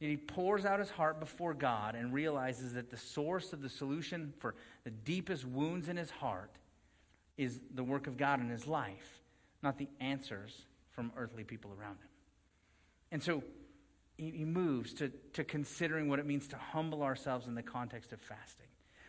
And 0.01 0.11
he 0.11 0.17
pours 0.17 0.67
out 0.67 0.81
his 0.81 0.91
heart 0.91 1.21
before 1.21 1.55
God 1.55 1.95
and 1.95 2.13
realizes 2.13 2.75
that 2.75 2.91
the 2.91 2.97
source 2.97 3.53
of 3.53 3.63
the 3.63 3.69
solution 3.69 4.35
for 4.39 4.55
the 4.85 4.91
deepest 4.91 5.47
wounds 5.47 5.89
in 5.89 5.97
his 5.97 6.11
heart 6.11 6.51
is 7.39 7.61
the 7.75 7.83
work 7.83 8.07
of 8.07 8.17
God 8.17 8.41
in 8.41 8.49
his 8.49 8.67
life, 8.67 9.23
not 9.63 9.79
the 9.79 9.89
answers 10.01 10.63
from 10.93 11.11
earthly 11.17 11.45
people 11.45 11.71
around 11.81 11.95
him. 11.95 12.09
And 13.13 13.23
so 13.23 13.43
he 14.17 14.45
moves 14.45 14.95
to, 14.95 15.11
to 15.33 15.45
considering 15.45 16.09
what 16.09 16.19
it 16.19 16.27
means 16.27 16.47
to 16.49 16.57
humble 16.57 17.03
ourselves 17.03 17.47
in 17.49 17.55
the 17.55 17.63
context 17.63 18.13
of 18.13 18.21
fasting. 18.21 18.67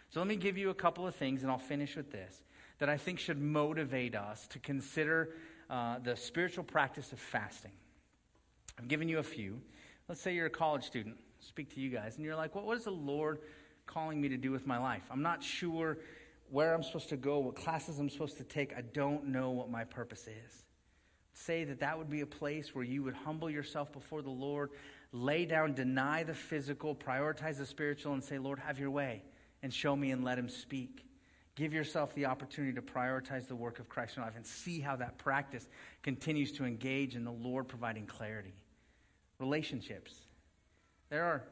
So 0.10 0.20
let 0.20 0.28
me 0.28 0.36
give 0.36 0.58
you 0.58 0.70
a 0.70 0.74
couple 0.74 1.06
of 1.08 1.16
things, 1.16 1.44
and 1.44 1.52
I'll 1.52 1.58
finish 1.58 1.96
with 1.96 2.12
this, 2.12 2.44
that 2.80 2.90
I 2.90 2.98
think 2.98 3.20
should 3.20 3.40
motivate 3.40 4.16
us 4.16 4.48
to 4.48 4.60
consider 4.60 5.36
uh, 5.70 6.00
the 6.00 6.16
spiritual 6.16 6.64
practice 6.64 7.12
of 7.12 7.20
fasting. 7.20 7.72
I've 8.80 8.88
given 8.88 9.08
you 9.08 9.20
a 9.20 9.24
few. 9.24 9.62
Let's 10.08 10.22
say 10.22 10.34
you're 10.34 10.48
a 10.48 10.50
college 10.52 10.84
student, 10.84 11.18
speak 11.40 11.74
to 11.76 11.80
you 11.80 11.90
guys, 11.90 12.16
and 12.16 12.26
you're 12.26 12.36
like, 12.36 12.56
what 12.56 12.78
is 12.78 12.86
the 12.86 12.92
Lord 12.92 13.40
calling 13.86 14.20
me 14.20 14.30
to 14.30 14.38
do 14.38 14.52
with 14.52 14.66
my 14.66 14.78
life? 14.78 15.04
I'm 15.12 15.22
not 15.22 15.44
sure 15.44 16.00
where 16.50 16.74
I'm 16.74 16.84
supposed 16.84 17.10
to 17.10 17.18
go, 17.18 17.40
what 17.40 17.56
classes 17.56 18.00
I'm 18.00 18.10
supposed 18.10 18.38
to 18.38 18.44
take. 18.44 18.74
I 18.78 18.82
don't 18.82 19.28
know 19.28 19.52
what 19.52 19.70
my 19.70 19.84
purpose 19.84 20.28
is 20.28 20.66
say 21.36 21.66
that 21.66 21.80
that 21.80 21.98
would 21.98 22.10
be 22.10 22.22
a 22.22 22.26
place 22.26 22.74
where 22.74 22.84
you 22.84 23.04
would 23.04 23.14
humble 23.14 23.50
yourself 23.50 23.92
before 23.92 24.22
the 24.22 24.30
Lord, 24.30 24.72
lay 25.16 25.46
down, 25.46 25.74
deny 25.74 26.24
the 26.24 26.34
physical, 26.34 26.94
prioritize 26.94 27.58
the 27.58 27.66
spiritual, 27.66 28.14
and 28.14 28.24
say, 28.24 28.38
Lord, 28.38 28.60
have 28.60 28.78
your 28.78 28.92
way, 28.92 29.24
and 29.64 29.74
show 29.74 29.96
me 29.96 30.12
and 30.12 30.24
let 30.24 30.38
him 30.38 30.50
speak. 30.50 31.06
Give 31.56 31.74
yourself 31.74 32.14
the 32.16 32.26
opportunity 32.26 32.74
to 32.74 32.82
prioritize 32.82 33.48
the 33.48 33.56
work 33.56 33.80
of 33.80 33.88
Christ 33.88 34.18
in 34.18 34.22
your 34.22 34.28
life 34.28 34.36
and 34.36 34.46
see 34.46 34.82
how 34.82 34.98
that 34.98 35.18
practice 35.18 35.70
continues 36.04 36.52
to 36.54 36.66
engage 36.66 37.16
in 37.16 37.24
the 37.24 37.32
Lord 37.32 37.70
providing 37.70 38.06
clarity. 38.06 38.54
Relationships. 39.40 40.14
There 41.10 41.24
are 41.24 41.44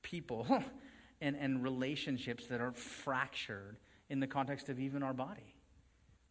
people 0.00 0.46
and, 1.20 1.36
and 1.36 1.62
relationships 1.62 2.46
that 2.46 2.62
are 2.62 2.72
fractured 2.72 3.76
in 4.08 4.20
the 4.20 4.26
context 4.26 4.70
of 4.70 4.80
even 4.80 5.02
our 5.02 5.12
body. 5.12 5.54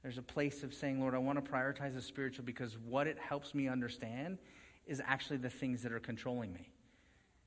There's 0.02 0.18
a 0.18 0.24
place 0.24 0.64
of 0.64 0.74
saying, 0.74 1.00
Lord, 1.00 1.14
I 1.14 1.20
want 1.20 1.44
to 1.44 1.52
prioritize 1.52 1.94
the 1.94 2.02
spiritual 2.02 2.44
because 2.44 2.76
what 2.80 3.06
it 3.06 3.20
helps 3.20 3.54
me 3.54 3.68
understand 3.68 4.40
is 4.88 5.00
actually 5.06 5.38
the 5.38 5.50
things 5.50 5.84
that 5.84 5.92
are 5.92 6.00
controlling 6.00 6.52
me. 6.54 6.71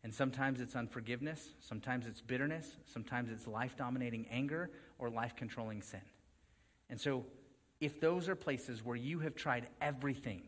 And 0.04 0.14
sometimes 0.14 0.60
it's 0.60 0.76
unforgiveness, 0.76 1.48
sometimes 1.60 2.06
it's 2.06 2.20
bitterness, 2.20 2.76
sometimes 2.86 3.30
it's 3.30 3.46
life 3.46 3.74
dominating 3.76 4.26
anger 4.30 4.70
or 4.98 5.10
life 5.10 5.34
controlling 5.34 5.82
sin. 5.82 6.02
And 6.88 7.00
so, 7.00 7.24
if 7.80 8.00
those 8.00 8.28
are 8.28 8.36
places 8.36 8.84
where 8.84 8.96
you 8.96 9.18
have 9.20 9.34
tried 9.34 9.66
everything 9.80 10.42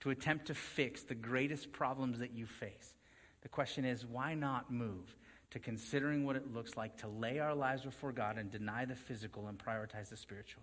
to 0.00 0.10
attempt 0.10 0.46
to 0.46 0.54
fix 0.54 1.02
the 1.02 1.14
greatest 1.14 1.72
problems 1.72 2.20
that 2.20 2.32
you 2.32 2.46
face, 2.46 2.94
the 3.40 3.48
question 3.48 3.84
is 3.84 4.06
why 4.06 4.34
not 4.34 4.70
move 4.70 5.16
to 5.50 5.58
considering 5.58 6.24
what 6.24 6.36
it 6.36 6.52
looks 6.54 6.76
like 6.76 6.96
to 6.98 7.08
lay 7.08 7.40
our 7.40 7.54
lives 7.54 7.82
before 7.82 8.12
God 8.12 8.38
and 8.38 8.50
deny 8.50 8.84
the 8.84 8.94
physical 8.94 9.48
and 9.48 9.58
prioritize 9.58 10.10
the 10.10 10.16
spiritual? 10.16 10.62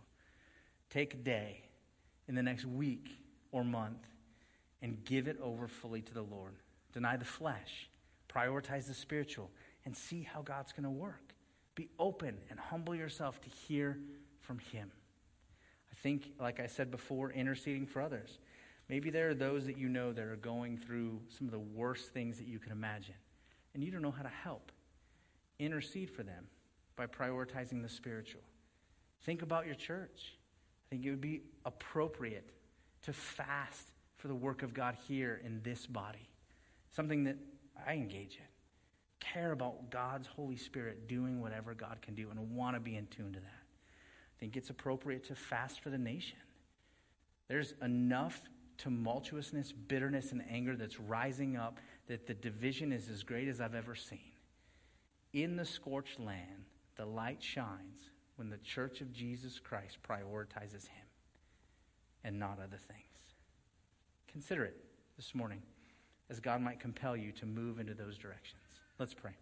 take 0.89 1.14
a 1.14 1.18
day 1.18 1.62
in 2.28 2.36
the 2.36 2.43
next 2.43 2.66
week 2.66 3.10
or 3.52 3.64
month 3.64 4.08
and 4.82 5.04
give 5.06 5.28
it 5.28 5.38
over 5.41 5.68
fully 5.68 6.02
to 6.02 6.14
the 6.14 6.22
Lord. 6.22 6.54
Deny 6.93 7.18
the 7.18 7.26
flesh, 7.26 7.89
prioritize 8.36 8.88
the 8.88 8.93
spiritual, 8.93 9.49
and 9.86 9.95
see 9.95 10.23
how 10.23 10.41
God's 10.41 10.71
going 10.71 10.83
to 10.83 10.89
work. 10.89 11.33
Be 11.75 11.89
open 11.99 12.38
and 12.49 12.59
humble 12.59 12.95
yourself 12.95 13.39
to 13.41 13.49
hear 13.49 13.99
from 14.39 14.59
Him. 14.59 14.91
I 15.91 15.95
think, 15.95 16.31
like 16.39 16.59
I 16.59 16.67
said 16.67 16.91
before, 16.91 17.31
interceding 17.31 17.86
for 17.86 18.01
others. 18.01 18.39
Maybe 18.89 19.09
there 19.09 19.29
are 19.29 19.33
those 19.33 19.65
that 19.65 19.77
you 19.77 19.89
know 19.89 20.13
that 20.13 20.23
are 20.23 20.36
going 20.36 20.77
through 20.77 21.21
some 21.29 21.47
of 21.47 21.51
the 21.51 21.59
worst 21.59 22.13
things 22.13 22.38
that 22.38 22.47
you 22.47 22.59
can 22.59 22.71
imagine, 22.71 23.15
and 23.73 23.83
you 23.83 23.91
don't 23.91 24.01
know 24.01 24.11
how 24.11 24.23
to 24.23 24.29
help. 24.29 24.71
Intercede 25.57 26.09
for 26.09 26.23
them 26.23 26.47
by 26.95 27.07
prioritizing 27.07 27.81
the 27.81 27.89
spiritual. 27.89 28.41
Think 29.23 29.41
about 29.41 29.65
your 29.65 29.75
church. 29.75 30.33
I 30.86 30.86
think 30.89 31.05
it 31.05 31.09
would 31.09 31.21
be 31.21 31.41
appropriate 31.65 32.51
to 33.03 33.13
fast 33.13 33.91
for 34.17 34.27
the 34.27 34.36
work 34.36 34.63
of 34.63 34.73
God 34.73 34.95
here 35.07 35.41
in 35.43 35.61
this 35.63 35.88
body, 35.88 36.29
something 36.91 37.23
that 37.23 37.38
I 37.88 37.93
engage 37.93 38.36
in. 38.36 38.45
Care 39.19 39.51
about 39.51 39.89
God's 39.89 40.28
Holy 40.28 40.57
Spirit 40.57 41.07
doing 41.07 41.41
whatever 41.41 41.73
God 41.73 42.01
can 42.01 42.15
do 42.15 42.30
and 42.30 42.55
want 42.55 42.76
to 42.76 42.80
be 42.80 42.95
in 42.95 43.07
tune 43.07 43.34
to 43.34 43.39
that. 43.39 43.47
I 43.47 44.36
think 44.39 44.57
it's 44.57 44.69
appropriate 44.69 45.23
to 45.26 45.36
fast 45.36 45.82
for 45.82 45.89
the 45.89 45.97
nation. 45.97 46.38
There's 47.47 47.73
enough 47.82 48.41
tumultuousness, 48.78 49.73
bitterness, 49.88 50.32
and 50.32 50.43
anger 50.49 50.76
that's 50.76 50.99
rising 50.99 51.55
up 51.55 51.80
that 52.07 52.28
the 52.28 52.34
division 52.34 52.91
is 52.91 53.09
as 53.09 53.23
great 53.23 53.47
as 53.47 53.61
I've 53.61 53.76
ever 53.76 53.95
seen. 53.95 54.19
In 55.34 55.55
the 55.55 55.65
scorched 55.65 56.19
land, 56.19 56.65
the 56.95 57.05
light 57.05 57.41
shines 57.41 58.09
when 58.36 58.49
the 58.49 58.57
church 58.57 59.01
of 59.01 59.13
Jesus 59.13 59.59
Christ 59.59 59.97
prioritizes 60.07 60.88
Him 60.88 61.05
and 62.23 62.39
not 62.39 62.59
other 62.59 62.78
things. 62.78 63.01
Consider 64.28 64.65
it 64.65 64.78
this 65.15 65.34
morning 65.34 65.61
as 66.30 66.39
God 66.39 66.61
might 66.61 66.80
compel 66.80 67.15
you 67.15 67.32
to 67.34 67.45
move 67.45 67.80
into 67.80 67.93
those 67.93 68.17
directions. 68.17 68.61
Let's 68.99 69.13
pray. 69.13 69.34